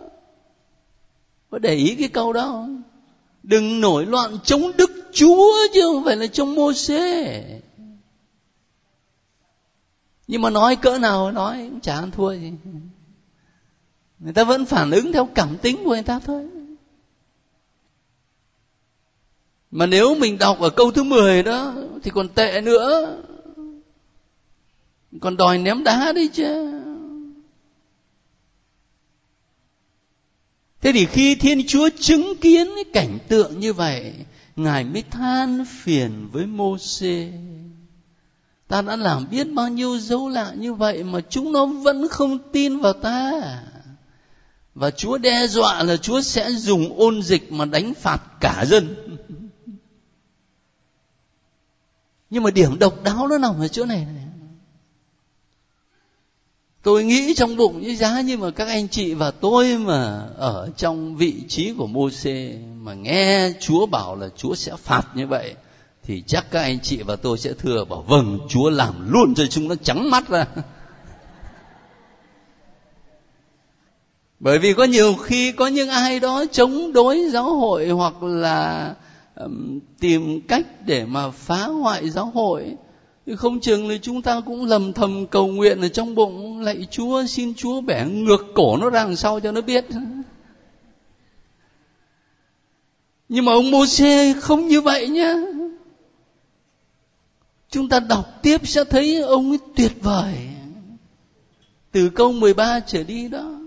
Có 1.50 1.60
để 1.60 1.76
ý 1.76 1.96
cái 1.96 2.08
câu 2.08 2.34
đó 2.34 2.42
không? 2.42 2.82
Đừng 3.44 3.82
nổi 3.82 4.06
loạn 4.06 4.38
chống 4.44 4.72
đức 4.78 4.92
chúa 5.14 5.54
chứ 5.74 5.82
không 5.84 6.04
phải 6.06 6.16
là 6.16 6.28
chống 6.28 6.56
mô 6.56 6.74
xê 6.74 7.44
nhưng 10.28 10.42
mà 10.42 10.50
nói 10.50 10.76
cỡ 10.76 10.98
nào 10.98 11.32
nói 11.32 11.68
cũng 11.70 11.80
chả 11.80 11.96
ăn 11.96 12.12
thua 12.12 12.34
gì. 12.34 12.54
Người 14.20 14.34
ta 14.34 14.44
vẫn 14.44 14.66
phản 14.66 14.92
ứng 14.92 15.12
theo 15.14 15.30
cảm 15.36 15.58
tính 15.58 15.78
của 15.84 15.90
người 15.90 16.04
ta 16.04 16.20
thôi. 16.20 16.48
Mà 19.72 19.86
nếu 19.86 20.16
mình 20.16 20.38
đọc 20.38 20.60
ở 20.60 20.70
câu 20.70 20.92
thứ 20.92 21.04
10 21.04 21.44
đó, 21.44 21.74
thì 22.04 22.12
còn 22.12 22.30
tệ 22.30 22.62
nữa. 22.62 23.18
Còn 25.22 25.38
đòi 25.38 25.58
ném 25.58 25.84
đá 25.84 26.12
đi 26.12 26.28
chứ. 26.28 26.74
Thế 30.82 30.92
thì 30.92 31.06
khi 31.06 31.36
thiên 31.36 31.68
chúa 31.68 31.90
chứng 32.00 32.36
kiến 32.42 32.68
cái 32.76 32.84
cảnh 32.94 33.18
tượng 33.28 33.60
như 33.60 33.74
vậy, 33.74 34.14
ngài 34.56 34.84
mới 34.84 35.04
than 35.12 35.66
phiền 35.66 36.30
với 36.32 36.46
mô 36.46 36.78
xê 36.78 37.32
ta 38.68 38.82
đã 38.82 38.96
làm 38.96 39.30
biết 39.30 39.48
bao 39.54 39.70
nhiêu 39.70 39.98
dấu 39.98 40.30
lạ 40.30 40.54
như 40.58 40.74
vậy 40.74 41.04
mà 41.04 41.20
chúng 41.30 41.52
nó 41.52 41.66
vẫn 41.66 42.08
không 42.08 42.40
tin 42.52 42.78
vào 42.78 42.94
ta 42.94 43.32
và 44.76 44.92
Chúa 44.92 45.18
đe 45.18 45.48
dọa 45.48 45.84
là 45.84 45.98
Chúa 45.98 46.22
sẽ 46.22 46.52
dùng 46.52 47.00
ôn 47.00 47.22
dịch 47.22 47.52
mà 47.52 47.66
đánh 47.66 47.94
phạt 47.94 48.22
cả 48.40 48.66
dân. 48.68 48.96
Nhưng 52.30 52.44
mà 52.44 52.52
điểm 52.52 52.80
độc 52.80 53.04
đáo 53.04 53.28
nó 53.28 53.38
nằm 53.38 53.60
ở 53.60 53.68
chỗ 53.68 53.86
này 53.86 54.06
này. 54.06 54.24
Tôi 56.84 57.04
nghĩ 57.04 57.34
trong 57.34 57.56
bụng 57.56 57.82
như 57.82 57.96
giá 57.96 58.22
như 58.22 58.38
mà 58.38 58.52
các 58.52 58.68
anh 58.68 58.88
chị 58.88 59.14
và 59.14 59.32
tôi 59.32 59.78
mà 59.78 60.28
ở 60.38 60.70
trong 60.78 61.16
vị 61.16 61.44
trí 61.48 61.74
của 61.74 61.88
Mô-xê 61.88 62.58
mà 62.82 62.94
nghe 62.94 63.52
Chúa 63.60 63.86
bảo 63.86 64.16
là 64.16 64.30
Chúa 64.38 64.56
sẽ 64.56 64.76
phạt 64.76 65.04
như 65.16 65.28
vậy 65.28 65.56
thì 66.08 66.24
chắc 66.28 66.52
các 66.52 66.62
anh 66.62 66.80
chị 66.80 67.02
và 67.02 67.16
tôi 67.16 67.38
sẽ 67.38 67.54
thưa 67.54 67.86
bảo 67.86 68.02
vâng 68.02 68.40
Chúa 68.50 68.70
làm 68.70 69.12
luôn 69.12 69.34
cho 69.36 69.46
chúng 69.50 69.68
nó 69.68 69.76
trắng 69.76 70.10
mắt 70.10 70.30
ra. 70.30 70.46
bởi 74.40 74.60
vì 74.60 74.74
có 74.74 74.84
nhiều 74.84 75.14
khi 75.14 75.52
có 75.52 75.68
những 75.68 75.90
ai 75.90 76.20
đó 76.20 76.46
chống 76.52 76.94
đối 76.94 77.30
giáo 77.30 77.56
hội 77.56 77.90
hoặc 77.90 78.24
là 78.24 78.94
um, 79.36 79.80
tìm 80.00 80.42
cách 80.42 80.66
để 80.86 81.06
mà 81.06 81.30
phá 81.32 81.66
hoại 81.66 82.10
giáo 82.10 82.26
hội. 82.26 82.76
Thì 83.26 83.36
không 83.36 83.60
chừng 83.60 83.90
là 83.90 83.96
chúng 84.02 84.22
ta 84.22 84.42
cũng 84.46 84.66
lầm 84.66 84.94
thầm 84.94 85.28
cầu 85.28 85.48
nguyện 85.48 85.82
ở 85.82 85.88
trong 85.88 86.16
bụng 86.16 86.60
lạy 86.60 86.88
chúa 86.92 87.26
xin 87.26 87.54
chúa 87.54 87.82
bẻ 87.82 88.06
ngược 88.06 88.46
cổ 88.56 88.78
nó 88.78 88.90
ra 88.90 89.04
đằng 89.04 89.16
sau 89.16 89.40
cho 89.40 89.52
nó 89.52 89.62
biết? 89.62 89.86
Nhưng 93.30 93.46
mà 93.46 93.52
ông 93.52 93.72
mô 93.72 93.86
không 94.42 94.68
như 94.68 94.82
vậy 94.82 95.08
nhá 95.10 95.36
chúng 97.70 97.90
ta 97.90 98.00
đọc 98.00 98.40
tiếp 98.42 98.68
sẽ 98.68 98.84
thấy 98.84 99.22
ông 99.22 99.50
ấy 99.50 99.60
tuyệt 99.76 99.92
vời. 100.02 100.36
Từ 101.92 102.10
câu 102.10 102.32
13 102.32 102.80
trở 102.80 103.04
đi 103.04 103.28
đó, 103.28 103.60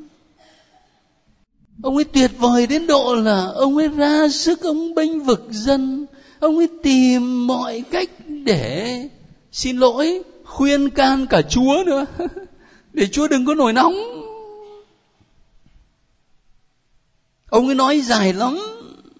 ông 1.82 1.96
ấy 1.96 2.04
tuyệt 2.04 2.30
vời 2.38 2.66
đến 2.66 2.86
độ 2.86 3.14
là 3.14 3.46
ông 3.54 3.76
ấy 3.76 3.88
ra 3.88 4.28
sức 4.28 4.62
ông 4.62 4.94
bênh 4.94 5.20
vực 5.20 5.46
dân, 5.50 6.06
ông 6.40 6.56
ấy 6.56 6.68
tìm 6.82 7.46
mọi 7.46 7.82
cách 7.90 8.10
để, 8.26 9.08
xin 9.52 9.76
lỗi, 9.76 10.22
khuyên 10.44 10.90
can 10.90 11.26
cả 11.26 11.42
chúa 11.42 11.82
nữa, 11.86 12.04
để 12.92 13.06
chúa 13.06 13.28
đừng 13.28 13.46
có 13.46 13.54
nổi 13.54 13.72
nóng. 13.72 13.94
Ông 17.50 17.66
ấy 17.66 17.74
nói 17.74 18.00
dài 18.00 18.32
lắm 18.32 18.58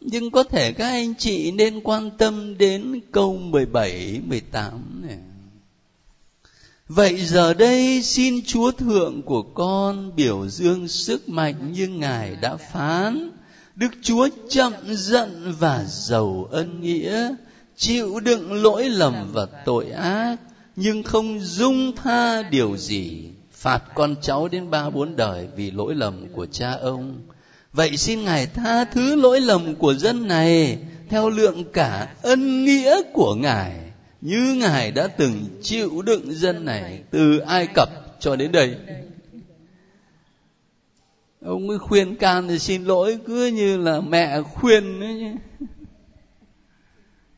nhưng 0.00 0.30
có 0.30 0.42
thể 0.42 0.72
các 0.72 0.86
anh 0.86 1.14
chị 1.14 1.50
nên 1.50 1.80
quan 1.80 2.10
tâm 2.18 2.58
đến 2.58 3.00
câu 3.12 3.36
17, 3.36 4.20
18 4.26 5.02
này. 5.06 5.18
Vậy 6.88 7.26
giờ 7.26 7.54
đây 7.54 8.02
xin 8.02 8.40
Chúa 8.46 8.70
Thượng 8.70 9.22
của 9.22 9.42
con 9.42 10.16
biểu 10.16 10.48
dương 10.48 10.88
sức 10.88 11.28
mạnh 11.28 11.72
như 11.72 11.88
Ngài 11.88 12.36
đã 12.36 12.56
phán. 12.56 13.30
Đức 13.76 13.88
Chúa 14.02 14.28
chậm 14.48 14.72
giận 14.88 15.54
và 15.58 15.84
giàu 15.88 16.48
ân 16.50 16.80
nghĩa, 16.80 17.34
chịu 17.76 18.20
đựng 18.20 18.52
lỗi 18.52 18.88
lầm 18.88 19.14
và 19.32 19.46
tội 19.64 19.90
ác, 19.90 20.36
nhưng 20.76 21.02
không 21.02 21.40
dung 21.40 21.96
tha 21.96 22.42
điều 22.42 22.76
gì, 22.76 23.28
phạt 23.52 23.82
con 23.94 24.14
cháu 24.22 24.48
đến 24.48 24.70
ba 24.70 24.90
bốn 24.90 25.16
đời 25.16 25.48
vì 25.56 25.70
lỗi 25.70 25.94
lầm 25.94 26.28
của 26.32 26.46
cha 26.46 26.72
ông. 26.72 27.20
Vậy 27.72 27.96
xin 27.96 28.24
Ngài 28.24 28.46
tha 28.46 28.84
thứ 28.84 29.16
lỗi 29.16 29.40
lầm 29.40 29.74
của 29.74 29.94
dân 29.94 30.28
này 30.28 30.78
theo 31.08 31.28
lượng 31.28 31.64
cả 31.72 32.14
ân 32.22 32.64
nghĩa 32.64 33.02
của 33.12 33.34
Ngài, 33.34 33.72
như 34.20 34.54
ngài 34.54 34.90
đã 34.90 35.06
từng 35.06 35.46
chịu 35.62 36.02
đựng 36.02 36.32
dân 36.32 36.64
này 36.64 37.02
từ 37.10 37.38
ai 37.38 37.66
cập 37.74 37.88
cho 38.20 38.36
đến 38.36 38.52
đây. 38.52 38.76
Ông 41.44 41.68
ấy 41.68 41.78
khuyên 41.78 42.16
can 42.16 42.48
thì 42.48 42.58
xin 42.58 42.84
lỗi, 42.84 43.18
cứ 43.26 43.46
như 43.46 43.76
là 43.76 44.00
mẹ 44.00 44.42
khuyên 44.42 45.00
ấy 45.00 45.14
nhé. 45.14 45.32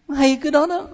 Hay 0.09 0.39
cái 0.43 0.53
đó 0.53 0.67
đó. 0.67 0.89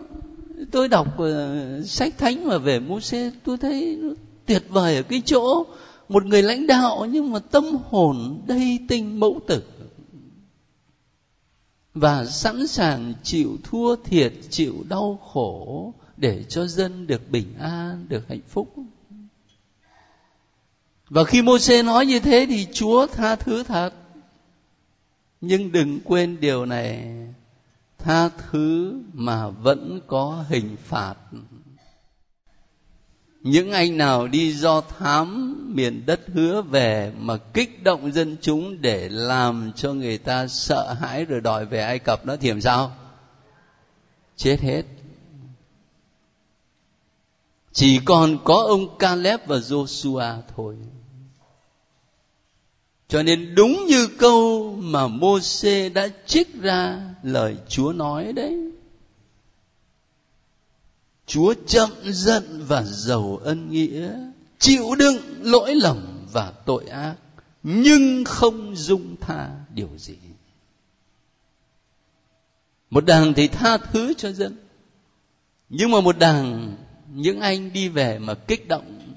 Tôi 0.71 0.89
đọc 0.89 1.19
ờ, 1.19 1.83
sách 1.85 2.19
thánh 2.19 2.49
mà 2.49 2.59
về 2.59 2.81
mô 2.81 2.99
tôi 3.45 3.57
thấy 3.57 3.99
nó 4.03 4.11
tuyệt 4.47 4.63
vời 4.69 4.97
ở 4.97 5.03
cái 5.03 5.23
chỗ 5.25 5.67
một 6.09 6.27
người 6.27 6.43
lãnh 6.43 6.67
đạo 6.67 7.07
nhưng 7.11 7.31
mà 7.31 7.39
tâm 7.39 7.65
hồn 7.91 8.43
đầy 8.47 8.79
tình 8.89 9.21
mẫu 9.21 9.41
tử. 9.47 9.63
Và 11.95 12.25
sẵn 12.25 12.67
sàng 12.67 13.15
chịu 13.23 13.57
thua 13.63 13.97
thiệt, 13.97 14.33
chịu 14.51 14.75
đau 14.89 15.21
khổ 15.33 15.95
để 16.17 16.45
cho 16.49 16.67
dân 16.67 17.07
được 17.07 17.31
bình 17.31 17.55
an, 17.59 18.07
được 18.09 18.29
hạnh 18.29 18.41
phúc. 18.49 18.75
Và 21.11 21.25
khi 21.25 21.43
Môsê 21.43 21.83
nói 21.83 22.07
như 22.07 22.21
thế 22.21 22.47
thì 22.49 22.67
Chúa 22.73 23.07
tha 23.07 23.37
thứ 23.37 23.63
thật. 23.63 23.91
Nhưng 25.41 25.73
đừng 25.73 26.01
quên 26.05 26.41
điều 26.41 26.67
này, 26.67 27.15
tha 27.99 28.29
thứ 28.29 29.01
mà 29.13 29.49
vẫn 29.49 30.01
có 30.07 30.45
hình 30.49 30.77
phạt 30.85 31.15
những 33.43 33.73
anh 33.73 33.97
nào 33.97 34.29
đi 34.29 34.53
do 34.53 34.81
thám 34.81 35.55
miền 35.75 36.07
đất 36.07 36.21
hứa 36.35 36.63
về 36.63 37.13
mà 37.19 37.37
kích 37.37 37.83
động 37.83 38.13
dân 38.13 38.37
chúng 38.41 38.83
để 38.83 39.09
làm 39.09 39.73
cho 39.77 39.93
người 39.93 40.19
ta 40.19 40.47
sợ 40.47 40.93
hãi 41.01 41.25
rồi 41.25 41.41
đòi 41.41 41.67
về 41.67 41.81
ai 41.81 41.99
cập 41.99 42.27
nó 42.27 42.37
thì 42.37 42.49
làm 42.49 42.61
sao? 42.61 42.97
Chết 44.37 44.61
hết. 44.61 44.83
Chỉ 47.73 48.01
còn 48.05 48.39
có 48.45 48.55
ông 48.57 48.99
Caleb 48.99 49.41
và 49.47 49.57
Joshua 49.57 50.41
thôi. 50.57 50.77
Cho 53.09 53.23
nên 53.23 53.55
đúng 53.55 53.87
như 53.87 54.07
câu 54.19 54.73
mà 54.79 55.07
Môsê 55.07 55.89
đã 55.89 56.09
trích 56.27 56.55
ra 56.63 57.01
lời 57.23 57.57
Chúa 57.69 57.93
nói 57.93 58.33
đấy. 58.33 58.68
Chúa 61.29 61.55
chậm 61.67 61.91
giận 62.05 62.65
và 62.67 62.83
giàu 62.83 63.41
ân 63.45 63.71
nghĩa, 63.71 64.11
chịu 64.59 64.95
đựng 64.99 65.17
lỗi 65.43 65.75
lầm 65.75 66.27
và 66.33 66.53
tội 66.67 66.87
ác, 66.87 67.17
nhưng 67.63 68.25
không 68.25 68.77
dung 68.77 69.17
tha 69.21 69.51
điều 69.75 69.91
gì. 69.99 70.17
một 72.91 73.05
đảng 73.05 73.35
thì 73.35 73.49
tha 73.49 73.77
thứ 73.77 74.15
cho 74.15 74.33
dân 74.33 74.57
nhưng 75.69 75.91
mà 75.91 76.01
một 76.01 76.19
đảng 76.19 76.77
những 77.13 77.41
anh 77.41 77.73
đi 77.73 77.89
về 77.89 78.19
mà 78.19 78.35
kích 78.35 78.69
động 78.69 79.15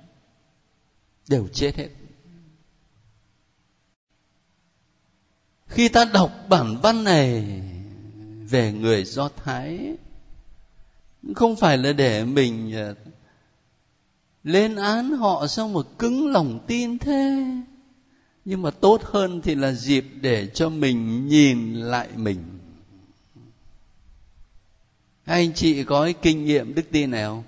đều 1.30 1.48
chết 1.48 1.76
hết 1.76 1.90
khi 5.68 5.90
ta 5.90 6.06
đọc 6.06 6.32
bản 6.50 6.78
văn 6.82 7.04
này 7.04 7.62
về 8.50 8.72
người 8.72 9.04
do 9.06 9.30
thái 9.30 9.96
không 11.36 11.56
phải 11.56 11.78
là 11.78 11.94
để 11.94 12.24
mình 12.26 12.74
ờ, 12.76 12.96
lên 14.44 14.76
án 14.76 15.12
họ 15.12 15.48
xong 15.48 15.74
mà 15.74 15.82
cứng 16.00 16.32
lòng 16.32 16.60
tin 16.68 16.98
thế. 16.98 17.46
Nhưng 18.46 18.62
mà 18.62 18.72
tốt 18.72 19.02
hơn 19.04 19.42
thì 19.42 19.56
là 19.56 19.72
dịp 19.72 20.06
để 20.22 20.48
cho 20.48 20.70
mình 20.70 21.28
nhìn 21.28 21.76
lại 21.76 22.08
mình. 22.16 22.44
Anh 25.26 25.54
chị 25.54 25.84
có 25.84 26.04
cái 26.04 26.14
kinh 26.14 26.46
nghiệm 26.46 26.76
đức 26.76 26.86
tin 26.92 27.12
này 27.12 27.24
không? 27.24 27.44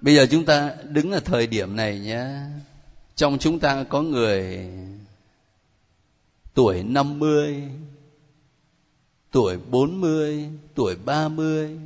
Bây 0.00 0.14
giờ 0.14 0.26
chúng 0.30 0.44
ta 0.44 0.74
đứng 0.84 1.12
ở 1.12 1.20
thời 1.20 1.46
điểm 1.46 1.76
này 1.76 1.98
nhé. 1.98 2.26
Trong 3.16 3.38
chúng 3.38 3.60
ta 3.60 3.84
có 3.84 4.02
người 4.02 4.68
tuổi 6.54 6.82
50 6.82 7.62
tuổi 9.34 9.56
40 9.70 10.48
tuổi 10.74 10.96
30 11.04 11.78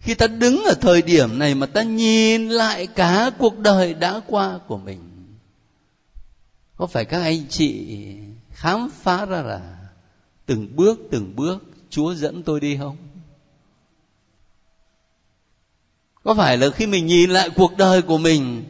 khi 0.00 0.14
ta 0.14 0.26
đứng 0.26 0.64
ở 0.64 0.74
thời 0.74 1.02
điểm 1.02 1.38
này 1.38 1.54
mà 1.54 1.66
ta 1.66 1.82
nhìn 1.82 2.48
lại 2.48 2.86
cả 2.86 3.30
cuộc 3.38 3.58
đời 3.58 3.94
đã 3.94 4.20
qua 4.26 4.58
của 4.66 4.78
mình, 4.78 5.00
có 6.76 6.86
phải 6.86 7.04
các 7.04 7.22
anh 7.22 7.48
chị 7.48 7.96
khám 8.50 8.90
phá 8.90 9.24
ra 9.24 9.42
là 9.42 9.78
từng 10.46 10.76
bước 10.76 10.98
từng 11.10 11.36
bước 11.36 11.64
chúa 11.90 12.14
dẫn 12.14 12.42
tôi 12.42 12.60
đi 12.60 12.76
không? 12.76 12.96
Có 16.22 16.34
phải 16.34 16.56
là 16.56 16.70
khi 16.70 16.86
mình 16.86 17.06
nhìn 17.06 17.30
lại 17.30 17.50
cuộc 17.56 17.76
đời 17.76 18.02
của 18.02 18.18
mình 18.18 18.64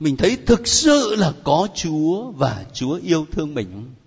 mình 0.00 0.16
thấy 0.16 0.36
thực 0.46 0.66
sự 0.66 1.14
là 1.18 1.32
có 1.44 1.68
chúa 1.74 2.30
và 2.30 2.64
chúa 2.72 2.94
yêu 3.02 3.26
thương 3.32 3.54
mình 3.54 3.70
không? 3.72 4.03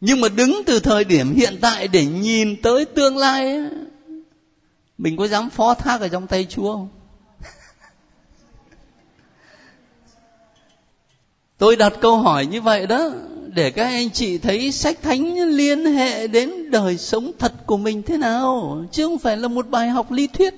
Nhưng 0.00 0.20
mà 0.20 0.28
đứng 0.28 0.62
từ 0.66 0.80
thời 0.80 1.04
điểm 1.04 1.34
hiện 1.34 1.58
tại 1.60 1.88
để 1.88 2.04
nhìn 2.04 2.62
tới 2.62 2.84
tương 2.84 3.16
lai 3.16 3.60
mình 4.98 5.16
có 5.16 5.26
dám 5.26 5.50
phó 5.50 5.74
thác 5.74 6.00
ở 6.00 6.08
trong 6.08 6.26
tay 6.26 6.46
chúa 6.50 6.72
không? 6.72 6.88
Tôi 11.58 11.76
đặt 11.76 11.92
câu 12.00 12.18
hỏi 12.18 12.46
như 12.46 12.60
vậy 12.60 12.86
đó, 12.86 13.10
để 13.54 13.70
các 13.70 13.84
anh 13.84 14.10
chị 14.10 14.38
thấy 14.38 14.72
sách 14.72 15.02
thánh 15.02 15.48
liên 15.48 15.84
hệ 15.84 16.26
đến 16.26 16.70
đời 16.70 16.98
sống 16.98 17.32
thật 17.38 17.52
của 17.66 17.76
mình 17.76 18.02
thế 18.02 18.16
nào, 18.16 18.84
chứ 18.92 19.06
không 19.06 19.18
phải 19.18 19.36
là 19.36 19.48
một 19.48 19.68
bài 19.68 19.88
học 19.88 20.12
lý 20.12 20.26
thuyết. 20.26 20.54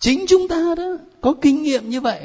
Chính 0.00 0.24
chúng 0.28 0.48
ta 0.48 0.74
đó, 0.76 0.96
có 1.20 1.34
kinh 1.42 1.62
nghiệm 1.62 1.90
như 1.90 2.00
vậy 2.00 2.20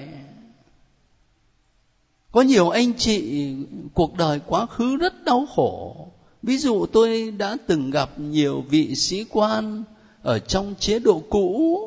có 2.32 2.42
nhiều 2.42 2.70
anh 2.70 2.94
chị, 2.98 3.50
cuộc 3.94 4.18
đời 4.18 4.40
quá 4.46 4.66
khứ 4.66 4.98
rất 4.98 5.24
đau 5.24 5.48
khổ. 5.56 6.08
Ví 6.44 6.58
dụ 6.58 6.86
tôi 6.86 7.32
đã 7.32 7.58
từng 7.68 7.92
gặp 7.92 8.10
nhiều 8.20 8.64
vị 8.70 8.96
sĩ 8.96 9.26
quan 9.30 9.84
ở 10.24 10.40
trong 10.40 10.76
chế 10.80 11.00
độ 11.00 11.24
cũ, 11.30 11.80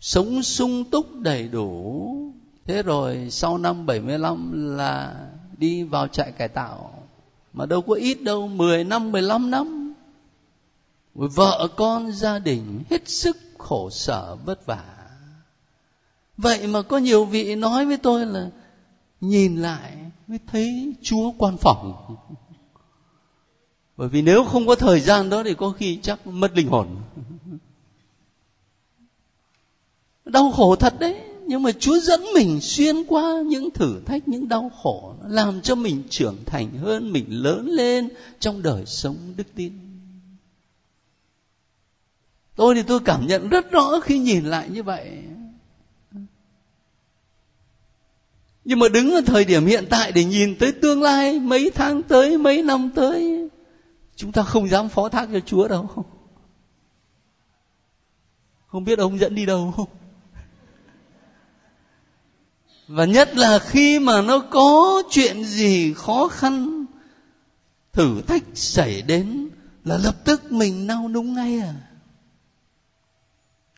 sống 0.00 0.42
sung 0.42 0.84
túc 0.84 1.14
đầy 1.14 1.48
đủ. 1.48 2.32
Thế 2.66 2.82
rồi 2.82 3.28
sau 3.30 3.58
năm 3.58 3.86
75 3.86 4.76
là 4.76 5.14
đi 5.58 5.82
vào 5.82 6.08
trại 6.08 6.32
cải 6.32 6.48
tạo, 6.48 7.02
mà 7.52 7.66
đâu 7.66 7.82
có 7.82 7.94
ít 7.94 8.22
đâu 8.22 8.48
10 8.48 8.84
năm 8.84 9.12
15 9.12 9.50
năm. 9.50 9.94
Vợ 11.14 11.68
con 11.76 12.12
gia 12.12 12.38
đình 12.38 12.82
hết 12.90 13.08
sức 13.08 13.36
khổ 13.58 13.90
sở 13.90 14.36
vất 14.44 14.66
vả. 14.66 14.84
Vậy 16.36 16.66
mà 16.66 16.82
có 16.82 16.98
nhiều 16.98 17.24
vị 17.24 17.54
nói 17.54 17.86
với 17.86 17.96
tôi 17.96 18.26
là 18.26 18.50
nhìn 19.20 19.56
lại 19.56 19.96
mới 20.26 20.38
thấy 20.46 20.94
chúa 21.02 21.32
quan 21.38 21.56
phòng. 21.56 22.16
Bởi 23.96 24.08
vì 24.08 24.22
nếu 24.22 24.44
không 24.44 24.66
có 24.66 24.74
thời 24.74 25.00
gian 25.00 25.30
đó 25.30 25.42
thì 25.44 25.54
có 25.54 25.70
khi 25.70 25.98
chắc 26.02 26.26
mất 26.26 26.56
linh 26.56 26.68
hồn. 26.68 26.88
Đau 30.24 30.50
khổ 30.50 30.76
thật 30.76 30.94
đấy, 31.00 31.20
nhưng 31.46 31.62
mà 31.62 31.70
chúa 31.72 31.98
dẫn 31.98 32.20
mình 32.34 32.60
xuyên 32.60 33.04
qua 33.04 33.42
những 33.46 33.70
thử 33.70 34.00
thách, 34.06 34.28
những 34.28 34.48
đau 34.48 34.70
khổ, 34.82 35.14
làm 35.26 35.60
cho 35.60 35.74
mình 35.74 36.02
trưởng 36.10 36.36
thành 36.46 36.70
hơn, 36.78 37.12
mình 37.12 37.24
lớn 37.28 37.66
lên 37.66 38.08
trong 38.40 38.62
đời 38.62 38.86
sống 38.86 39.16
đức 39.36 39.46
tin. 39.54 39.72
Tôi 42.56 42.74
thì 42.74 42.82
tôi 42.82 43.00
cảm 43.00 43.26
nhận 43.26 43.48
rất 43.48 43.70
rõ 43.70 44.00
khi 44.00 44.18
nhìn 44.18 44.44
lại 44.44 44.68
như 44.70 44.82
vậy. 44.82 45.22
Nhưng 48.68 48.78
mà 48.78 48.88
đứng 48.88 49.10
ở 49.14 49.20
thời 49.26 49.44
điểm 49.44 49.66
hiện 49.66 49.86
tại 49.90 50.12
để 50.12 50.24
nhìn 50.24 50.56
tới 50.58 50.72
tương 50.72 51.02
lai, 51.02 51.38
mấy 51.38 51.70
tháng 51.74 52.02
tới, 52.02 52.38
mấy 52.38 52.62
năm 52.62 52.90
tới, 52.94 53.48
chúng 54.16 54.32
ta 54.32 54.42
không 54.42 54.68
dám 54.68 54.88
phó 54.88 55.08
thác 55.08 55.28
cho 55.32 55.40
chúa 55.40 55.68
đâu. 55.68 55.88
Không 58.66 58.84
biết 58.84 58.98
ông 58.98 59.18
dẫn 59.18 59.34
đi 59.34 59.46
đâu. 59.46 59.88
Và 62.88 63.04
nhất 63.04 63.36
là 63.36 63.58
khi 63.58 63.98
mà 63.98 64.22
nó 64.22 64.38
có 64.38 65.02
chuyện 65.10 65.44
gì 65.44 65.94
khó 65.94 66.28
khăn, 66.28 66.84
thử 67.92 68.20
thách 68.26 68.44
xảy 68.54 69.02
đến 69.02 69.48
là 69.84 69.98
lập 69.98 70.24
tức 70.24 70.52
mình 70.52 70.86
nao 70.86 71.08
núng 71.08 71.34
ngay 71.34 71.58
à 71.58 71.74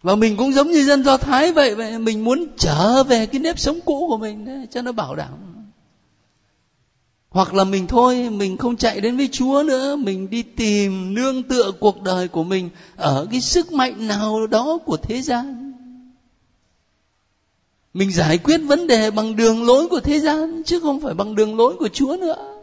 và 0.02 0.14
mình 0.14 0.36
cũng 0.36 0.52
giống 0.52 0.70
như 0.70 0.84
dân 0.84 1.04
do 1.04 1.16
thái 1.16 1.52
vậy 1.52 1.74
vậy 1.74 1.98
mình 1.98 2.24
muốn 2.24 2.46
trở 2.58 3.04
về 3.04 3.26
cái 3.26 3.40
nếp 3.40 3.58
sống 3.58 3.80
cũ 3.84 4.06
của 4.08 4.16
mình 4.16 4.44
đấy, 4.44 4.66
cho 4.70 4.82
nó 4.82 4.92
bảo 4.92 5.14
đảm. 5.14 5.50
Hoặc 7.30 7.54
là 7.54 7.64
mình 7.64 7.86
thôi 7.86 8.30
mình 8.30 8.56
không 8.56 8.76
chạy 8.76 9.00
đến 9.00 9.16
với 9.16 9.28
chúa 9.32 9.62
nữa 9.66 9.96
mình 9.96 10.30
đi 10.30 10.42
tìm 10.42 11.14
nương 11.14 11.42
tựa 11.42 11.72
cuộc 11.80 12.02
đời 12.02 12.28
của 12.28 12.44
mình 12.44 12.70
ở 12.96 13.26
cái 13.30 13.40
sức 13.40 13.72
mạnh 13.72 14.08
nào 14.08 14.46
đó 14.46 14.78
của 14.84 14.96
thế 14.96 15.22
gian. 15.22 15.72
Mình 17.94 18.12
giải 18.12 18.38
quyết 18.38 18.58
vấn 18.58 18.86
đề 18.86 19.10
bằng 19.10 19.36
đường 19.36 19.66
lối 19.66 19.88
của 19.88 20.00
thế 20.00 20.20
gian 20.20 20.62
chứ 20.66 20.80
không 20.80 21.00
phải 21.00 21.14
bằng 21.14 21.34
đường 21.34 21.56
lối 21.56 21.76
của 21.76 21.88
chúa 21.88 22.16
nữa. 22.20 22.60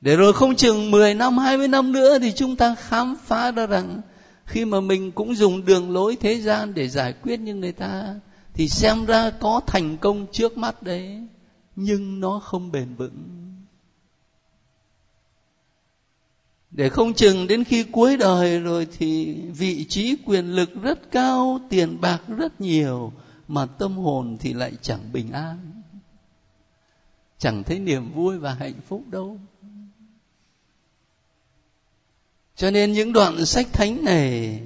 Để 0.00 0.16
rồi 0.16 0.32
không 0.32 0.56
chừng 0.56 0.90
10 0.90 1.14
năm, 1.14 1.38
20 1.38 1.68
năm 1.68 1.92
nữa 1.92 2.18
thì 2.18 2.32
chúng 2.32 2.56
ta 2.56 2.74
khám 2.74 3.16
phá 3.26 3.50
ra 3.50 3.66
rằng 3.66 4.00
khi 4.46 4.64
mà 4.64 4.80
mình 4.80 5.12
cũng 5.12 5.34
dùng 5.34 5.64
đường 5.64 5.90
lối 5.90 6.16
thế 6.20 6.40
gian 6.40 6.74
để 6.74 6.88
giải 6.88 7.12
quyết 7.22 7.40
như 7.40 7.54
người 7.54 7.72
ta, 7.72 8.14
thì 8.54 8.68
xem 8.68 9.04
ra 9.04 9.30
có 9.30 9.60
thành 9.66 9.96
công 9.96 10.26
trước 10.32 10.58
mắt 10.58 10.82
đấy, 10.82 11.26
nhưng 11.76 12.20
nó 12.20 12.38
không 12.38 12.72
bền 12.72 12.94
vững. 12.94 13.46
Để 16.70 16.88
không 16.88 17.14
chừng 17.14 17.46
đến 17.46 17.64
khi 17.64 17.84
cuối 17.84 18.16
đời 18.16 18.60
rồi 18.60 18.86
thì 18.98 19.34
vị 19.34 19.84
trí 19.84 20.16
quyền 20.24 20.46
lực 20.46 20.82
rất 20.82 21.10
cao, 21.10 21.60
tiền 21.68 22.00
bạc 22.00 22.22
rất 22.28 22.60
nhiều, 22.60 23.12
mà 23.48 23.66
tâm 23.66 23.96
hồn 23.96 24.36
thì 24.40 24.52
lại 24.52 24.72
chẳng 24.82 25.12
bình 25.12 25.32
an. 25.32 25.82
Chẳng 27.38 27.62
thấy 27.62 27.78
niềm 27.78 28.12
vui 28.12 28.38
và 28.38 28.54
hạnh 28.54 28.80
phúc 28.88 29.02
đâu 29.10 29.38
cho 32.56 32.70
nên 32.70 32.92
những 32.92 33.12
đoạn 33.12 33.46
sách 33.46 33.72
thánh 33.72 34.04
này 34.04 34.60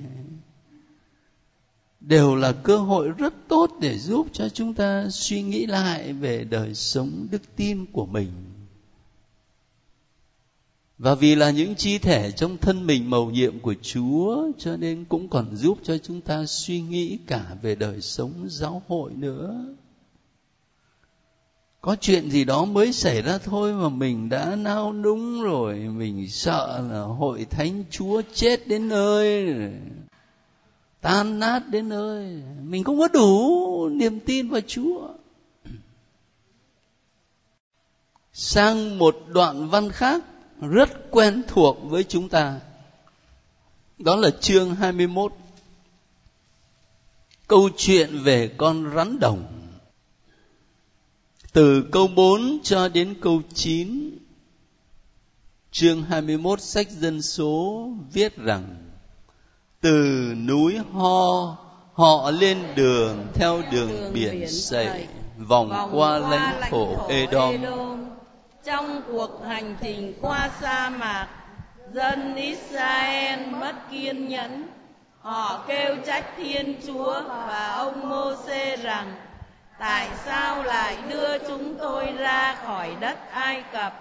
đều 2.00 2.34
là 2.34 2.52
cơ 2.52 2.76
hội 2.76 3.08
rất 3.08 3.34
tốt 3.48 3.70
để 3.80 3.98
giúp 3.98 4.26
cho 4.32 4.48
chúng 4.48 4.74
ta 4.74 5.06
suy 5.10 5.42
nghĩ 5.42 5.66
lại 5.66 6.12
về 6.12 6.44
đời 6.44 6.74
sống 6.74 7.26
đức 7.30 7.42
tin 7.56 7.86
của 7.86 8.06
mình. 8.06 8.32
Và 10.98 11.14
vì 11.14 11.34
là 11.34 11.50
những 11.50 11.74
chi 11.74 11.98
thể 11.98 12.30
trong 12.30 12.56
thân 12.56 12.86
mình 12.86 13.10
mầu 13.10 13.30
nhiệm 13.30 13.60
của 13.60 13.74
chúa, 13.82 14.50
cho 14.58 14.76
nên 14.76 15.04
cũng 15.04 15.28
còn 15.28 15.56
giúp 15.56 15.78
cho 15.82 15.98
chúng 15.98 16.20
ta 16.20 16.46
suy 16.46 16.80
nghĩ 16.80 17.18
cả 17.26 17.56
về 17.62 17.74
đời 17.74 18.00
sống 18.00 18.32
giáo 18.48 18.82
hội 18.88 19.12
nữa 19.14 19.64
có 21.80 21.96
chuyện 22.00 22.30
gì 22.30 22.44
đó 22.44 22.64
mới 22.64 22.92
xảy 22.92 23.22
ra 23.22 23.38
thôi 23.38 23.72
mà 23.72 23.88
mình 23.88 24.28
đã 24.28 24.56
nao 24.56 24.92
núng 24.92 25.42
rồi. 25.42 25.74
Mình 25.74 26.28
sợ 26.28 26.84
là 26.90 27.00
hội 27.00 27.46
thánh 27.50 27.84
chúa 27.90 28.22
chết 28.34 28.68
đến 28.68 28.88
nơi, 28.88 29.54
tan 31.00 31.38
nát 31.38 31.62
đến 31.68 31.88
nơi. 31.88 32.42
Mình 32.62 32.84
không 32.84 32.98
có 32.98 33.08
đủ 33.08 33.88
niềm 33.88 34.20
tin 34.20 34.48
vào 34.48 34.60
chúa. 34.66 35.08
Sang 38.32 38.98
một 38.98 39.16
đoạn 39.28 39.68
văn 39.68 39.90
khác 39.90 40.24
rất 40.60 41.10
quen 41.10 41.42
thuộc 41.48 41.78
với 41.82 42.04
chúng 42.04 42.28
ta. 42.28 42.60
Đó 43.98 44.16
là 44.16 44.30
chương 44.30 44.74
21 44.74 45.32
câu 47.46 47.68
chuyện 47.76 48.18
về 48.18 48.48
con 48.56 48.94
rắn 48.94 49.20
đồng 49.20 49.59
từ 51.52 51.84
câu 51.92 52.08
4 52.08 52.58
cho 52.62 52.88
đến 52.88 53.14
câu 53.22 53.42
9 53.54 54.18
chương 55.70 56.02
21 56.02 56.60
sách 56.60 56.90
dân 56.90 57.22
số 57.22 57.88
viết 58.12 58.36
rằng 58.36 58.76
từ 59.80 60.34
núi 60.46 60.78
Ho 60.92 61.56
họ 61.94 62.30
lên 62.30 62.58
đường 62.76 63.26
theo 63.34 63.62
đường 63.72 64.12
biển 64.12 64.48
sậy 64.48 65.06
vòng 65.38 65.90
qua 65.92 66.18
lãnh 66.18 66.60
thổ 66.70 67.08
Edom. 67.08 67.54
Trong 68.64 69.02
cuộc 69.12 69.44
hành 69.48 69.76
trình 69.82 70.14
qua 70.20 70.50
sa 70.60 70.90
mạc 70.90 71.28
dân 71.92 72.34
Israel 72.34 73.40
mất 73.46 73.74
kiên 73.90 74.28
nhẫn. 74.28 74.66
Họ 75.20 75.64
kêu 75.68 75.96
trách 76.06 76.26
Thiên 76.36 76.74
Chúa 76.86 77.22
và 77.28 77.72
ông 77.76 78.08
Môsê 78.08 78.76
rằng 78.76 79.14
tại 79.80 80.08
sao 80.24 80.62
lại 80.62 80.96
đưa 81.08 81.38
chúng 81.38 81.74
tôi 81.78 82.06
ra 82.18 82.56
khỏi 82.64 82.96
đất 83.00 83.30
Ai 83.32 83.62
Cập? 83.72 83.92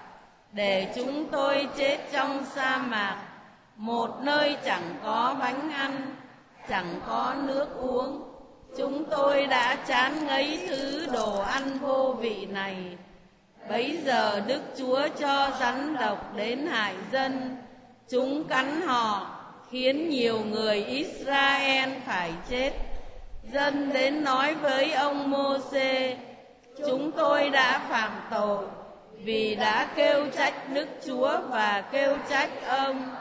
Để 0.52 0.92
chúng 0.96 1.26
tôi 1.32 1.68
chết 1.78 1.98
trong 2.12 2.46
sa 2.56 2.78
mạc. 2.78 3.18
Một 3.76 4.20
nơi 4.22 4.58
chẳng 4.66 4.96
có 5.04 5.36
bánh 5.40 5.72
ăn, 5.72 6.16
chẳng 6.70 7.00
có 7.08 7.36
nước 7.44 7.68
uống. 7.76 8.22
Chúng 8.78 9.06
tôi 9.06 9.48
đã 9.48 9.76
chán 9.88 10.28
ngấy 10.28 10.68
thứ 10.70 11.08
đồ 11.14 11.40
ăn 11.40 11.80
vô 11.82 12.16
vị 12.20 12.46
này. 12.46 12.98
Bấy 13.70 14.00
giờ 14.06 14.42
đức 14.48 14.62
chúa 14.78 15.08
cho 15.20 15.52
rắn 15.60 15.96
độc 15.96 16.36
đến 16.36 16.68
hại 16.68 16.96
dân. 17.12 17.58
Chúng 18.10 18.44
cắn 18.44 18.82
họ, 18.82 19.36
khiến 19.72 20.10
nhiều 20.10 20.40
người 20.40 20.84
israel 20.84 21.90
phải 22.06 22.32
chết 22.50 22.89
dân 23.44 23.94
đến 23.94 24.24
nói 24.24 24.56
với 24.56 24.92
ông 24.92 25.32
Môse, 25.32 26.18
chúng 26.88 27.12
tôi 27.12 27.50
đã 27.50 27.82
phạm 27.90 28.12
tội 28.32 28.66
vì 29.24 29.56
đã 29.56 29.88
kêu 29.96 30.28
trách 30.38 30.54
đức 30.74 30.88
chúa 31.06 31.40
và 31.50 31.84
kêu 31.92 32.18
trách 32.30 32.50
ông. 32.68 33.16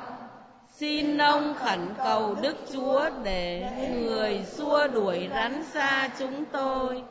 Xin 0.74 1.18
ông 1.18 1.54
khẩn 1.54 1.94
cầu 2.04 2.36
đức 2.42 2.56
chúa 2.72 3.10
để 3.22 3.70
người 3.94 4.44
xua 4.46 4.88
đuổi 4.88 5.28
rắn 5.34 5.64
xa 5.64 6.08
chúng 6.18 6.44
tôi. 6.44 7.02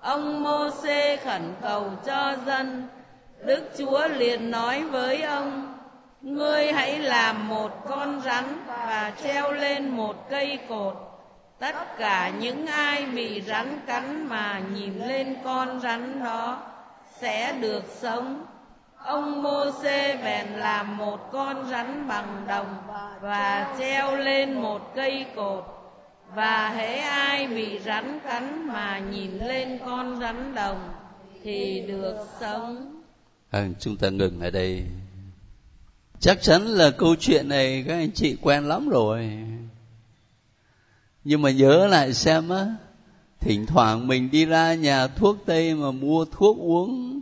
Ông 0.00 0.42
Môse 0.42 1.16
khẩn 1.16 1.54
cầu 1.62 1.90
cho 2.06 2.36
dân. 2.46 2.88
Đức 3.44 3.70
chúa 3.78 4.08
liền 4.08 4.50
nói 4.50 4.84
với 4.84 5.22
ông 5.22 5.74
ngươi 6.22 6.72
hãy 6.72 6.98
làm 6.98 7.48
một 7.48 7.70
con 7.88 8.20
rắn 8.20 8.44
và 8.66 9.12
treo 9.22 9.52
lên 9.52 9.88
một 9.88 10.30
cây 10.30 10.58
cột 10.68 11.09
tất 11.60 11.98
cả 11.98 12.32
những 12.40 12.66
ai 12.66 13.06
bị 13.06 13.42
rắn 13.42 13.80
cắn 13.86 14.28
mà 14.28 14.62
nhìn 14.74 14.98
lên 14.98 15.36
con 15.44 15.80
rắn 15.80 16.24
đó 16.24 16.62
sẽ 17.20 17.52
được 17.60 17.82
sống. 18.00 18.44
Ông 18.96 19.42
mô-xê 19.42 20.22
bèn 20.24 20.46
làm 20.46 20.96
một 20.96 21.32
con 21.32 21.70
rắn 21.70 22.08
bằng 22.08 22.44
đồng 22.48 22.76
và 23.20 23.74
treo 23.78 24.16
lên 24.16 24.54
một 24.54 24.92
cây 24.94 25.26
cột. 25.36 25.64
Và 26.34 26.68
hễ 26.68 26.96
ai 26.96 27.46
bị 27.46 27.78
rắn 27.78 28.20
cắn 28.24 28.66
mà 28.68 28.98
nhìn 28.98 29.38
lên 29.38 29.78
con 29.84 30.20
rắn 30.20 30.54
đồng 30.54 30.92
thì 31.44 31.84
được 31.88 32.26
sống. 32.40 33.02
À, 33.50 33.66
chúng 33.80 33.96
ta 33.96 34.08
ngừng 34.08 34.40
ở 34.40 34.50
đây. 34.50 34.82
Chắc 36.20 36.42
chắn 36.42 36.62
là 36.62 36.90
câu 36.90 37.16
chuyện 37.20 37.48
này 37.48 37.84
các 37.88 37.94
anh 37.94 38.12
chị 38.12 38.36
quen 38.42 38.68
lắm 38.68 38.88
rồi 38.88 39.30
nhưng 41.24 41.42
mà 41.42 41.50
nhớ 41.50 41.86
lại 41.86 42.14
xem 42.14 42.48
á, 42.48 42.66
thỉnh 43.40 43.66
thoảng 43.66 44.06
mình 44.08 44.30
đi 44.30 44.44
ra 44.44 44.74
nhà 44.74 45.06
thuốc 45.06 45.36
tây 45.46 45.74
mà 45.74 45.90
mua 45.90 46.24
thuốc 46.24 46.58
uống, 46.58 47.20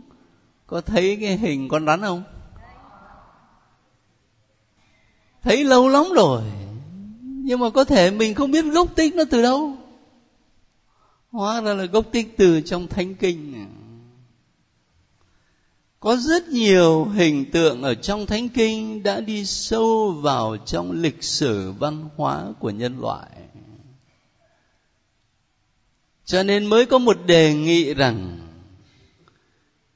có 0.67 0.81
thấy 0.81 1.17
cái 1.21 1.37
hình 1.37 1.69
con 1.69 1.85
rắn 1.85 2.01
không? 2.01 2.23
Thấy 5.41 5.63
lâu 5.63 5.87
lắm 5.87 6.03
rồi, 6.15 6.41
nhưng 7.21 7.59
mà 7.59 7.69
có 7.69 7.83
thể 7.83 8.11
mình 8.11 8.33
không 8.33 8.51
biết 8.51 8.65
gốc 8.65 8.95
tích 8.95 9.15
nó 9.15 9.23
từ 9.29 9.41
đâu. 9.41 9.73
Hóa 11.31 11.61
ra 11.61 11.73
là 11.73 11.85
gốc 11.85 12.05
tích 12.11 12.37
từ 12.37 12.61
trong 12.61 12.87
thánh 12.87 13.15
kinh 13.15 13.67
có 15.99 16.15
rất 16.15 16.49
nhiều 16.49 17.05
hình 17.05 17.51
tượng 17.51 17.81
ở 17.81 17.95
trong 17.95 18.25
thánh 18.25 18.49
kinh 18.49 19.03
đã 19.03 19.21
đi 19.21 19.45
sâu 19.45 20.11
vào 20.11 20.57
trong 20.65 20.91
lịch 20.91 21.23
sử 21.23 21.71
văn 21.71 22.09
hóa 22.15 22.45
của 22.59 22.69
nhân 22.69 22.99
loại 22.99 23.29
cho 26.29 26.43
nên 26.43 26.65
mới 26.65 26.85
có 26.85 26.97
một 26.97 27.17
đề 27.25 27.53
nghị 27.53 27.93
rằng, 27.93 28.37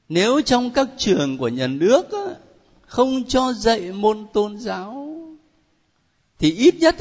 nếu 0.08 0.40
trong 0.40 0.70
các 0.70 0.88
trường 0.96 1.38
của 1.38 1.48
nhà 1.48 1.66
nước 1.66 2.06
không 2.86 3.24
cho 3.24 3.52
dạy 3.52 3.92
môn 3.92 4.26
tôn 4.32 4.58
giáo, 4.58 5.16
thì 6.38 6.54
ít 6.54 6.74
nhất 6.74 6.96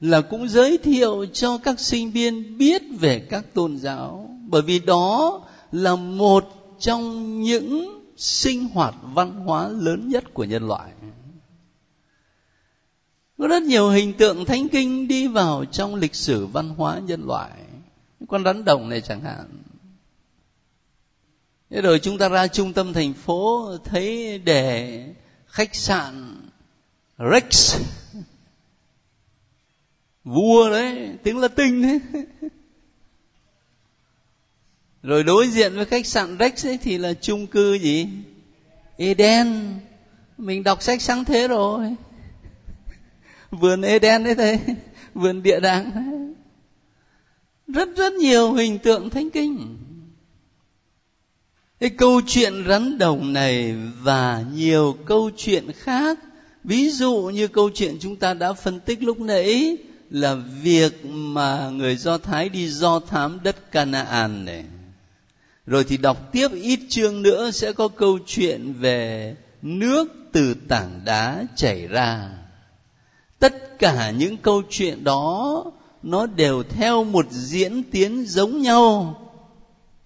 là 0.00 0.20
cũng 0.20 0.48
giới 0.48 0.78
thiệu 0.78 1.26
cho 1.32 1.58
các 1.58 1.80
sinh 1.80 2.10
viên 2.10 2.58
biết 2.58 2.82
về 3.00 3.26
các 3.30 3.54
tôn 3.54 3.76
giáo. 3.76 4.36
Bởi 4.48 4.62
vì 4.62 4.78
đó 4.78 5.40
là 5.72 5.96
một 5.96 6.76
trong 6.78 7.40
những 7.42 8.00
sinh 8.16 8.68
hoạt 8.68 8.94
văn 9.02 9.30
hóa 9.30 9.68
lớn 9.68 10.08
nhất 10.08 10.34
của 10.34 10.44
nhân 10.44 10.68
loại. 10.68 10.90
Có 13.38 13.46
rất 13.46 13.62
nhiều 13.62 13.90
hình 13.90 14.12
tượng 14.12 14.44
thánh 14.44 14.68
kinh 14.68 15.08
đi 15.08 15.28
vào 15.28 15.64
trong 15.64 15.94
lịch 15.94 16.14
sử 16.14 16.46
văn 16.46 16.68
hóa 16.68 16.98
nhân 16.98 17.22
loại 17.26 17.50
con 18.28 18.44
rắn 18.44 18.64
đồng 18.64 18.88
này 18.88 19.00
chẳng 19.00 19.20
hạn. 19.20 19.62
Thế 21.70 21.80
rồi 21.80 21.98
chúng 21.98 22.18
ta 22.18 22.28
ra 22.28 22.46
trung 22.46 22.72
tâm 22.72 22.92
thành 22.92 23.14
phố, 23.14 23.76
thấy 23.84 24.38
để 24.38 25.04
khách 25.46 25.74
sạn 25.74 26.36
rex. 27.18 27.76
Vua 30.24 30.70
đấy, 30.70 31.10
tiếng 31.22 31.38
latin 31.38 31.82
đấy. 31.82 32.00
Rồi 35.02 35.24
đối 35.24 35.48
diện 35.48 35.74
với 35.74 35.84
khách 35.84 36.06
sạn 36.06 36.36
rex 36.38 36.66
ấy 36.66 36.78
thì 36.78 36.98
là 36.98 37.14
chung 37.14 37.46
cư 37.46 37.74
gì? 37.74 38.08
Eden. 38.96 39.78
Mình 40.38 40.62
đọc 40.62 40.82
sách 40.82 41.02
sáng 41.02 41.24
thế 41.24 41.48
rồi. 41.48 41.94
Vườn 43.50 43.82
eden 43.82 44.24
đấy 44.24 44.34
thầy. 44.34 44.58
Vườn 45.14 45.42
địa 45.42 45.60
đàng. 45.60 45.90
đấy 45.94 46.29
rất 47.72 47.96
rất 47.96 48.12
nhiều 48.12 48.52
hình 48.52 48.78
tượng 48.78 49.10
thánh 49.10 49.30
kinh. 49.30 49.76
Cái 51.80 51.90
câu 51.90 52.20
chuyện 52.26 52.64
rắn 52.68 52.98
đồng 52.98 53.32
này 53.32 53.74
và 54.02 54.44
nhiều 54.54 54.96
câu 55.04 55.30
chuyện 55.36 55.72
khác, 55.72 56.18
ví 56.64 56.90
dụ 56.90 57.30
như 57.34 57.48
câu 57.48 57.70
chuyện 57.74 57.96
chúng 58.00 58.16
ta 58.16 58.34
đã 58.34 58.52
phân 58.52 58.80
tích 58.80 59.02
lúc 59.02 59.20
nãy 59.20 59.76
là 60.10 60.34
việc 60.62 61.04
mà 61.06 61.70
người 61.70 61.96
do 61.96 62.18
thái 62.18 62.48
đi 62.48 62.68
do 62.68 63.00
thám 63.00 63.38
đất 63.42 63.72
canaan 63.72 64.44
này. 64.44 64.64
Rồi 65.66 65.84
thì 65.84 65.96
đọc 65.96 66.32
tiếp 66.32 66.48
ít 66.52 66.80
chương 66.88 67.22
nữa 67.22 67.50
sẽ 67.50 67.72
có 67.72 67.88
câu 67.88 68.18
chuyện 68.26 68.72
về 68.72 69.36
nước 69.62 70.08
từ 70.32 70.54
tảng 70.68 71.00
đá 71.04 71.44
chảy 71.56 71.86
ra. 71.86 72.30
Tất 73.38 73.78
cả 73.78 74.10
những 74.10 74.36
câu 74.36 74.62
chuyện 74.70 75.04
đó 75.04 75.64
nó 76.02 76.26
đều 76.26 76.62
theo 76.62 77.04
một 77.04 77.26
diễn 77.30 77.82
tiến 77.90 78.26
giống 78.26 78.62
nhau. 78.62 79.16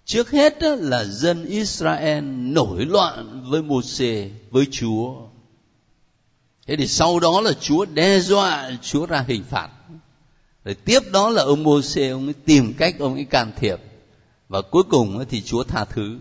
Trước 0.05 0.31
hết 0.31 0.63
là 0.63 1.05
dân 1.05 1.45
israel 1.45 2.25
nổi 2.25 2.85
loạn 2.85 3.45
với 3.51 3.63
Môsê 3.63 4.31
với 4.51 4.67
chúa. 4.71 5.15
Thế 6.67 6.77
thì 6.77 6.87
sau 6.87 7.21
đó 7.21 7.41
là 7.41 7.53
chúa 7.53 7.85
đe 7.85 8.21
dọa, 8.21 8.71
chúa 8.83 9.07
ra 9.07 9.25
hình 9.29 9.45
phạt. 9.45 9.69
Rồi 10.65 10.75
tiếp 10.75 11.01
đó 11.13 11.31
là 11.31 11.43
ông 11.43 11.63
Môsê 11.63 12.11
ông 12.11 12.25
ấy 12.25 12.35
tìm 12.45 12.75
cách 12.79 12.97
ông 12.99 13.15
ấy 13.15 13.25
can 13.25 13.53
thiệp. 13.57 13.81
Và 14.49 14.63
cuối 14.63 14.83
cùng 14.83 15.25
thì 15.29 15.43
chúa 15.43 15.65
tha 15.65 15.85
thứ. 15.85 16.19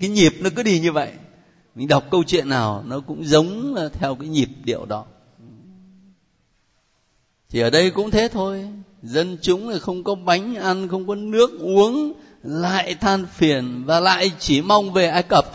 Cái 0.00 0.10
nhịp 0.10 0.32
nó 0.40 0.50
cứ 0.56 0.62
đi 0.62 0.80
như 0.80 0.92
vậy. 0.92 1.12
Mình 1.74 1.88
đọc 1.88 2.04
câu 2.10 2.24
chuyện 2.26 2.48
nào, 2.48 2.84
nó 2.86 3.00
cũng 3.00 3.24
giống 3.24 3.74
theo 3.92 4.14
cái 4.14 4.28
nhịp 4.28 4.48
điệu 4.64 4.84
đó. 4.86 5.04
Thì 7.48 7.60
ở 7.60 7.70
đây 7.70 7.90
cũng 7.90 8.10
thế 8.10 8.28
thôi 8.32 8.68
dân 9.04 9.38
chúng 9.42 9.68
là 9.68 9.78
không 9.78 10.04
có 10.04 10.14
bánh 10.14 10.54
ăn, 10.54 10.88
không 10.88 11.06
có 11.06 11.14
nước 11.14 11.60
uống, 11.60 12.12
lại 12.42 12.94
than 12.94 13.26
phiền 13.26 13.84
và 13.84 14.00
lại 14.00 14.32
chỉ 14.38 14.62
mong 14.62 14.92
về 14.92 15.06
ai 15.06 15.22
cập. 15.22 15.52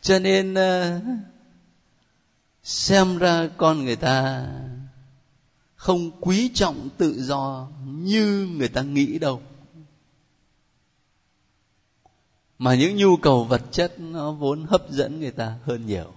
Cho 0.00 0.18
nên 0.18 0.54
ờ, 0.54 1.00
xem 2.62 3.18
ra 3.18 3.48
con 3.56 3.84
người 3.84 3.96
ta 3.96 4.46
không 5.74 6.10
quý 6.20 6.50
trọng 6.54 6.88
tự 6.98 7.22
do 7.22 7.68
như 7.86 8.48
người 8.56 8.68
ta 8.68 8.82
nghĩ 8.82 9.18
đâu. 9.18 9.42
Mà 12.58 12.74
những 12.74 12.96
nhu 12.96 13.16
cầu 13.16 13.44
vật 13.44 13.62
chất 13.72 14.00
nó 14.00 14.32
vốn 14.32 14.64
hấp 14.64 14.90
dẫn 14.90 15.20
người 15.20 15.30
ta 15.30 15.54
hơn 15.64 15.86
nhiều. 15.86 16.12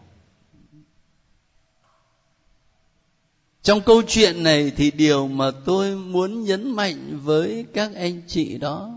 Trong 3.65 3.81
câu 3.81 4.01
chuyện 4.07 4.43
này 4.43 4.71
thì 4.77 4.91
điều 4.91 5.27
mà 5.27 5.51
tôi 5.65 5.95
muốn 5.95 6.43
nhấn 6.43 6.71
mạnh 6.71 7.19
với 7.23 7.65
các 7.73 7.91
anh 7.95 8.21
chị 8.27 8.57
đó 8.57 8.91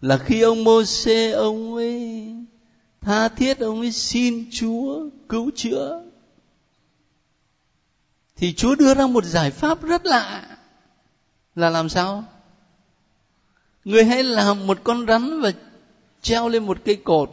là 0.00 0.18
khi 0.18 0.40
ông 0.40 0.64
Môsê 0.64 1.30
ông 1.30 1.74
ấy 1.74 2.34
tha 3.00 3.28
thiết, 3.28 3.60
ông 3.60 3.80
ấy 3.80 3.92
xin 3.92 4.48
Chúa 4.52 5.08
cứu 5.28 5.50
chữa, 5.56 6.02
thì 8.36 8.52
Chúa 8.52 8.74
đưa 8.74 8.94
ra 8.94 9.06
một 9.06 9.24
giải 9.24 9.50
pháp 9.50 9.82
rất 9.82 10.06
lạ. 10.06 10.56
Là 11.54 11.70
làm 11.70 11.88
sao? 11.88 12.24
Người 13.84 14.04
hãy 14.04 14.24
làm 14.24 14.66
một 14.66 14.78
con 14.84 15.06
rắn 15.06 15.40
và 15.40 15.52
treo 16.22 16.48
lên 16.48 16.66
một 16.66 16.78
cây 16.84 16.96
cột. 16.96 17.30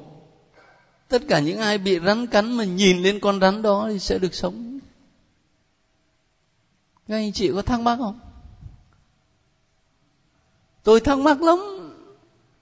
Tất 1.08 1.22
cả 1.28 1.40
những 1.40 1.60
ai 1.60 1.78
bị 1.78 2.00
rắn 2.00 2.28
cắn 2.28 2.52
mà 2.58 2.64
nhìn 2.64 3.04
lên 3.04 3.20
con 3.20 3.40
rắn 3.40 3.62
đó 3.62 3.88
thì 3.92 4.00
sẽ 4.00 4.20
được 4.20 4.36
sống 4.36 4.80
các 7.08 7.16
anh 7.16 7.32
chị 7.32 7.52
có 7.56 7.62
thắc 7.62 7.80
mắc 7.80 7.96
không? 7.96 8.20
Tôi 10.84 11.00
thắc 11.00 11.20
mắc 11.20 11.42
lắm. 11.42 11.60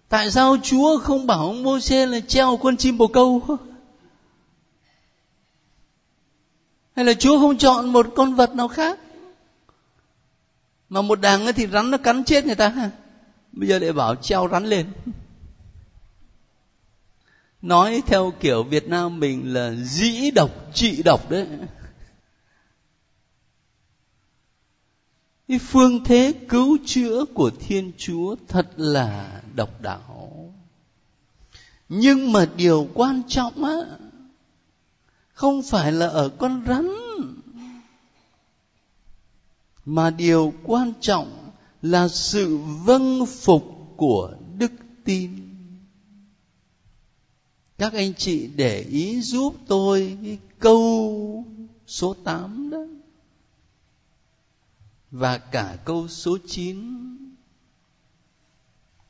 Tại 0.09 0.31
sao 0.31 0.57
chúa 0.63 0.99
không 0.99 1.27
bảo 1.27 1.39
ông 1.39 1.63
mô 1.63 1.79
xe 1.79 2.05
là 2.05 2.19
treo 2.19 2.57
con 2.63 2.77
chim 2.77 2.97
bồ 2.97 3.07
câu? 3.07 3.57
Hay 6.95 7.05
là 7.05 7.13
chúa 7.13 7.39
không 7.39 7.57
chọn 7.57 7.89
một 7.89 8.07
con 8.15 8.33
vật 8.33 8.55
nào 8.55 8.67
khác? 8.67 8.99
Mà 10.89 11.01
một 11.01 11.21
đằng 11.21 11.53
thì 11.55 11.67
rắn 11.67 11.91
nó 11.91 11.97
cắn 11.97 12.23
chết 12.23 12.45
người 12.45 12.55
ta. 12.55 12.69
Ha 12.69 12.91
bây 13.53 13.67
giờ 13.67 13.79
lại 13.79 13.93
bảo 13.93 14.15
treo 14.15 14.49
rắn 14.51 14.65
lên. 14.65 14.85
Nói 17.61 18.01
theo 18.05 18.33
kiểu 18.39 18.63
việt 18.63 18.87
nam 18.87 19.19
mình 19.19 19.53
là 19.53 19.71
dĩ 19.71 20.31
độc, 20.31 20.51
trị 20.73 21.03
độc 21.03 21.29
đấy. 21.29 21.47
Cái 25.47 25.59
phương 25.59 26.03
thế 26.03 26.33
cứu 26.49 26.77
chữa 26.85 27.25
của 27.33 27.51
thiên 27.59 27.91
chúa 27.97 28.35
thật 28.47 28.67
là 28.77 29.41
độc 29.55 29.81
đáo. 29.81 30.53
Nhưng 31.89 32.31
mà 32.31 32.45
điều 32.57 32.87
quan 32.93 33.21
trọng 33.27 33.63
á, 33.63 33.77
không 35.33 35.61
phải 35.63 35.91
là 35.91 36.07
ở 36.07 36.29
con 36.29 36.63
rắn, 36.67 36.89
mà 39.85 40.09
điều 40.09 40.53
quan 40.63 40.93
trọng 41.01 41.51
là 41.81 42.07
sự 42.07 42.57
vâng 42.57 43.25
phục 43.25 43.93
của 43.97 44.33
đức 44.57 44.71
tin. 45.03 45.29
Các 47.77 47.93
anh 47.93 48.13
chị 48.13 48.47
để 48.55 48.81
ý 48.81 49.21
giúp 49.21 49.55
tôi 49.67 50.17
cái 50.23 50.37
câu 50.59 51.45
số 51.87 52.15
8 52.23 52.69
đó 52.69 52.85
và 55.13 55.37
cả 55.37 55.77
câu 55.85 56.07
số 56.07 56.37
9 56.47 56.77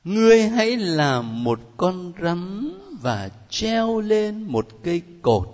Ngươi 0.03 0.41
hãy 0.49 0.77
làm 0.77 1.43
một 1.43 1.59
con 1.77 2.13
rắn 2.21 2.71
và 3.01 3.29
treo 3.49 3.99
lên 3.99 4.43
một 4.43 4.67
cây 4.83 5.01
cột. 5.21 5.49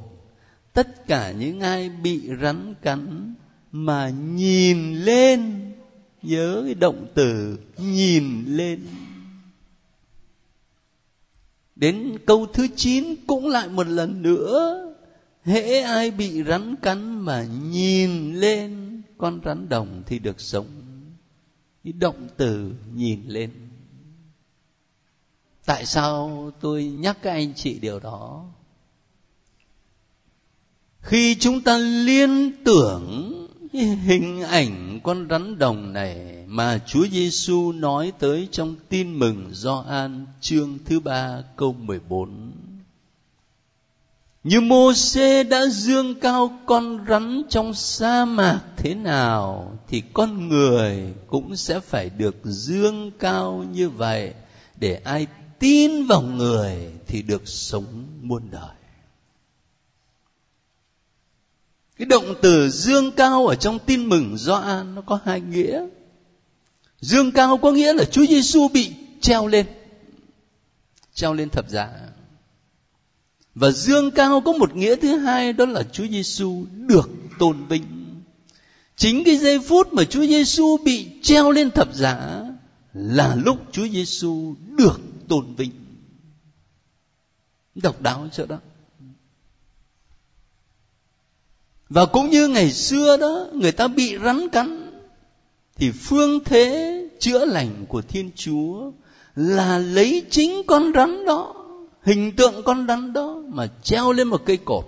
Tất 0.74 1.08
cả 1.08 1.32
những 1.32 1.60
ai 1.60 1.90
bị 1.90 2.22
rắn 2.42 2.74
cắn 2.82 3.34
mà 3.72 4.10
nhìn 4.10 4.96
lên, 4.96 5.72
nhớ 6.22 6.62
cái 6.66 6.74
động 6.74 7.08
từ 7.14 7.58
nhìn 7.78 8.46
lên. 8.46 8.88
Đến 11.76 12.18
câu 12.26 12.46
thứ 12.54 12.68
9 12.76 13.16
cũng 13.28 13.48
lại 13.50 13.70
một 13.70 13.88
lần 13.88 14.22
nữa. 14.22 14.86
Hễ 15.44 15.82
ai 15.82 16.12
bị 16.12 16.44
rắn 16.44 16.76
cắn 16.76 17.20
mà 17.20 17.44
nhìn 17.72 18.36
lên 18.36 18.99
con 19.20 19.40
rắn 19.46 19.70
đồng 19.70 20.04
thì 20.06 20.20
được 20.20 20.42
sống. 20.42 20.68
Động 21.84 22.28
từ 22.38 22.74
nhìn 22.96 23.28
lên 23.28 23.52
tại 25.70 25.86
sao 25.86 26.52
tôi 26.60 26.84
nhắc 26.84 27.18
các 27.22 27.32
anh 27.32 27.54
chị 27.54 27.80
điều 27.80 28.00
đó 28.00 28.46
khi 31.02 31.36
chúng 31.36 31.62
ta 31.62 31.78
liên 31.78 32.52
tưởng 32.64 33.36
hình 34.04 34.42
ảnh 34.42 35.00
con 35.04 35.28
rắn 35.30 35.58
đồng 35.58 35.94
này 35.94 36.46
mà 36.48 36.80
Chúa 36.88 37.08
Giêsu 37.08 37.72
nói 37.72 38.14
tới 38.20 38.48
trong 38.52 38.76
tin 38.90 39.20
mừng 39.20 39.50
Gioan 39.54 40.26
chương 40.42 40.78
thứ 40.86 41.00
ba 41.00 41.44
câu 41.56 41.74
14. 41.74 42.52
Như 44.44 44.62
mô 44.62 44.94
xê 44.94 45.44
đã 45.44 45.66
dương 45.68 46.20
cao 46.20 46.60
con 46.66 47.06
rắn 47.10 47.42
trong 47.50 47.74
sa 47.74 48.26
mạc 48.26 48.62
thế 48.78 48.96
nào, 48.96 49.78
thì 49.88 50.04
con 50.14 50.50
người 50.50 51.14
cũng 51.28 51.56
sẽ 51.56 51.80
phải 51.80 52.10
được 52.10 52.36
dương 52.44 53.12
cao 53.20 53.66
như 53.72 53.90
vậy. 53.90 54.34
Để 54.76 55.02
ai 55.04 55.28
tin 55.60 56.06
vào 56.06 56.22
người 56.22 56.92
thì 57.08 57.22
được 57.22 57.48
sống 57.48 58.08
muôn 58.22 58.44
đời. 58.52 58.76
Cái 61.98 62.06
động 62.06 62.36
từ 62.42 62.70
dương 62.70 63.12
cao 63.12 63.48
ở 63.48 63.56
trong 63.56 63.80
tin 63.80 64.06
mừng 64.06 64.38
Gioan 64.38 64.96
nó 64.96 65.02
có 65.02 65.20
hai 65.26 65.42
nghĩa. 65.42 65.86
Dương 67.02 67.32
cao 67.32 67.58
có 67.58 67.72
nghĩa 67.72 67.94
là 67.94 68.04
Chúa 68.04 68.26
Giêsu 68.26 68.68
bị 68.68 68.94
treo 69.22 69.48
lên 69.48 69.66
treo 71.14 71.34
lên 71.34 71.50
thập 71.50 71.70
giá 71.70 71.90
và 73.56 73.72
dương 73.72 74.12
cao 74.12 74.42
có 74.42 74.52
một 74.52 74.76
nghĩa 74.76 74.96
thứ 74.96 75.18
hai, 75.18 75.54
đó 75.54 75.66
là 75.66 75.84
Chúa 75.84 76.08
Giêsu 76.08 76.66
được 76.72 77.10
tôn 77.40 77.66
vinh. 77.66 77.84
Chính 78.96 79.24
cái 79.24 79.38
giây 79.38 79.60
phút 79.60 79.94
mà 79.94 80.04
Chúa 80.04 80.26
Giêsu 80.26 80.78
bị 80.78 81.08
treo 81.22 81.52
lên 81.52 81.72
thập 81.72 81.94
giá 81.94 82.46
là 82.94 83.36
lúc 83.36 83.58
Chúa 83.72 83.88
Giêsu 83.88 84.56
được 84.78 85.02
tôn 85.28 85.56
vinh. 85.56 85.72
Độc 87.76 88.02
đáo 88.02 88.28
chỗ 88.32 88.46
đó? 88.46 88.60
Và 91.90 92.06
cũng 92.06 92.30
như 92.30 92.48
ngày 92.48 92.72
xưa 92.72 93.18
đó, 93.18 93.48
người 93.54 93.72
ta 93.72 93.88
bị 93.88 94.18
rắn 94.24 94.50
cắn, 94.50 94.92
thì 95.76 95.92
phương 95.92 96.44
thế 96.44 96.96
chữa 97.20 97.46
lành 97.46 97.86
của 97.88 98.02
thiên 98.02 98.32
chúa 98.36 98.92
là 99.36 99.78
lấy 99.78 100.26
chính 100.30 100.62
con 100.68 100.92
rắn 100.96 101.26
đó 101.26 101.59
hình 102.10 102.32
tượng 102.32 102.64
con 102.64 102.88
rắn 102.88 103.14
đó 103.14 103.42
mà 103.48 103.68
treo 103.84 104.12
lên 104.12 104.28
một 104.28 104.42
cây 104.46 104.58
cột. 104.58 104.86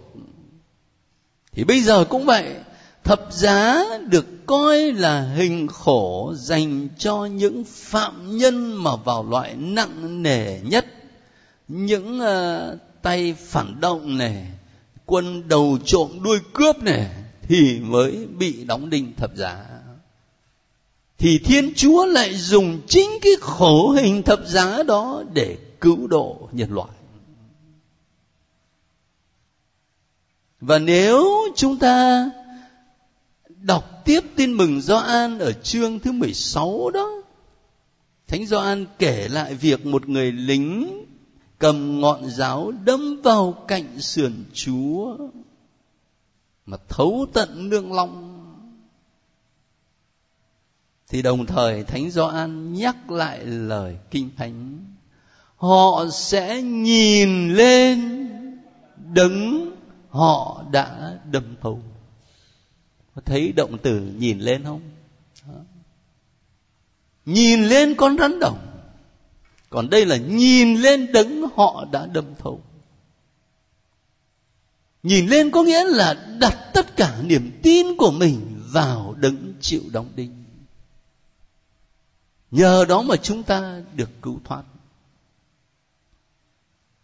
Thì 1.51 1.63
bây 1.63 1.81
giờ 1.81 2.05
cũng 2.09 2.25
vậy 2.25 2.45
thập 3.03 3.27
giá 3.31 3.83
được 4.09 4.25
coi 4.45 4.93
là 4.93 5.21
hình 5.21 5.67
khổ 5.67 6.33
dành 6.37 6.87
cho 6.97 7.25
những 7.25 7.63
phạm 7.63 8.37
nhân 8.37 8.83
mà 8.83 8.95
vào 8.95 9.23
loại 9.23 9.55
nặng 9.55 10.23
nề 10.23 10.59
nhất. 10.59 10.85
Những 11.67 12.19
uh, 12.19 12.79
tay 13.01 13.35
phản 13.39 13.79
động 13.81 14.17
này 14.17 14.47
quân 15.05 15.47
đầu 15.47 15.77
trộm 15.85 16.09
đuôi 16.23 16.39
cướp 16.53 16.83
này 16.83 17.09
thì 17.41 17.79
mới 17.79 18.27
bị 18.37 18.63
đóng 18.63 18.89
đinh 18.89 19.13
thập 19.17 19.35
giá. 19.35 19.65
Thì 21.17 21.39
thiên 21.39 21.73
chúa 21.75 22.05
lại 22.05 22.33
dùng 22.33 22.81
chính 22.87 23.09
cái 23.21 23.33
khổ 23.41 23.91
hình 23.91 24.23
thập 24.23 24.39
giá 24.47 24.83
đó 24.83 25.23
để 25.33 25.57
cứu 25.81 26.07
độ 26.07 26.49
nhân 26.51 26.71
loại. 26.71 26.89
Và 30.61 30.79
nếu 30.79 31.25
chúng 31.55 31.77
ta 31.77 32.29
đọc 33.47 34.01
tiếp 34.05 34.19
tin 34.35 34.53
mừng 34.53 34.81
Gioan 34.81 35.39
ở 35.39 35.53
chương 35.53 35.99
thứ 35.99 36.11
16 36.11 36.89
đó. 36.89 37.09
Thánh 38.27 38.45
Gioan 38.45 38.85
kể 38.99 39.27
lại 39.27 39.53
việc 39.53 39.85
một 39.85 40.09
người 40.09 40.31
lính 40.31 41.05
cầm 41.59 41.99
ngọn 41.99 42.29
giáo 42.29 42.71
đâm 42.71 43.21
vào 43.21 43.51
cạnh 43.67 44.01
sườn 44.01 44.33
Chúa 44.53 45.17
mà 46.65 46.77
thấu 46.89 47.25
tận 47.33 47.69
nương 47.69 47.93
long. 47.93 48.27
Thì 51.07 51.21
đồng 51.21 51.45
thời 51.45 51.83
Thánh 51.83 52.11
Gioan 52.11 52.73
nhắc 52.73 53.11
lại 53.11 53.45
lời 53.45 53.97
kinh 54.11 54.29
thánh. 54.37 54.85
Họ 55.55 56.05
sẽ 56.11 56.61
nhìn 56.61 57.53
lên 57.53 58.29
đấng 59.13 59.71
họ 60.11 60.63
đã 60.71 61.17
đâm 61.31 61.55
thấu 61.61 61.81
có 63.15 63.21
thấy 63.25 63.51
động 63.51 63.77
từ 63.81 63.99
nhìn 63.99 64.39
lên 64.39 64.63
không? 64.63 64.81
Đó. 65.47 65.53
nhìn 67.25 67.63
lên 67.63 67.95
con 67.95 68.17
rắn 68.17 68.39
đồng. 68.39 68.67
Còn 69.69 69.89
đây 69.89 70.05
là 70.05 70.17
nhìn 70.17 70.75
lên 70.75 71.11
đấng 71.11 71.43
họ 71.55 71.85
đã 71.91 72.05
đâm 72.05 72.25
thấu 72.39 72.61
nhìn 75.03 75.27
lên 75.27 75.51
có 75.51 75.63
nghĩa 75.63 75.83
là 75.83 76.13
đặt 76.39 76.57
tất 76.73 76.95
cả 76.95 77.21
niềm 77.23 77.59
tin 77.63 77.97
của 77.97 78.11
mình 78.11 78.61
vào 78.71 79.15
đấng 79.17 79.53
chịu 79.61 79.81
đóng 79.91 80.09
đinh. 80.15 80.43
Nhờ 82.51 82.85
đó 82.85 83.01
mà 83.01 83.15
chúng 83.15 83.43
ta 83.43 83.81
được 83.95 84.09
cứu 84.21 84.39
thoát 84.43 84.63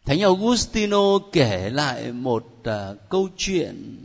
thánh 0.08 0.22
augustino 0.22 1.20
kể 1.32 1.70
lại 1.70 2.12
một 2.12 2.45
uh, 2.70 3.10
câu 3.10 3.28
chuyện. 3.38 3.97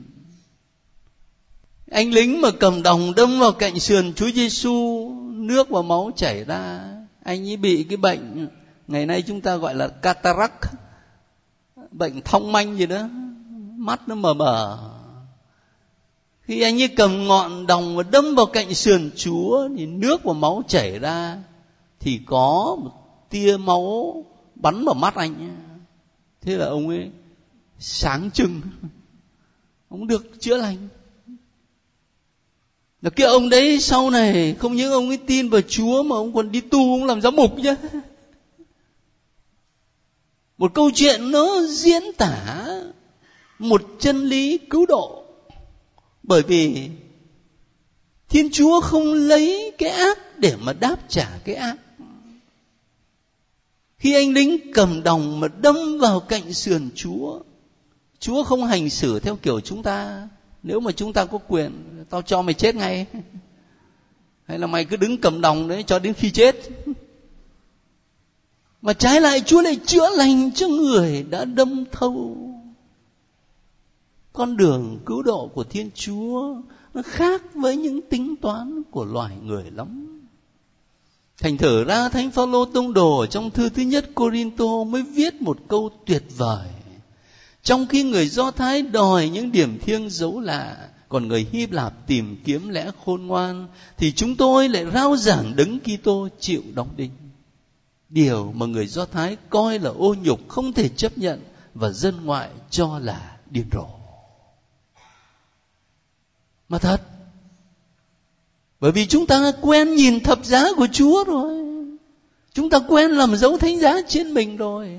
Anh 1.90 2.10
lính 2.10 2.40
mà 2.40 2.50
cầm 2.60 2.82
đồng 2.82 3.14
đâm 3.14 3.38
vào 3.40 3.52
cạnh 3.52 3.78
sườn 3.78 4.12
Chúa 4.14 4.30
Giêsu 4.30 5.08
nước 5.32 5.70
và 5.70 5.82
máu 5.82 6.10
chảy 6.16 6.44
ra. 6.44 6.80
Anh 7.24 7.48
ấy 7.48 7.56
bị 7.56 7.84
cái 7.84 7.96
bệnh 7.96 8.48
ngày 8.88 9.06
nay 9.06 9.22
chúng 9.22 9.40
ta 9.40 9.56
gọi 9.56 9.74
là 9.74 9.88
cataract 9.88 10.64
bệnh 11.90 12.20
thông 12.22 12.52
manh 12.52 12.76
gì 12.76 12.86
đó. 12.86 13.08
Mắt 13.76 14.08
nó 14.08 14.14
mờ 14.14 14.34
mờ. 14.34 14.78
Khi 16.42 16.62
anh 16.62 16.82
ấy 16.82 16.88
cầm 16.88 17.26
ngọn 17.26 17.66
đồng 17.66 17.96
và 17.96 18.02
đâm 18.02 18.34
vào 18.34 18.46
cạnh 18.46 18.74
sườn 18.74 19.10
chúa 19.16 19.68
thì 19.76 19.86
nước 19.86 20.24
và 20.24 20.32
máu 20.32 20.62
chảy 20.68 20.98
ra 20.98 21.38
thì 22.00 22.20
có 22.26 22.76
một 22.80 22.90
tia 23.30 23.56
máu 23.56 24.14
bắn 24.54 24.84
vào 24.84 24.94
mắt 24.94 25.14
anh 25.14 25.56
thế 26.42 26.56
là 26.56 26.66
ông 26.66 26.88
ấy 26.88 27.10
sáng 27.78 28.30
trưng. 28.30 28.60
Ông 29.88 30.06
được 30.06 30.40
chữa 30.40 30.56
lành. 30.56 30.88
Là 33.02 33.10
cái 33.10 33.26
ông 33.26 33.48
đấy 33.48 33.80
sau 33.80 34.10
này, 34.10 34.54
không 34.58 34.76
những 34.76 34.92
ông 34.92 35.08
ấy 35.08 35.16
tin 35.16 35.48
vào 35.48 35.60
chúa 35.60 36.02
mà 36.02 36.16
ông 36.16 36.34
còn 36.34 36.52
đi 36.52 36.60
tu, 36.60 36.78
ông 36.78 37.04
làm 37.04 37.20
giám 37.20 37.36
mục 37.36 37.50
chứ 37.62 37.74
một 40.62 40.74
câu 40.74 40.90
chuyện 40.94 41.30
nó 41.30 41.62
diễn 41.68 42.02
tả 42.18 42.66
một 43.58 43.82
chân 43.98 44.24
lý 44.24 44.58
cứu 44.70 44.86
độ. 44.86 45.24
Bởi 46.22 46.42
vì 46.42 46.88
thiên 48.28 48.50
chúa 48.50 48.80
không 48.80 49.14
lấy 49.14 49.72
cái 49.78 49.90
ác 49.90 50.18
để 50.38 50.56
mà 50.60 50.72
đáp 50.72 50.96
trả 51.08 51.38
cái 51.44 51.54
ác 51.54 51.76
khi 54.02 54.14
anh 54.14 54.32
lính 54.32 54.72
cầm 54.72 55.02
đồng 55.02 55.40
mà 55.40 55.48
đâm 55.48 55.98
vào 55.98 56.20
cạnh 56.20 56.52
sườn 56.52 56.88
chúa 56.94 57.40
chúa 58.18 58.44
không 58.44 58.64
hành 58.64 58.90
xử 58.90 59.20
theo 59.20 59.36
kiểu 59.36 59.60
chúng 59.60 59.82
ta. 59.82 60.28
Nếu 60.62 60.80
mà 60.80 60.92
chúng 60.92 61.12
ta 61.12 61.24
có 61.24 61.38
quyền, 61.48 62.04
tao 62.10 62.22
cho 62.22 62.42
mày 62.42 62.54
chết 62.54 62.74
ngay. 62.74 63.06
Hay 64.46 64.58
là 64.58 64.66
mày 64.66 64.84
cứ 64.84 64.96
đứng 64.96 65.18
cầm 65.18 65.40
đồng 65.40 65.68
đấy 65.68 65.84
cho 65.86 65.98
đến 65.98 66.14
khi 66.14 66.30
chết. 66.30 66.56
Mà 68.82 68.92
trái 68.92 69.20
lại 69.20 69.40
chúa 69.40 69.62
lại 69.62 69.78
chữa 69.86 70.10
lành 70.10 70.50
cho 70.52 70.68
người 70.68 71.22
đã 71.30 71.44
đâm 71.44 71.84
thâu. 71.92 72.36
Con 74.32 74.56
đường 74.56 74.98
cứu 75.06 75.22
độ 75.22 75.50
của 75.54 75.64
thiên 75.64 75.90
chúa 75.94 76.56
nó 76.94 77.02
khác 77.04 77.42
với 77.54 77.76
những 77.76 78.00
tính 78.00 78.36
toán 78.36 78.82
của 78.90 79.04
loài 79.04 79.36
người 79.42 79.70
lắm 79.70 80.11
thành 81.42 81.56
thử 81.56 81.84
ra 81.84 82.08
thánh 82.08 82.30
phaolô 82.30 82.64
tông 82.64 82.92
đồ 82.92 83.26
trong 83.26 83.50
thư 83.50 83.68
thứ 83.68 83.82
nhất 83.82 84.04
corinto 84.14 84.84
mới 84.86 85.02
viết 85.02 85.42
một 85.42 85.58
câu 85.68 85.90
tuyệt 86.06 86.22
vời. 86.36 86.68
Trong 87.62 87.86
khi 87.86 88.02
người 88.02 88.28
do 88.28 88.50
thái 88.50 88.82
đòi 88.82 89.28
những 89.28 89.52
điểm 89.52 89.78
thiêng 89.78 90.10
dấu 90.10 90.40
lạ, 90.40 90.88
còn 91.08 91.28
người 91.28 91.46
hy 91.52 91.66
lạp 91.66 92.06
tìm 92.06 92.42
kiếm 92.44 92.68
lẽ 92.68 92.90
khôn 93.04 93.26
ngoan, 93.26 93.68
thì 93.96 94.12
chúng 94.12 94.36
tôi 94.36 94.68
lại 94.68 94.86
rao 94.94 95.16
giảng 95.16 95.56
đấng 95.56 95.80
kitô 95.80 96.28
chịu 96.40 96.62
đóng 96.74 96.88
đinh. 96.96 97.10
Điều 98.08 98.52
mà 98.52 98.66
người 98.66 98.86
do 98.86 99.06
thái 99.06 99.36
coi 99.50 99.78
là 99.78 99.90
ô 99.90 100.14
nhục 100.22 100.48
không 100.48 100.72
thể 100.72 100.88
chấp 100.88 101.18
nhận 101.18 101.42
và 101.74 101.90
dân 101.90 102.24
ngoại 102.24 102.50
cho 102.70 102.98
là 102.98 103.36
điên 103.50 103.66
rồ. 103.72 103.86
Mà 106.68 106.78
thật 106.78 107.00
bởi 108.82 108.92
vì 108.92 109.06
chúng 109.06 109.26
ta 109.26 109.52
quen 109.60 109.94
nhìn 109.94 110.20
thập 110.20 110.44
giá 110.44 110.72
của 110.76 110.86
chúa 110.92 111.24
rồi. 111.24 111.64
Chúng 112.52 112.70
ta 112.70 112.78
quen 112.88 113.10
làm 113.10 113.36
dấu 113.36 113.58
thánh 113.58 113.80
giá 113.80 113.96
trên 114.08 114.34
mình 114.34 114.56
rồi. 114.56 114.98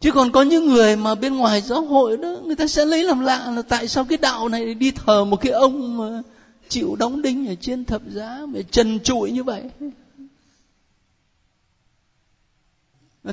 Chứ 0.00 0.12
còn 0.12 0.32
có 0.32 0.42
những 0.42 0.68
người 0.68 0.96
mà 0.96 1.14
bên 1.14 1.36
ngoài 1.36 1.60
giáo 1.60 1.84
hội 1.84 2.16
đó, 2.16 2.36
người 2.44 2.56
ta 2.56 2.66
sẽ 2.66 2.84
lấy 2.84 3.02
làm 3.02 3.20
lạ 3.20 3.50
là 3.50 3.62
tại 3.62 3.88
sao 3.88 4.04
cái 4.04 4.18
đạo 4.18 4.48
này 4.48 4.74
đi 4.74 4.90
thờ 4.90 5.24
một 5.24 5.40
cái 5.40 5.52
ông 5.52 5.96
mà 5.96 6.22
chịu 6.68 6.96
đóng 6.96 7.22
đinh 7.22 7.48
ở 7.48 7.54
trên 7.60 7.84
thập 7.84 8.02
giá, 8.12 8.40
mà 8.48 8.60
trần 8.70 9.00
trụi 9.00 9.30
như 9.30 9.42
vậy? 9.42 9.62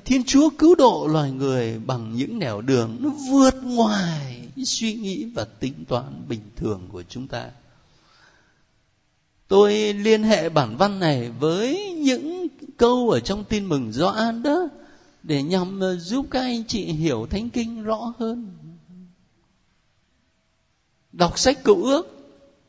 Thiên 0.06 0.24
Chúa 0.24 0.50
cứu 0.50 0.76
độ 0.76 1.08
loài 1.12 1.32
người 1.32 1.80
bằng 1.86 2.16
những 2.16 2.40
nẻo 2.40 2.62
đường, 2.62 2.98
nó 3.00 3.10
vượt 3.32 3.56
ngoài 3.64 4.48
suy 4.66 4.94
nghĩ 4.94 5.26
và 5.26 5.46
tính 5.60 5.74
toán 5.88 6.06
bình 6.30 6.42
thường 6.56 6.82
của 6.92 7.04
chúng 7.10 7.28
ta. 7.28 7.50
Tôi 9.48 9.94
liên 9.94 10.24
hệ 10.24 10.50
bản 10.50 10.78
văn 10.78 11.00
này 11.00 11.32
với 11.40 11.94
những 11.94 12.48
câu 12.78 13.10
ở 13.10 13.20
trong 13.20 13.44
tin 13.44 13.66
mừng 13.66 13.92
Gioan 13.92 14.44
đó, 14.44 14.68
để 15.24 15.44
nhằm 15.44 15.80
ờ, 15.80 15.96
giúp 15.96 16.26
các 16.32 16.42
anh 16.42 16.64
chị 16.68 16.86
hiểu 16.86 17.28
thánh 17.30 17.50
kinh 17.50 17.84
rõ 17.84 18.14
hơn. 18.20 18.58
Đọc 21.12 21.40
sách 21.40 21.64
cựu 21.64 21.84
ước, 21.84 22.08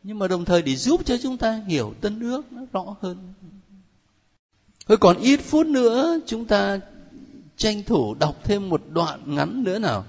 nhưng 0.02 0.18
mà 0.18 0.28
đồng 0.28 0.44
thời 0.44 0.62
để 0.62 0.76
giúp 0.76 1.00
cho 1.04 1.16
chúng 1.22 1.36
ta 1.36 1.62
hiểu 1.66 1.94
tân 2.00 2.20
ước 2.20 2.52
nó 2.52 2.62
rõ 2.72 2.96
hơn. 3.00 3.32
Thôi 4.88 4.98
còn 4.98 5.18
ít 5.18 5.36
phút 5.36 5.66
nữa, 5.66 6.18
chúng 6.26 6.44
ta 6.44 6.78
tranh 7.56 7.82
thủ 7.82 8.14
đọc 8.14 8.36
thêm 8.44 8.68
một 8.68 8.82
đoạn 8.92 9.34
ngắn 9.34 9.64
nữa 9.64 9.78
nào 9.78 10.04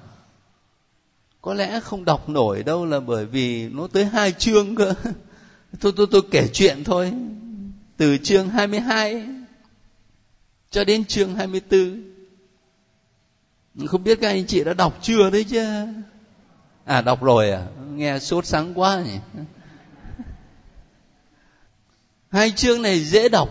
có 1.41 1.53
lẽ 1.53 1.79
không 1.79 2.05
đọc 2.05 2.29
nổi 2.29 2.63
đâu 2.63 2.85
là 2.85 2.99
bởi 2.99 3.25
vì 3.25 3.69
nó 3.69 3.87
tới 3.87 4.05
hai 4.05 4.31
chương 4.31 4.75
cơ 4.75 4.93
tôi 5.79 5.91
tôi 5.95 6.07
tôi 6.11 6.21
kể 6.31 6.47
chuyện 6.53 6.83
thôi. 6.83 7.13
Từ 7.97 8.17
chương 8.17 8.49
22 8.49 9.27
cho 10.71 10.83
đến 10.83 11.05
chương 11.05 11.35
24 11.35 12.03
không 13.85 14.03
biết 14.03 14.17
các 14.21 14.27
anh 14.27 14.45
chị 14.45 14.63
đã 14.63 14.73
đọc 14.73 14.99
chưa 15.01 15.29
đấy 15.29 15.43
chứ? 15.43 15.63
À 16.85 17.01
đọc 17.01 17.23
rồi 17.23 17.51
à? 17.51 17.65
Nghe 17.95 18.19
sốt 18.19 18.45
sáng 18.45 18.79
quá 18.79 19.03
nhỉ? 19.05 19.43
Hai 22.31 22.51
chương 22.55 22.81
này 22.81 22.99
dễ 22.99 23.29
đọc, 23.29 23.49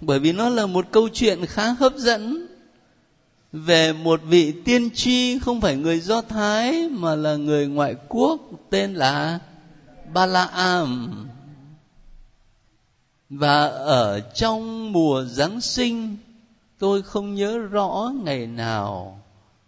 bởi 0.00 0.18
vì 0.18 0.32
nó 0.32 0.48
là 0.48 0.66
một 0.66 0.86
câu 0.90 1.08
chuyện 1.12 1.46
khá 1.46 1.70
hấp 1.70 1.96
dẫn 1.96 2.46
về 3.52 3.92
một 3.92 4.20
vị 4.24 4.54
tiên 4.64 4.90
tri, 4.90 5.38
không 5.38 5.60
phải 5.60 5.76
người 5.76 6.00
do 6.00 6.22
thái, 6.22 6.88
mà 6.88 7.16
là 7.16 7.36
người 7.36 7.66
ngoại 7.66 7.94
quốc 8.08 8.40
tên 8.70 8.94
là 8.94 9.38
balaam 10.12 11.12
và 13.34 13.66
ở 13.66 14.20
trong 14.20 14.92
mùa 14.92 15.24
giáng 15.24 15.60
sinh 15.60 16.16
tôi 16.78 17.02
không 17.02 17.34
nhớ 17.34 17.58
rõ 17.58 18.12
ngày 18.24 18.46
nào. 18.46 19.20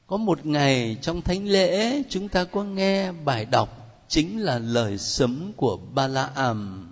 Có 0.07 0.17
một 0.17 0.47
ngày 0.47 0.97
trong 1.03 1.23
thánh 1.23 1.47
lễ 1.49 2.03
chúng 2.09 2.29
ta 2.29 2.45
có 2.45 2.65
nghe 2.65 3.12
bài 3.12 3.45
đọc 3.45 3.69
chính 4.09 4.43
là 4.43 4.59
lời 4.59 4.99
sấm 4.99 5.53
của 5.57 5.77
Ba 5.95 6.07
La 6.07 6.27
balaam. 6.27 6.89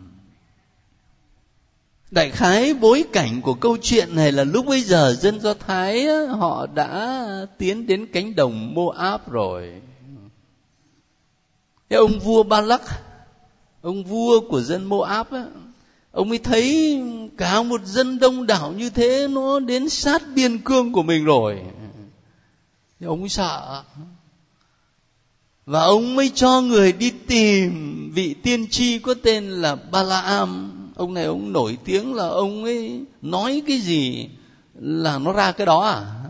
Đại 2.10 2.30
khái 2.30 2.74
bối 2.74 3.04
cảnh 3.12 3.42
của 3.42 3.54
câu 3.54 3.76
chuyện 3.82 4.16
này 4.16 4.32
là 4.32 4.44
lúc 4.44 4.66
bây 4.66 4.80
giờ 4.80 5.16
dân 5.20 5.40
do 5.40 5.54
thái 5.54 6.06
họ 6.26 6.66
đã 6.66 7.26
tiến 7.58 7.86
đến 7.86 8.06
cánh 8.12 8.36
đồng 8.36 8.74
moab 8.74 9.20
rồi. 9.30 9.72
Ông 11.90 12.18
vua 12.18 12.42
Ba 12.42 12.60
Lắc 12.60 12.82
ông 13.82 14.04
vua 14.04 14.40
của 14.40 14.60
dân 14.60 14.84
moab 14.84 15.26
ấy, 15.30 15.44
ông 16.12 16.28
ấy 16.28 16.38
thấy 16.38 17.00
cả 17.36 17.62
một 17.62 17.80
dân 17.84 18.18
đông 18.18 18.46
đảo 18.46 18.72
như 18.72 18.90
thế, 18.90 19.28
nó 19.30 19.60
đến 19.60 19.88
sát 19.88 20.22
biên 20.34 20.58
cương 20.58 20.92
của 20.92 21.02
mình 21.02 21.24
rồi. 21.24 21.60
Thì 23.00 23.06
ông 23.06 23.20
ấy 23.20 23.28
sợ. 23.28 23.82
Và 25.66 25.82
ông 25.82 26.14
mới 26.14 26.30
cho 26.34 26.60
người 26.60 26.92
đi 26.92 27.10
tìm 27.10 28.10
vị 28.14 28.34
tiên 28.42 28.66
tri 28.68 28.98
có 28.98 29.14
tên 29.22 29.50
là 29.50 29.74
Balaam. 29.74 30.72
Ông 30.96 31.14
này 31.14 31.24
ông 31.24 31.52
nổi 31.52 31.78
tiếng 31.84 32.14
là 32.14 32.28
ông 32.28 32.64
ấy 32.64 33.00
nói 33.22 33.62
cái 33.66 33.78
gì 33.78 34.28
là 34.74 35.18
nó 35.18 35.32
ra 35.32 35.52
cái 35.52 35.66
đó 35.66 35.80
à? 35.80 36.21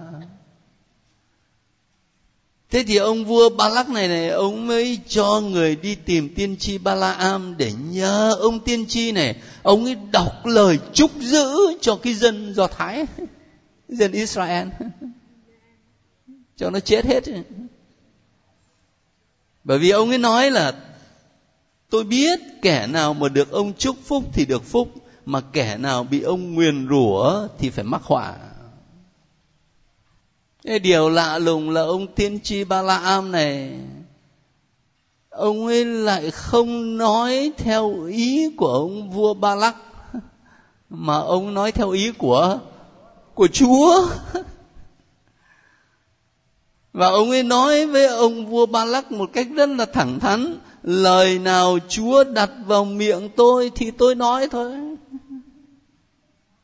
Thế 2.72 2.84
thì 2.84 2.96
ông 2.96 3.24
vua 3.24 3.48
ba 3.48 3.68
lắc 3.68 3.88
này 3.90 4.08
này, 4.08 4.28
ông 4.28 4.66
mới 4.66 4.98
cho 5.08 5.40
người 5.40 5.76
đi 5.76 5.94
tìm 5.94 6.34
tiên 6.34 6.56
tri 6.56 6.78
ba 6.78 6.94
la 6.94 7.12
am 7.12 7.54
để 7.56 7.72
nhờ 7.90 8.34
ông 8.40 8.60
tiên 8.60 8.86
tri 8.86 9.12
này. 9.12 9.36
Ông 9.62 9.84
ấy 9.84 9.96
đọc 10.12 10.46
lời 10.46 10.78
chúc 10.92 11.10
giữ 11.20 11.56
cho 11.80 11.96
cái 11.96 12.14
dân 12.14 12.54
do 12.54 12.66
thái, 12.66 13.06
dân 13.88 14.12
israel. 14.12 14.68
Cho 16.56 16.70
nó 16.70 16.80
chết 16.80 17.06
hết. 17.06 17.24
Bởi 19.64 19.78
vì 19.78 19.90
ông 19.90 20.08
ấy 20.08 20.18
nói 20.18 20.50
là, 20.50 20.72
tôi 21.90 22.04
biết 22.04 22.40
kẻ 22.62 22.86
nào 22.86 23.14
mà 23.14 23.28
được 23.28 23.50
ông 23.50 23.72
chúc 23.78 23.96
phúc 24.04 24.24
thì 24.32 24.44
được 24.44 24.64
phúc, 24.64 24.88
mà 25.26 25.40
kẻ 25.40 25.76
nào 25.78 26.04
bị 26.04 26.22
ông 26.22 26.54
nguyền 26.54 26.88
rủa 26.88 27.48
thì 27.58 27.70
phải 27.70 27.84
mắc 27.84 28.02
họa 28.04 28.34
cái 30.64 30.78
điều 30.78 31.08
lạ 31.08 31.38
lùng 31.38 31.70
là 31.70 31.80
ông 31.80 32.06
tiên 32.06 32.40
tri 32.42 32.64
ba 32.64 32.82
la 32.82 32.96
am 32.96 33.32
này, 33.32 33.78
ông 35.28 35.66
ấy 35.66 35.84
lại 35.84 36.30
không 36.30 36.96
nói 36.96 37.52
theo 37.56 38.04
ý 38.04 38.50
của 38.56 38.68
ông 38.68 39.10
vua 39.10 39.34
ba 39.34 39.54
lắc, 39.54 39.76
mà 40.90 41.18
ông 41.18 41.54
nói 41.54 41.72
theo 41.72 41.90
ý 41.90 42.12
của 42.12 42.58
của 43.34 43.48
chúa. 43.48 44.08
Và 46.92 47.06
ông 47.08 47.30
ấy 47.30 47.42
nói 47.42 47.86
với 47.86 48.06
ông 48.06 48.46
vua 48.46 48.66
ba 48.66 48.84
lắc 48.84 49.12
một 49.12 49.30
cách 49.32 49.46
rất 49.54 49.68
là 49.68 49.84
thẳng 49.84 50.20
thắn, 50.20 50.58
lời 50.82 51.38
nào 51.38 51.78
chúa 51.88 52.24
đặt 52.24 52.50
vào 52.66 52.84
miệng 52.84 53.28
tôi 53.36 53.70
thì 53.74 53.90
tôi 53.90 54.14
nói 54.14 54.48
thôi. 54.48 54.72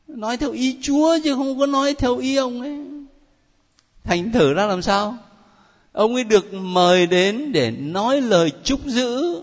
Nói 0.07 0.37
theo 0.37 0.51
ý 0.51 0.77
chúa 0.81 1.17
chứ 1.23 1.35
không 1.35 1.59
có 1.59 1.65
nói 1.65 1.93
theo 1.93 2.17
ý 2.17 2.35
ông 2.35 2.61
ấy 2.61 2.98
thành 4.09 4.31
thử 4.31 4.53
ra 4.53 4.65
làm 4.65 4.81
sao? 4.81 5.17
Ông 5.91 6.15
ấy 6.15 6.23
được 6.23 6.53
mời 6.53 7.07
đến 7.07 7.51
để 7.51 7.71
nói 7.71 8.21
lời 8.21 8.51
chúc 8.63 8.79
giữ. 8.85 9.41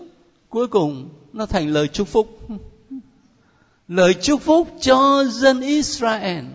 Cuối 0.49 0.67
cùng, 0.67 1.09
nó 1.33 1.45
thành 1.45 1.67
lời 1.67 1.87
chúc 1.87 2.07
phúc. 2.07 2.39
Lời 3.87 4.13
chúc 4.21 4.41
phúc 4.41 4.67
cho 4.81 5.23
dân 5.29 5.61
Israel. 5.61 6.45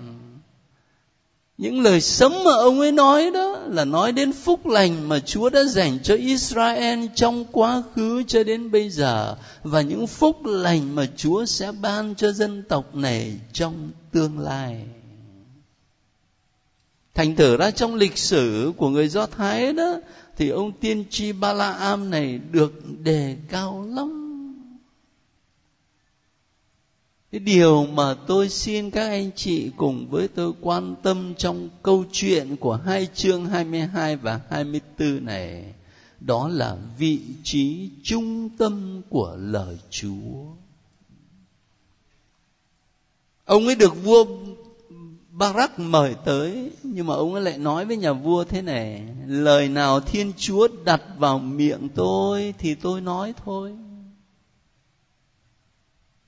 Những 1.58 1.82
lời 1.82 2.00
sấm 2.00 2.32
mà 2.44 2.50
ông 2.52 2.80
ấy 2.80 2.92
nói 2.92 3.30
đó 3.34 3.60
là 3.68 3.84
nói 3.84 4.12
đến 4.12 4.32
phúc 4.32 4.66
lành 4.66 5.08
mà 5.08 5.18
Chúa 5.18 5.50
đã 5.50 5.64
dành 5.64 5.98
cho 6.02 6.14
Israel 6.14 7.04
trong 7.14 7.44
quá 7.52 7.82
khứ 7.94 8.22
cho 8.26 8.44
đến 8.44 8.70
bây 8.70 8.90
giờ, 8.90 9.36
và 9.62 9.80
những 9.80 10.06
phúc 10.06 10.46
lành 10.46 10.94
mà 10.94 11.06
Chúa 11.16 11.44
sẽ 11.44 11.72
ban 11.72 12.14
cho 12.14 12.32
dân 12.32 12.62
tộc 12.68 12.94
này 12.94 13.32
trong 13.52 13.90
tương 14.12 14.38
lai. 14.38 14.84
Thành 17.14 17.36
thử 17.36 17.56
ra 17.56 17.70
trong 17.70 17.94
lịch 17.94 18.18
sử 18.18 18.72
của 18.76 18.88
người 18.88 19.08
Do 19.08 19.26
Thái 19.26 19.72
đó, 19.72 20.00
thì 20.36 20.48
ông 20.48 20.72
tiên 20.72 21.04
tri 21.10 21.32
Ba-la-am 21.32 22.10
này 22.10 22.40
được 22.50 22.72
đề 23.02 23.36
cao 23.48 23.86
lắm 23.88 24.22
cái 27.32 27.38
điều 27.38 27.86
mà 27.86 28.14
tôi 28.26 28.48
xin 28.48 28.90
các 28.90 29.08
anh 29.08 29.30
chị 29.36 29.70
cùng 29.76 30.06
với 30.10 30.28
tôi 30.28 30.52
quan 30.60 30.94
tâm 31.02 31.34
trong 31.34 31.68
câu 31.82 32.04
chuyện 32.12 32.56
của 32.56 32.76
hai 32.76 33.08
chương 33.14 33.46
22 33.46 34.16
và 34.16 34.40
24 34.50 35.24
này, 35.24 35.64
đó 36.20 36.48
là 36.48 36.76
vị 36.98 37.20
trí 37.42 37.90
trung 38.02 38.48
tâm 38.58 39.02
của 39.08 39.36
lời 39.40 39.78
Chúa. 39.90 40.44
Ông 43.44 43.66
ấy 43.66 43.74
được 43.74 44.04
vua 44.04 44.24
Barak 45.35 45.78
mời 45.78 46.14
tới 46.24 46.70
nhưng 46.83 47.07
mà 47.07 47.14
ông 47.14 47.35
ấy 47.35 47.43
lại 47.43 47.59
nói 47.59 47.85
với 47.85 47.97
nhà 47.97 48.12
vua 48.12 48.45
thế 48.45 48.62
này 48.62 49.03
lời 49.26 49.68
nào 49.68 50.01
thiên 50.01 50.33
chúa 50.37 50.68
đặt 50.85 51.03
vào 51.18 51.39
miệng 51.39 51.89
tôi 51.95 52.55
thì 52.59 52.74
tôi 52.74 53.01
nói 53.01 53.35
thôi. 53.45 53.72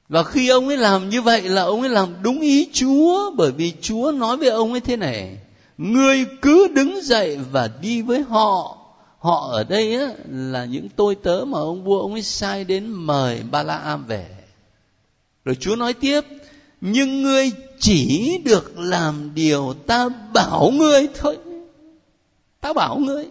Và 0.09 0.23
khi 0.23 0.49
ông 0.49 0.69
ấy 0.69 0.77
làm 0.77 1.09
như 1.09 1.23
vậy 1.23 1.49
là 1.49 1.63
ông 1.63 1.81
ấy 1.81 1.91
làm 1.91 2.23
đúng 2.23 2.41
ý 2.41 2.69
chúa 2.73 3.31
bởi 3.37 3.53
vì 3.53 3.73
chúa 3.81 4.13
nói 4.13 4.37
với 4.37 4.49
ông 4.49 4.73
ấy 4.73 4.81
thế 4.81 4.97
này 4.97 5.39
ngươi 5.79 6.25
cứ 6.43 6.69
đứng 6.75 7.01
dậy 7.03 7.39
và 7.53 7.71
đi 7.81 8.03
với 8.03 8.23
họ. 8.23 8.79
Họ 9.19 9.49
ở 9.51 9.65
đây 9.65 9.95
á, 9.95 10.09
là 10.29 10.65
những 10.65 10.89
tôi 10.97 11.15
tớ 11.15 11.45
mà 11.45 11.59
ông 11.59 11.85
vua 11.85 12.01
ông 12.01 12.13
ấy 12.13 12.23
sai 12.23 12.65
đến 12.65 12.87
mời 12.87 13.43
ba 13.51 13.63
la 13.63 13.77
am 13.77 14.07
về. 14.07 14.27
Rồi 15.45 15.57
chúa 15.61 15.77
nói 15.77 15.93
tiếp 15.93 16.21
nhưng 16.87 17.23
ngươi 17.23 17.51
chỉ 17.79 18.39
được 18.45 18.79
làm 18.79 19.35
điều 19.35 19.75
ta 19.87 20.09
bảo 20.09 20.71
ngươi 20.71 21.09
thôi. 21.15 21.39
Ta 22.61 22.73
bảo 22.73 22.99
ngươi. 22.99 23.29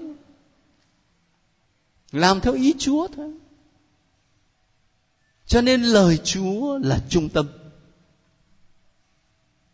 Làm 2.11 2.41
theo 2.41 2.53
ý 2.53 2.73
chúa 2.79 3.07
thôi. 3.15 3.31
Cho 5.47 5.61
nên 5.61 5.83
lời 5.83 6.17
Chúa 6.23 6.77
là 6.77 6.99
trung 7.09 7.29
tâm. 7.29 7.47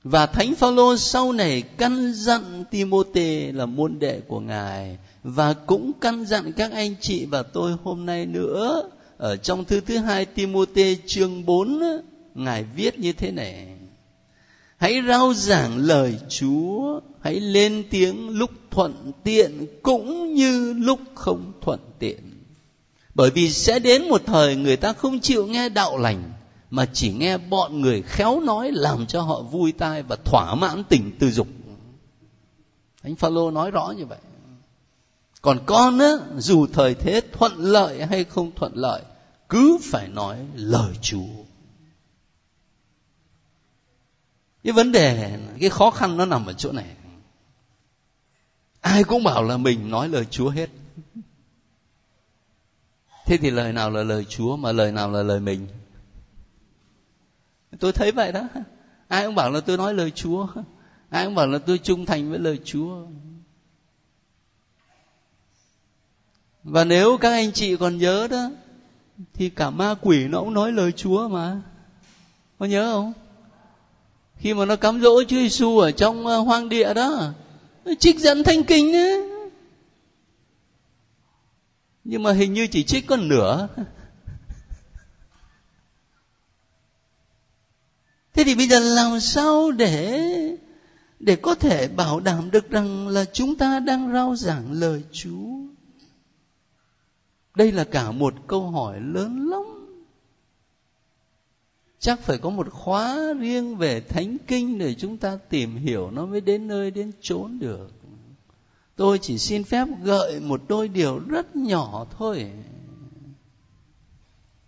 Và 0.03 0.25
Thánh 0.25 0.55
Phaolô 0.55 0.97
sau 0.97 1.31
này 1.31 1.61
căn 1.61 2.13
dặn 2.13 2.63
Timôthê 2.71 3.51
là 3.51 3.65
môn 3.65 3.99
đệ 3.99 4.21
của 4.27 4.39
Ngài. 4.39 4.97
Và 5.23 5.53
cũng 5.53 5.91
căn 6.01 6.25
dặn 6.25 6.51
các 6.51 6.71
anh 6.71 6.95
chị 7.01 7.25
và 7.25 7.43
tôi 7.43 7.75
hôm 7.83 8.05
nay 8.05 8.25
nữa, 8.25 8.89
ở 9.17 9.35
trong 9.35 9.65
thư 9.65 9.81
thứ 9.81 9.97
hai 9.97 10.25
Timôthê 10.25 10.97
chương 11.05 11.45
4 11.45 11.79
Ngài 12.35 12.63
viết 12.63 12.99
như 12.99 13.13
thế 13.13 13.31
này. 13.31 13.67
Hãy 14.77 15.01
rao 15.07 15.33
giảng 15.33 15.77
lời 15.77 16.19
Chúa, 16.29 16.99
Hãy 17.21 17.39
lên 17.39 17.83
tiếng 17.89 18.29
lúc 18.29 18.51
thuận 18.71 19.11
tiện 19.23 19.67
Cũng 19.83 20.33
như 20.33 20.73
lúc 20.73 20.99
không 21.15 21.51
thuận 21.61 21.79
tiện. 21.99 22.43
Bởi 23.15 23.29
vì 23.29 23.49
sẽ 23.49 23.79
đến 23.79 24.09
một 24.09 24.21
thời 24.25 24.55
người 24.55 24.77
ta 24.77 24.93
không 24.93 25.19
chịu 25.19 25.47
nghe 25.47 25.69
đạo 25.69 25.97
lành, 25.97 26.31
mà 26.69 26.85
chỉ 26.93 27.13
nghe 27.13 27.37
bọn 27.37 27.81
người 27.81 28.01
khéo 28.01 28.39
nói 28.39 28.71
làm 28.71 29.05
cho 29.05 29.21
họ 29.21 29.41
vui 29.41 29.71
tai 29.71 30.03
và 30.03 30.15
thỏa 30.25 30.55
mãn 30.55 30.83
tình 30.83 31.11
tư 31.19 31.31
dục. 31.31 31.47
Anh 33.03 33.15
phaolô 33.15 33.51
nói 33.51 33.71
rõ 33.71 33.93
như 33.97 34.05
vậy. 34.05 34.17
Còn 35.41 35.59
con 35.65 35.99
á, 35.99 36.11
dù 36.37 36.67
thời 36.73 36.93
thế 36.93 37.21
thuận 37.31 37.53
lợi 37.57 38.05
hay 38.05 38.23
không 38.23 38.51
thuận 38.55 38.71
lợi, 38.75 39.01
cứ 39.49 39.77
phải 39.81 40.07
nói 40.07 40.37
lời 40.55 40.93
chúa. 41.01 41.43
Cái 44.63 44.73
vấn 44.73 44.91
đề 44.91 45.39
cái 45.59 45.69
khó 45.69 45.91
khăn 45.91 46.17
nó 46.17 46.25
nằm 46.25 46.45
ở 46.45 46.53
chỗ 46.53 46.71
này. 46.71 46.95
Ai 48.81 49.03
cũng 49.03 49.23
bảo 49.23 49.43
là 49.43 49.57
mình 49.57 49.89
nói 49.89 50.09
lời 50.09 50.25
chúa 50.29 50.49
hết. 50.49 50.69
Thế 53.25 53.37
thì 53.37 53.51
lời 53.51 53.73
nào 53.73 53.89
là 53.89 54.03
lời 54.03 54.25
chúa 54.29 54.55
mà 54.55 54.71
lời 54.71 54.91
nào 54.91 55.11
là 55.11 55.23
lời 55.23 55.39
mình? 55.39 55.67
Tôi 57.79 57.91
thấy 57.91 58.11
vậy 58.11 58.31
đó. 58.31 58.47
Ai 59.07 59.25
cũng 59.25 59.35
bảo 59.35 59.51
là 59.51 59.59
tôi 59.59 59.77
nói 59.77 59.93
lời 59.93 60.11
chúa. 60.11 60.47
Ai 61.09 61.25
cũng 61.25 61.35
bảo 61.35 61.47
là 61.47 61.59
tôi 61.59 61.77
trung 61.77 62.05
thành 62.05 62.29
với 62.29 62.39
lời 62.39 62.59
chúa. 62.65 63.05
Và 66.63 66.83
nếu 66.83 67.17
các 67.17 67.31
anh 67.31 67.51
chị 67.51 67.77
còn 67.77 67.97
nhớ 67.97 68.27
đó, 68.31 68.49
thì 69.33 69.49
cả 69.49 69.69
ma 69.69 69.95
quỷ 70.01 70.27
nó 70.27 70.39
cũng 70.39 70.53
nói 70.53 70.71
lời 70.71 70.91
chúa 70.91 71.27
mà. 71.27 71.61
Có 72.59 72.65
nhớ 72.65 72.91
không? 72.93 73.13
Khi 74.39 74.53
mà 74.53 74.65
nó 74.65 74.75
cám 74.75 75.01
dỗ 75.01 75.23
Chúa 75.23 75.37
Giêsu 75.37 75.77
ở 75.77 75.91
trong 75.91 76.27
ờ, 76.27 76.39
hoang 76.39 76.69
địa 76.69 76.93
đó 76.93 77.33
trích 77.99 78.19
dẫn 78.19 78.43
thanh 78.43 78.63
kinh 78.63 78.95
ấy 78.95 79.29
nhưng 82.03 82.23
mà 82.23 82.31
hình 82.31 82.53
như 82.53 82.67
chỉ 82.67 82.83
trích 82.83 83.07
có 83.07 83.17
nửa 83.17 83.67
thế 88.33 88.43
thì 88.43 88.55
bây 88.55 88.67
giờ 88.67 88.79
làm 88.79 89.19
sao 89.19 89.71
để 89.71 90.19
để 91.19 91.35
có 91.35 91.55
thể 91.55 91.87
bảo 91.87 92.19
đảm 92.19 92.51
được 92.51 92.69
rằng 92.69 93.07
là 93.07 93.25
chúng 93.25 93.55
ta 93.55 93.79
đang 93.79 94.13
rao 94.13 94.35
giảng 94.35 94.71
lời 94.71 95.03
chúa? 95.11 95.59
Đây 97.55 97.71
là 97.71 97.83
cả 97.83 98.11
một 98.11 98.33
câu 98.47 98.69
hỏi 98.69 98.99
lớn 99.01 99.49
lắm 99.49 99.78
chắc 101.99 102.19
phải 102.19 102.37
có 102.37 102.49
một 102.49 102.69
khóa 102.71 103.33
riêng 103.39 103.77
về 103.77 104.01
thánh 104.01 104.37
kinh 104.47 104.77
để 104.77 104.93
chúng 104.93 105.17
ta 105.17 105.37
tìm 105.49 105.75
hiểu 105.75 106.11
nó 106.11 106.25
mới 106.25 106.41
đến 106.41 106.67
nơi 106.67 106.91
đến 106.91 107.11
chốn 107.21 107.59
được. 107.59 107.91
Tôi 108.95 109.19
chỉ 109.21 109.37
xin 109.37 109.63
phép 109.63 109.87
gợi 110.03 110.39
một 110.39 110.61
đôi 110.67 110.87
điều 110.87 111.19
rất 111.19 111.55
nhỏ 111.55 112.05
thôi. 112.17 112.51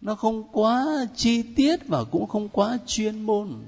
Nó 0.01 0.15
không 0.15 0.43
quá 0.51 1.05
chi 1.15 1.43
tiết 1.55 1.87
và 1.87 2.03
cũng 2.03 2.27
không 2.27 2.49
quá 2.49 2.77
chuyên 2.85 3.21
môn. 3.21 3.63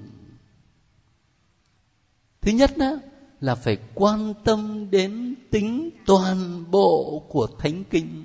Thứ 2.40 2.52
nhất 2.52 2.78
đó 2.78 2.96
là 3.40 3.54
phải 3.54 3.78
quan 3.94 4.34
tâm 4.44 4.90
đến 4.90 5.34
tính 5.50 5.90
toàn 6.06 6.64
bộ 6.70 7.22
của 7.28 7.46
thánh 7.58 7.84
kinh. 7.84 8.24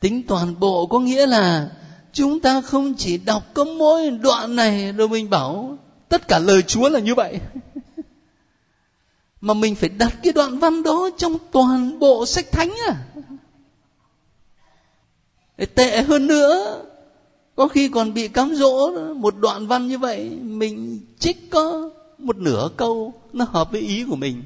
Tính 0.00 0.22
toàn 0.28 0.60
bộ 0.60 0.86
có 0.86 1.00
nghĩa 1.00 1.26
là 1.26 1.70
chúng 2.18 2.40
ta 2.40 2.60
không 2.60 2.94
chỉ 2.94 3.18
đọc 3.18 3.42
có 3.54 3.64
mỗi 3.64 4.10
đoạn 4.10 4.56
này 4.56 4.92
rồi 4.92 5.08
mình 5.08 5.30
bảo, 5.30 5.78
tất 6.08 6.28
cả 6.28 6.38
lời 6.38 6.62
chúa 6.62 6.88
là 6.88 7.00
như 7.00 7.14
vậy. 7.14 7.40
Mà 9.40 9.54
mình 9.54 9.74
phải 9.74 9.88
đặt 9.88 10.14
cái 10.22 10.32
đoạn 10.32 10.58
văn 10.58 10.82
đó 10.82 11.10
trong 11.18 11.36
toàn 11.52 11.98
bộ 11.98 12.26
sách 12.26 12.52
thánh 12.52 12.74
à 12.88 12.96
tệ 15.74 16.02
hơn 16.02 16.26
nữa, 16.26 16.82
có 17.54 17.68
khi 17.68 17.88
còn 17.88 18.14
bị 18.14 18.28
cám 18.28 18.54
dỗ 18.54 18.90
một 19.14 19.34
đoạn 19.36 19.66
văn 19.66 19.88
như 19.88 19.98
vậy, 19.98 20.30
mình 20.42 21.00
trích 21.18 21.50
có 21.50 21.90
một 22.18 22.36
nửa 22.36 22.68
câu 22.76 23.12
nó 23.32 23.44
hợp 23.44 23.72
với 23.72 23.80
ý 23.80 24.04
của 24.04 24.16
mình. 24.16 24.42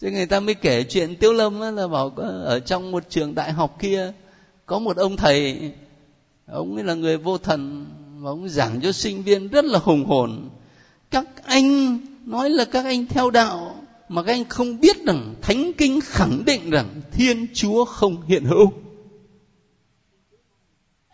Chứ 0.00 0.10
người 0.10 0.26
ta 0.26 0.40
mới 0.40 0.54
kể 0.54 0.82
chuyện 0.82 1.16
tiêu 1.16 1.32
lâm 1.32 1.76
là 1.76 1.88
bảo 1.88 2.12
ở 2.44 2.60
trong 2.60 2.90
một 2.90 3.02
trường 3.08 3.34
đại 3.34 3.52
học 3.52 3.76
kia, 3.80 4.12
có 4.66 4.78
một 4.78 4.96
ông 4.96 5.16
thầy 5.16 5.72
ông 6.46 6.74
ấy 6.74 6.84
là 6.84 6.94
người 6.94 7.16
vô 7.16 7.38
thần 7.38 7.86
và 8.18 8.30
ông 8.30 8.48
giảng 8.48 8.80
cho 8.80 8.92
sinh 8.92 9.22
viên 9.22 9.48
rất 9.48 9.64
là 9.64 9.78
hùng 9.78 10.04
hồn. 10.04 10.48
Các 11.10 11.26
anh 11.44 11.98
nói 12.24 12.50
là 12.50 12.64
các 12.64 12.84
anh 12.84 13.06
theo 13.06 13.30
đạo 13.30 13.76
mà 14.08 14.22
các 14.22 14.32
anh 14.32 14.44
không 14.44 14.80
biết 14.80 15.04
rằng, 15.04 15.34
thánh 15.42 15.72
kinh 15.78 16.00
khẳng 16.00 16.42
định 16.44 16.70
rằng 16.70 17.00
thiên 17.12 17.46
chúa 17.54 17.84
không 17.84 18.22
hiện 18.26 18.44
hữu. 18.44 18.72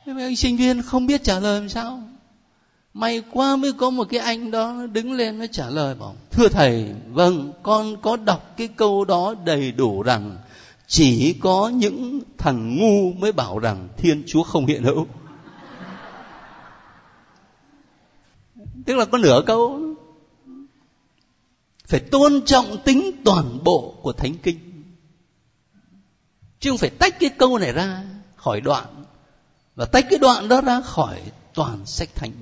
Thế 0.05 0.13
mấy 0.13 0.25
anh 0.25 0.37
sinh 0.37 0.57
viên 0.57 0.83
không 0.83 1.07
biết 1.07 1.25
trả 1.25 1.41
lời 1.41 1.61
làm 1.61 1.69
sao? 1.69 2.03
May 2.95 3.23
quá 3.33 3.57
mới 3.57 3.73
có 3.73 3.91
một 3.91 4.05
cái 4.11 4.21
anh 4.21 4.51
đó 4.51 4.87
đứng 4.93 5.13
lên 5.13 5.39
nó 5.39 5.47
trả 5.47 5.71
lời 5.71 5.95
bảo, 5.95 6.17
thưa 6.31 6.49
thầy 6.49 6.87
vâng 7.13 7.53
con 7.63 7.97
có 8.03 8.17
đọc 8.17 8.55
cái 8.57 8.69
câu 8.69 9.05
đó 9.05 9.35
đầy 9.45 9.73
đủ 9.73 10.03
rằng 10.03 10.37
chỉ 10.87 11.33
có 11.33 11.69
những 11.69 12.21
thằng 12.39 12.77
ngu 12.77 13.13
mới 13.13 13.33
bảo 13.33 13.59
rằng 13.59 13.89
thiên 13.97 14.23
chúa 14.27 14.43
không 14.43 14.67
hiện 14.67 14.83
hữu. 14.83 15.07
Tức 18.87 18.97
là 18.97 19.05
có 19.05 19.19
nửa 19.19 19.43
câu. 19.47 19.81
Phải 21.87 22.01
tôn 22.01 22.43
trọng 22.47 22.79
tính 22.85 23.11
toàn 23.25 23.59
bộ 23.65 23.95
của 24.03 24.13
thánh 24.13 24.35
kinh. 24.43 24.59
Chứ 26.61 26.71
không 26.71 26.79
phải 26.79 26.91
tách 26.91 27.21
cái 27.21 27.31
câu 27.39 27.59
này 27.59 27.73
ra 27.73 28.05
khỏi 28.37 28.61
đoạn 28.61 29.05
và 29.75 29.85
tách 29.85 30.07
cái 30.11 30.19
đoạn 30.19 30.49
đó 30.49 30.61
ra 30.61 30.81
khỏi 30.81 31.21
toàn 31.55 31.87
sách 31.87 32.15
thánh. 32.15 32.33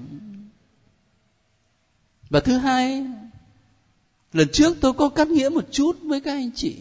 Và 2.31 2.41
thứ 2.41 2.57
hai, 2.57 3.07
lần 4.33 4.49
trước 4.53 4.77
tôi 4.81 4.93
có 4.93 5.09
cắt 5.09 5.29
nghĩa 5.29 5.49
một 5.49 5.65
chút 5.71 5.97
với 6.03 6.21
các 6.21 6.33
anh 6.33 6.51
chị. 6.55 6.77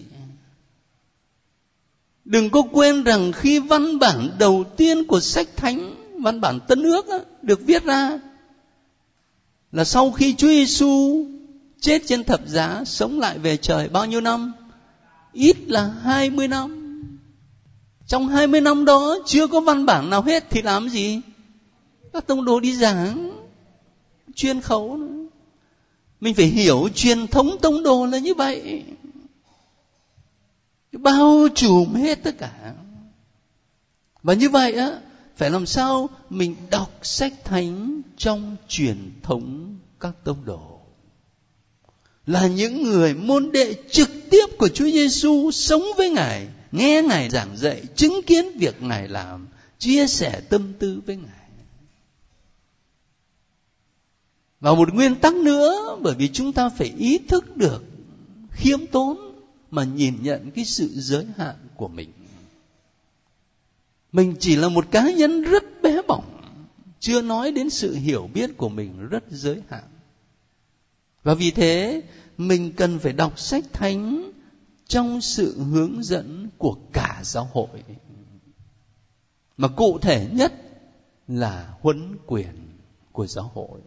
Đừng 2.26 2.50
có 2.50 2.62
quên 2.72 3.04
rằng 3.04 3.32
khi 3.32 3.60
văn 3.60 4.00
bản 4.00 4.30
đầu 4.40 4.64
tiên 4.78 5.08
của 5.08 5.20
sách 5.20 5.48
thánh, 5.56 5.96
văn 6.24 6.42
bản 6.42 6.60
tân 6.68 6.84
ước 6.84 7.06
được 7.42 7.60
viết 7.66 7.84
ra 7.84 8.20
là 9.72 9.84
sau 9.84 10.12
khi 10.12 10.36
Chúa 10.36 10.48
Giêsu 10.48 11.26
chết 11.82 12.02
trên 12.08 12.24
thập 12.24 12.48
giá, 12.48 12.84
sống 12.86 13.20
lại 13.20 13.40
về 13.40 13.58
trời 13.58 13.90
bao 13.90 14.06
nhiêu 14.06 14.22
năm? 14.22 14.54
Ít 15.34 15.58
là 15.68 15.84
20 16.04 16.48
năm. 16.48 16.76
Trong 18.08 18.28
20 18.28 18.62
năm 18.62 18.86
đó, 18.86 19.18
chưa 19.26 19.48
có 19.48 19.60
văn 19.60 19.86
bản 19.86 20.10
nào 20.10 20.22
hết 20.22 20.50
thì 20.50 20.62
làm 20.62 20.90
gì? 20.90 21.22
Các 22.14 22.28
tông 22.28 22.46
đồ 22.46 22.60
đi 22.60 22.76
giảng, 22.76 23.32
chuyên 24.36 24.62
khẩu 24.62 24.98
nữa. 24.98 25.28
mình 26.20 26.34
phải 26.34 26.46
hiểu 26.46 26.90
truyền 26.96 27.28
thống 27.28 27.58
tông 27.62 27.84
đồ 27.84 28.06
là 28.06 28.18
như 28.18 28.34
vậy. 28.34 28.84
Bao 30.92 31.48
trùm 31.56 31.94
hết 31.94 32.24
tất 32.24 32.38
cả. 32.38 32.74
Và 34.24 34.34
như 34.34 34.50
vậy 34.50 34.74
á 34.74 35.00
phải 35.40 35.50
làm 35.50 35.66
sao 35.66 36.10
mình 36.30 36.56
đọc 36.70 37.00
sách 37.02 37.34
thánh 37.46 38.02
trong 38.18 38.56
truyền 38.68 39.12
thống 39.24 39.78
các 40.00 40.16
tông 40.24 40.46
đồ 40.46 40.82
là 42.26 42.48
những 42.48 42.84
người 42.84 43.14
môn 43.14 43.52
đệ 43.52 43.76
trực 43.92 44.10
tiếp 44.30 44.46
của 44.58 44.68
Chúa 44.68 44.86
Giêsu 44.86 45.52
sống 45.52 45.84
với 45.98 46.10
Ngài, 46.10 46.48
nghe 46.72 47.02
Ngài 47.02 47.30
giảng 47.30 47.58
dạy, 47.58 47.84
chứng 47.96 48.22
kiến 48.28 48.58
việc 48.58 48.82
Ngài 48.82 49.08
làm, 49.08 49.48
chia 49.78 50.08
sẻ 50.08 50.42
tâm 50.50 50.74
tư 50.80 51.02
với 51.06 51.16
Ngài. 51.16 51.50
Và 54.60 54.74
một 54.74 54.94
nguyên 54.94 55.16
tắc 55.16 55.36
nữa, 55.36 55.98
bởi 56.02 56.16
vì 56.16 56.28
chúng 56.28 56.54
ta 56.54 56.70
phải 56.70 56.94
ý 56.98 57.18
thức 57.18 57.58
được 57.58 57.84
khiêm 58.52 58.88
tốn 58.88 59.18
mà 59.72 59.84
nhìn 59.84 60.14
nhận 60.22 60.52
cái 60.52 60.66
sự 60.66 60.90
giới 60.94 61.26
hạn 61.38 61.56
của 61.76 61.88
mình 61.88 62.19
mình 64.12 64.36
chỉ 64.40 64.56
là 64.56 64.70
một 64.70 64.86
cá 64.92 65.12
nhân 65.12 65.42
rất 65.42 65.64
bé 65.82 66.02
bỏng, 66.08 66.42
chưa 67.00 67.22
nói 67.22 67.52
đến 67.52 67.70
sự 67.70 67.96
hiểu 67.96 68.30
biết 68.34 68.58
của 68.58 68.70
mình 68.70 69.08
rất 69.10 69.24
giới 69.30 69.62
hạn. 69.70 69.84
Và 71.24 71.34
vì 71.34 71.52
thế, 71.52 72.02
mình 72.38 72.72
cần 72.72 73.00
phải 73.00 73.14
đọc 73.14 73.40
sách 73.40 73.66
thánh 73.74 74.32
trong 74.88 75.22
sự 75.22 75.62
hướng 75.64 76.04
dẫn 76.04 76.50
của 76.58 76.78
cả 76.94 77.22
giáo 77.24 77.50
hội. 77.54 77.68
Mà 79.58 79.68
cụ 79.68 80.00
thể 80.02 80.28
nhất 80.32 80.54
là 81.28 81.74
huấn 81.82 82.18
quyền 82.26 82.70
của 83.12 83.28
giáo 83.28 83.52
hội. 83.54 83.80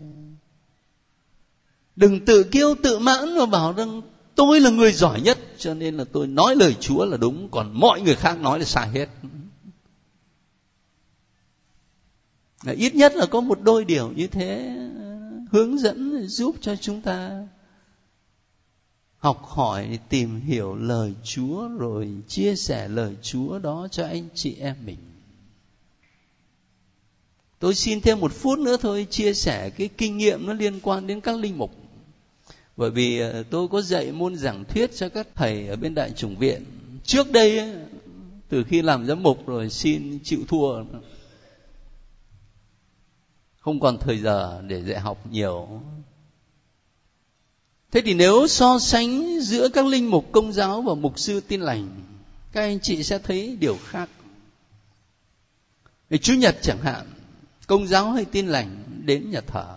Đừng 1.97 2.25
tự 2.25 2.43
kiêu 2.43 2.75
tự 2.83 2.99
mãn 2.99 3.35
và 3.39 3.47
bảo 3.47 3.73
rằng 3.73 4.03
tôi 4.35 4.61
là 4.61 4.71
người 4.71 4.93
giỏi 4.93 5.21
nhất, 5.21 5.39
cho 5.59 5.75
nên 5.75 5.97
là 5.97 6.05
tôi 6.13 6.27
nói 6.27 6.57
lời 6.57 6.77
chúa 6.81 7.05
là 7.05 7.17
đúng, 7.17 7.49
còn 7.51 7.81
mọi 7.81 8.01
người 8.01 8.15
khác 8.15 8.41
nói 8.41 8.59
là 8.59 8.65
sai 8.65 8.89
hết. 8.89 9.09
Là 12.63 12.73
ít 12.73 12.95
nhất 12.95 13.13
là 13.15 13.27
có 13.27 13.41
một 13.41 13.59
đôi 13.63 13.85
điều 13.85 14.13
như 14.13 14.27
thế 14.27 14.77
ờ, 14.97 15.19
hướng 15.51 15.79
dẫn, 15.79 16.27
giúp 16.29 16.57
cho 16.61 16.77
chúng 16.77 17.01
ta 17.01 17.47
học 19.23 19.43
hỏi, 19.45 19.99
tìm 20.09 20.41
hiểu 20.41 20.75
lời 20.75 21.15
chúa 21.25 21.69
rồi 21.69 22.09
chia 22.29 22.57
sẻ 22.57 22.89
lời 22.89 23.17
chúa 23.23 23.59
đó 23.59 23.89
cho 23.91 24.07
anh 24.07 24.29
chị 24.35 24.57
em 24.61 24.77
mình. 24.87 24.97
Tôi 27.59 27.75
xin 27.75 28.01
thêm 28.01 28.21
một 28.21 28.33
phút 28.33 28.59
nữa 28.59 28.77
thôi 28.77 29.07
chia 29.11 29.35
sẻ 29.35 29.71
cái 29.71 29.89
kinh 29.99 30.19
nghiệm 30.19 30.47
nó 30.47 30.53
liên 30.53 30.81
quan 30.81 31.07
đến 31.07 31.21
các 31.21 31.39
linh 31.39 31.59
mục. 31.59 31.75
Bởi 32.77 32.91
vì 32.91 33.19
ờ, 33.19 33.43
tôi 33.51 33.69
có 33.69 33.83
dạy 33.83 34.13
môn 34.13 34.37
giảng 34.37 34.65
thuyết 34.65 34.97
cho 34.97 35.09
các 35.09 35.29
thầy 35.35 35.69
ở 35.69 35.77
bên 35.77 35.95
đại 35.95 36.11
chủng 36.11 36.37
viện. 36.37 36.65
Trước 37.05 37.33
đây 37.33 37.59
ờ, 37.59 37.67
từ 38.49 38.65
khi 38.65 38.83
làm 38.83 39.07
giám 39.07 39.23
mục 39.23 39.47
rồi 39.47 39.71
xin 39.71 40.19
chịu 40.25 40.41
thua 40.49 40.85
không 43.63 43.81
còn 43.81 43.99
thời 43.99 44.19
giờ 44.19 44.63
để 44.67 44.83
dạy 44.83 45.01
học 45.01 45.27
nhiều. 45.31 45.69
Thế 47.91 48.01
thì 48.05 48.15
nếu 48.15 48.47
so 48.47 48.79
sánh 48.79 49.41
giữa 49.41 49.69
các 49.69 49.87
linh 49.87 50.11
mục 50.11 50.33
công 50.33 50.53
giáo 50.53 50.83
và 50.83 50.95
mục 50.95 51.19
sư 51.19 51.41
tin 51.41 51.61
lành, 51.61 51.89
các 52.53 52.61
anh 52.61 52.81
chị 52.81 53.03
sẽ 53.03 53.19
thấy 53.19 53.57
điều 53.61 53.77
khác. 53.85 54.11
Vì 56.09 56.19
chủ 56.19 56.35
nhật 56.35 56.57
chẳng 56.63 56.79
hạn, 56.79 57.07
công 57.67 57.87
giáo 57.87 58.11
hay 58.11 58.25
tin 58.25 58.47
lành 58.47 58.85
đến 59.05 59.31
nhà 59.31 59.41
thờ. 59.41 59.77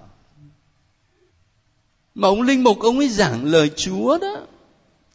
Mà 2.16 2.28
ông 2.28 2.42
linh 2.42 2.64
mục 2.64 2.80
ông 2.80 2.98
ấy 2.98 3.10
giảng 3.10 3.46
lời 3.46 3.72
chúa 3.76 4.18
đó, 4.18 4.48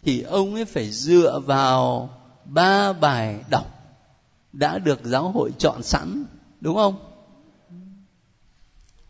thì 0.02 0.22
ông 0.22 0.54
ấy 0.54 0.64
phải 0.64 0.90
dựa 0.90 1.40
vào 1.46 2.10
ba 2.44 2.92
bài 2.92 3.44
đọc 3.50 3.66
đã 4.52 4.78
được 4.78 5.00
giáo 5.04 5.30
hội 5.30 5.50
chọn 5.58 5.82
sẵn, 5.82 6.24
đúng 6.60 6.76
không? 6.76 7.09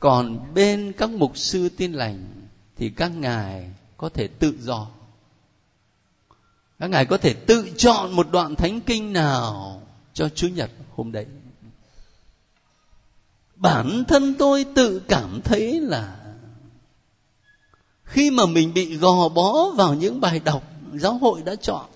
Còn 0.01 0.55
bên 0.55 0.92
các 0.98 1.11
mục 1.11 1.38
sư 1.38 1.68
tin 1.76 1.92
lành 1.92 2.48
thì 2.76 2.90
các 2.90 3.09
ngài 3.09 3.70
có 3.96 4.09
thể 4.09 4.28
tự 4.28 4.55
do. 4.61 4.86
Các 6.78 6.90
ngài 6.90 7.07
có 7.07 7.16
thể 7.16 7.34
tự 7.34 7.70
chọn 7.76 8.12
một 8.12 8.26
đoạn 8.30 8.57
thánh 8.57 8.80
kinh 8.80 9.12
nào 9.12 9.82
cho 10.12 10.28
chủ 10.28 10.48
nhật 10.48 10.70
hôm 10.96 11.12
đấy. 11.12 11.26
Bản 13.55 14.05
thân 14.09 14.34
tôi 14.38 14.64
tự 14.74 15.03
cảm 15.09 15.40
thấy 15.44 15.80
là 15.80 16.16
khi 18.05 18.30
mà 18.30 18.46
mình 18.46 18.74
bị 18.74 18.96
gò 18.96 19.28
bó 19.28 19.70
vào 19.76 19.94
những 19.94 20.20
bài 20.20 20.40
đọc 20.44 20.62
giáo 20.94 21.18
hội 21.18 21.42
đã 21.42 21.55
chọn, 21.55 21.86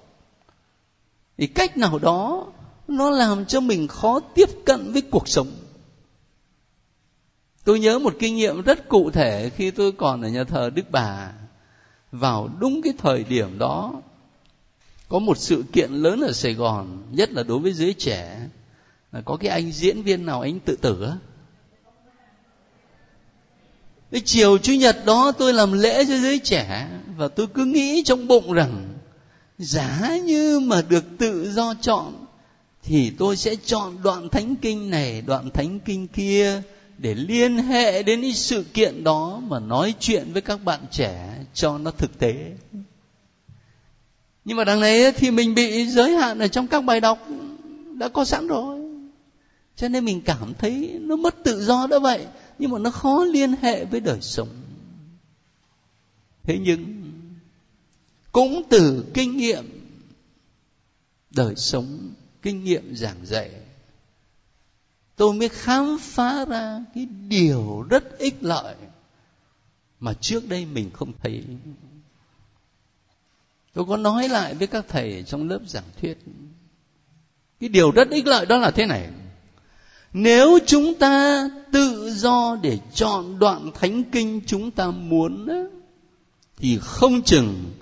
thì 1.39 1.47
cách 1.47 1.77
nào 1.77 1.99
đó 1.99 2.47
nó 2.89 3.11
làm 3.11 3.47
cho 3.47 3.61
mình 3.61 3.89
khó 3.89 4.21
tiếp 4.21 4.49
cận 4.65 4.93
với 4.93 5.03
cuộc 5.03 5.29
sống 5.29 5.49
tôi 7.65 7.81
nhớ 7.81 7.99
một 7.99 8.15
kinh 8.19 8.37
nghiệm 8.37 8.63
rất 8.63 8.89
cụ 8.89 9.11
thể 9.11 9.51
khi 9.57 9.71
tôi 9.71 9.93
còn 9.93 10.23
ở 10.23 10.29
nhà 10.29 10.45
thờ 10.45 10.71
đức 10.75 10.91
bà. 10.91 11.33
Vào 12.13 12.51
đúng 12.59 12.83
cái 12.83 12.93
thời 12.99 13.25
điểm 13.25 13.59
đó, 13.59 13.93
có 15.09 15.19
một 15.19 15.39
sự 15.39 15.65
kiện 15.73 15.93
lớn 15.93 16.21
ở 16.21 16.33
sài 16.33 16.55
gòn, 16.55 17.03
nhất 17.11 17.33
là 17.33 17.43
đối 17.43 17.59
với 17.59 17.73
giới 17.73 17.95
trẻ. 17.95 18.49
Là 19.13 19.21
có 19.21 19.37
cái 19.37 19.51
anh 19.51 19.73
diễn 19.73 20.03
viên 20.03 20.27
nào 20.27 20.41
anh 20.41 20.61
tự 20.61 20.77
tử 20.77 21.05
á. 21.05 21.17
Cái 24.11 24.21
chiều 24.25 24.59
chủ 24.59 24.73
nhật 24.73 24.97
đó 25.07 25.33
tôi 25.39 25.53
làm 25.53 25.73
lễ 25.73 26.05
cho 26.05 26.19
giới 26.19 26.39
trẻ 26.39 26.89
và 27.17 27.29
tôi 27.29 27.47
cứ 27.47 27.65
nghĩ 27.65 28.03
trong 28.05 28.29
bụng 28.29 28.53
rằng, 28.53 28.95
giá 29.59 30.17
như 30.25 30.61
mà 30.61 30.83
được 30.89 31.05
tự 31.19 31.53
do 31.53 31.75
chọn 31.81 32.27
thì 32.83 33.13
tôi 33.19 33.37
sẽ 33.37 33.57
chọn 33.57 34.03
đoạn 34.03 34.29
thánh 34.29 34.57
kinh 34.57 34.91
này, 34.91 35.23
đoạn 35.23 35.51
thánh 35.51 35.81
kinh 35.81 36.09
kia 36.09 36.63
để 36.99 37.15
liên 37.15 37.59
hệ 37.59 38.03
đến 38.03 38.23
cái 38.23 38.33
sự 38.33 38.65
kiện 38.75 39.05
đó 39.05 39.43
mà 39.49 39.61
nói 39.61 39.95
chuyện 40.01 40.33
với 40.33 40.43
các 40.43 40.65
bạn 40.65 40.81
trẻ 40.91 41.45
cho 41.55 41.79
nó 41.79 41.91
thực 41.91 42.19
tế. 42.19 42.53
Nhưng 44.45 44.57
mà 44.57 44.65
đằng 44.65 44.81
này 44.81 45.13
thì 45.13 45.31
mình 45.31 45.55
bị 45.55 45.87
giới 45.87 46.11
hạn 46.11 46.39
ở 46.39 46.49
trong 46.49 46.67
các 46.67 46.85
bài 46.85 47.01
đọc 47.01 47.29
đã 47.95 48.09
có 48.09 48.25
sẵn 48.25 48.47
rồi. 48.47 48.81
Cho 49.77 49.89
nên 49.89 50.05
mình 50.05 50.21
cảm 50.21 50.55
thấy 50.59 50.99
nó 51.01 51.17
mất 51.17 51.45
tự 51.45 51.65
do 51.65 51.87
đó 51.87 51.99
vậy, 51.99 52.27
nhưng 52.59 52.71
mà 52.71 52.79
nó 52.79 52.91
khó 52.91 53.25
liên 53.25 53.53
hệ 53.63 53.85
với 53.85 54.01
đời 54.01 54.19
sống. 54.21 54.49
Thế 56.43 56.59
nhưng, 56.63 57.03
cũng 58.33 58.63
từ 58.69 59.05
kinh 59.15 59.37
nghiệm 59.37 59.89
đời 61.31 61.57
sống, 61.57 62.11
kinh 62.43 62.65
nghiệm 62.65 62.97
giảng 62.97 63.27
dạy 63.27 63.51
tôi 65.17 65.35
mới 65.35 65.49
khám 65.49 65.99
phá 66.01 66.45
ra 66.45 66.85
cái 66.95 67.07
điều 67.29 67.87
rất 67.91 68.19
ích 68.19 68.37
lợi 68.41 68.75
mà 70.01 70.13
trước 70.21 70.49
đây 70.49 70.67
mình 70.67 70.91
không 70.93 71.13
thấy. 71.23 71.45
Tôi 73.73 73.85
có 73.89 73.97
nói 73.97 74.29
lại 74.29 74.55
với 74.55 74.67
các 74.67 74.85
thầy 74.89 75.25
trong 75.27 75.49
lớp 75.49 75.61
giảng 75.67 75.85
thuyết, 76.01 76.19
cái 77.61 77.69
điều 77.69 77.91
rất 77.91 78.11
ích 78.11 78.27
lợi 78.27 78.47
đó 78.47 78.59
là 78.59 78.71
thế 78.71 78.87
này. 78.87 79.09
Nếu 80.13 80.59
chúng 80.67 80.95
ta 80.95 81.49
tự 81.73 82.11
do 82.11 82.59
để 82.63 82.79
chọn 82.95 83.39
đoạn 83.39 83.71
thánh 83.75 84.05
kinh 84.05 84.41
chúng 84.47 84.71
ta 84.71 84.91
muốn 84.91 85.49
thì 86.57 86.79
không 86.83 87.23
chừng 87.23 87.73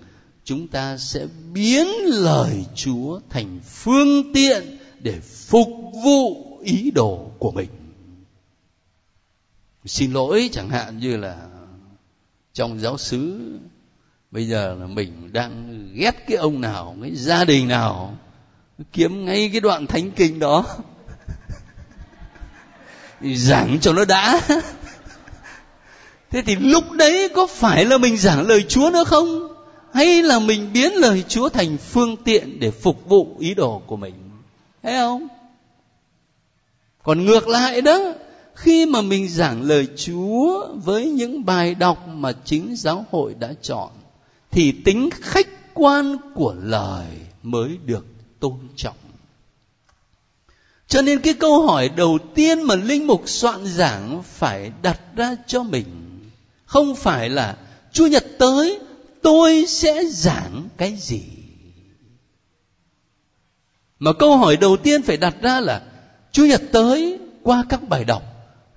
chúng 0.44 0.68
ta 0.68 0.98
sẽ 0.98 1.26
biến 1.52 1.86
lời 2.04 2.64
chúa 2.74 3.20
thành 3.30 3.60
phương 3.64 4.32
tiện 4.34 4.78
để 5.00 5.20
phục 5.20 5.68
vụ 6.04 6.51
ý 6.62 6.90
đồ 6.90 7.30
của 7.38 7.50
mình. 7.50 7.68
Xin 9.84 10.12
lỗi 10.12 10.50
chẳng 10.52 10.68
hạn 10.68 10.98
như 10.98 11.16
là 11.16 11.36
trong 12.52 12.80
giáo 12.80 12.98
xứ, 12.98 13.40
bây 14.30 14.48
giờ 14.48 14.76
là 14.80 14.86
mình 14.86 15.32
đang 15.32 15.88
ghét 15.94 16.24
cái 16.26 16.36
ông 16.36 16.60
nào, 16.60 16.96
cái 17.02 17.14
gia 17.14 17.44
đình 17.44 17.68
nào, 17.68 18.16
kiếm 18.92 19.24
ngay 19.24 19.48
cái 19.52 19.60
đoạn 19.60 19.86
thánh 19.86 20.10
kinh 20.10 20.38
đó. 20.38 20.66
Giảng 23.20 23.78
cho 23.80 23.92
nó 23.92 24.04
đã. 24.04 24.40
Thế 26.30 26.42
thì 26.42 26.56
lúc 26.56 26.90
đấy 26.90 27.28
có 27.34 27.46
phải 27.46 27.84
là 27.84 27.98
mình 27.98 28.16
giảng 28.16 28.46
lời 28.46 28.64
chúa 28.68 28.90
nữa 28.92 29.04
không? 29.04 29.48
Hay 29.94 30.22
là 30.22 30.38
mình 30.38 30.72
biến 30.72 30.92
lời 30.92 31.24
chúa 31.28 31.48
thành 31.48 31.76
phương 31.78 32.16
tiện 32.16 32.60
để 32.60 32.70
phục 32.70 33.08
vụ 33.08 33.36
ý 33.38 33.54
đồ 33.54 33.82
của 33.86 33.96
mình? 33.96 34.14
Thấy 34.82 34.94
không? 34.96 35.28
Còn 37.02 37.24
ngược 37.24 37.48
lại 37.48 37.80
đó, 37.80 38.14
khi 38.54 38.86
mà 38.86 39.02
mình 39.02 39.28
giảng 39.28 39.62
lời 39.62 39.88
chúa 39.96 40.66
với 40.74 41.10
những 41.10 41.44
bài 41.44 41.74
đọc 41.74 42.08
mà 42.08 42.32
chính 42.44 42.76
giáo 42.76 43.04
hội 43.10 43.34
đã 43.34 43.52
chọn, 43.62 43.90
thì 44.50 44.72
tính 44.72 45.10
khách 45.20 45.48
quan 45.74 46.16
của 46.34 46.54
lời 46.62 47.06
mới 47.42 47.78
được 47.86 48.06
tôn 48.40 48.58
trọng. 48.76 48.96
Cho 50.86 51.02
nên 51.02 51.20
cái 51.20 51.34
câu 51.34 51.66
hỏi 51.66 51.88
đầu 51.88 52.18
tiên 52.34 52.62
mà 52.62 52.74
linh 52.74 53.06
mục 53.06 53.22
soạn 53.26 53.66
giảng 53.66 54.22
phải 54.22 54.72
đặt 54.82 55.00
ra 55.16 55.36
cho 55.46 55.62
mình, 55.62 55.86
không 56.64 56.94
phải 56.94 57.28
là 57.28 57.56
chủ 57.92 58.06
nhật 58.06 58.24
tới, 58.38 58.78
tôi 59.22 59.66
sẽ 59.68 60.04
giảng 60.04 60.68
cái 60.76 60.96
gì? 60.96 61.22
Mà 63.98 64.12
câu 64.12 64.36
hỏi 64.36 64.56
đầu 64.56 64.76
tiên 64.76 65.02
phải 65.02 65.16
đặt 65.16 65.34
ra 65.42 65.60
là 65.60 65.82
Chúa 66.32 66.46
nhật 66.46 66.62
tới 66.72 67.18
qua 67.42 67.64
các 67.68 67.88
bài 67.88 68.04
đọc, 68.04 68.22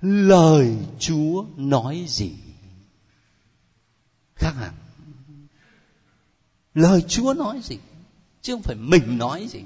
lời 0.00 0.76
chúa 0.98 1.44
nói 1.56 2.04
gì? 2.08 2.32
Khác 4.34 4.52
hẳn, 4.56 4.72
lời 6.74 7.02
chúa 7.08 7.34
nói 7.34 7.60
gì 7.62 7.78
chứ 8.42 8.52
không 8.52 8.62
phải 8.62 8.76
mình 8.76 9.18
nói 9.18 9.46
gì? 9.48 9.60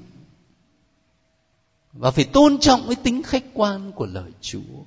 Và 1.93 2.11
phải 2.11 2.25
tôn 2.25 2.57
trọng 2.59 2.81
cái 2.87 2.95
tính 2.95 3.23
khách 3.23 3.43
quan 3.53 3.91
của 3.91 4.05
lời 4.05 4.31
chúa. 4.41 4.83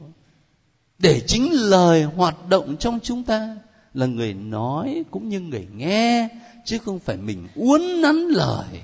Để 0.98 1.22
chính 1.26 1.52
lời 1.52 2.04
hoạt 2.04 2.48
động 2.48 2.76
trong 2.76 2.98
chúng 3.02 3.22
ta 3.22 3.56
là 3.94 4.06
người 4.06 4.34
nói 4.34 5.04
cũng 5.10 5.28
như 5.28 5.40
người 5.40 5.68
nghe, 5.74 6.28
chứ 6.64 6.78
không 6.78 6.98
phải 6.98 7.16
mình 7.16 7.48
uốn 7.54 7.80
nắn 8.02 8.16
lời 8.16 8.80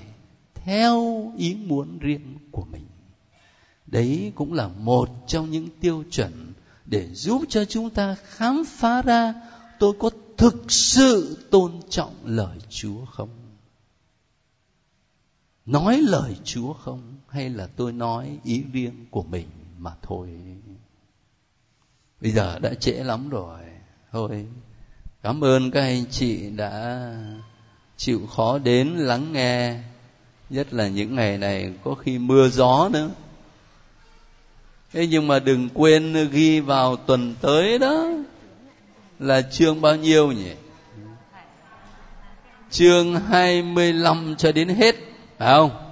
theo 0.53 1.31
ý 1.37 1.55
muốn 1.55 1.99
riêng 1.99 2.37
của 2.51 2.65
mình 2.71 2.85
đấy 3.91 4.31
cũng 4.35 4.53
là 4.53 4.67
một 4.67 5.09
trong 5.27 5.51
những 5.51 5.67
tiêu 5.79 6.03
chuẩn 6.11 6.53
để 6.85 7.09
giúp 7.13 7.41
cho 7.49 7.65
chúng 7.65 7.89
ta 7.89 8.15
khám 8.23 8.63
phá 8.67 9.01
ra 9.01 9.33
tôi 9.79 9.93
có 9.99 10.09
thực 10.37 10.71
sự 10.71 11.37
tôn 11.51 11.71
trọng 11.89 12.15
lời 12.25 12.57
chúa 12.69 13.05
không? 13.05 13.29
Nói 15.65 16.01
lời 16.01 16.37
chúa 16.43 16.73
không? 16.73 17.15
Hay 17.27 17.49
là 17.49 17.67
tôi 17.67 17.91
nói 17.91 18.37
ý 18.43 18.63
riêng 18.71 19.05
của 19.09 19.23
mình 19.23 19.47
mà 19.77 19.91
thôi? 20.01 20.29
Bây 22.21 22.31
giờ 22.31 22.59
đã 22.59 22.73
trễ 22.73 22.91
lắm 22.91 23.29
rồi. 23.29 23.59
Thôi, 24.11 24.47
cảm 25.23 25.43
ơn 25.43 25.71
các 25.71 25.81
anh 25.81 26.05
chị 26.11 26.49
đã 26.49 27.15
chịu 27.97 28.27
khó 28.27 28.57
đến 28.57 28.87
lắng 28.87 29.33
nghe, 29.33 29.79
nhất 30.49 30.73
là 30.73 30.87
những 30.87 31.15
ngày 31.15 31.37
này 31.37 31.73
có 31.83 31.95
khi 31.95 32.19
mưa 32.19 32.49
gió 32.49 32.89
nữa 32.89 33.09
thế 34.93 35.07
nhưng 35.07 35.27
mà 35.27 35.39
đừng 35.39 35.69
quên 35.73 36.29
ghi 36.31 36.59
vào 36.59 36.95
tuần 36.95 37.35
tới 37.41 37.79
đó 37.79 38.07
là 39.19 39.41
chương 39.41 39.81
bao 39.81 39.95
nhiêu 39.95 40.31
nhỉ? 40.31 40.51
Chương 42.69 43.15
25 43.15 44.35
cho 44.37 44.51
đến 44.51 44.67
hết, 44.69 44.95
phải 45.37 45.53
không? 45.53 45.90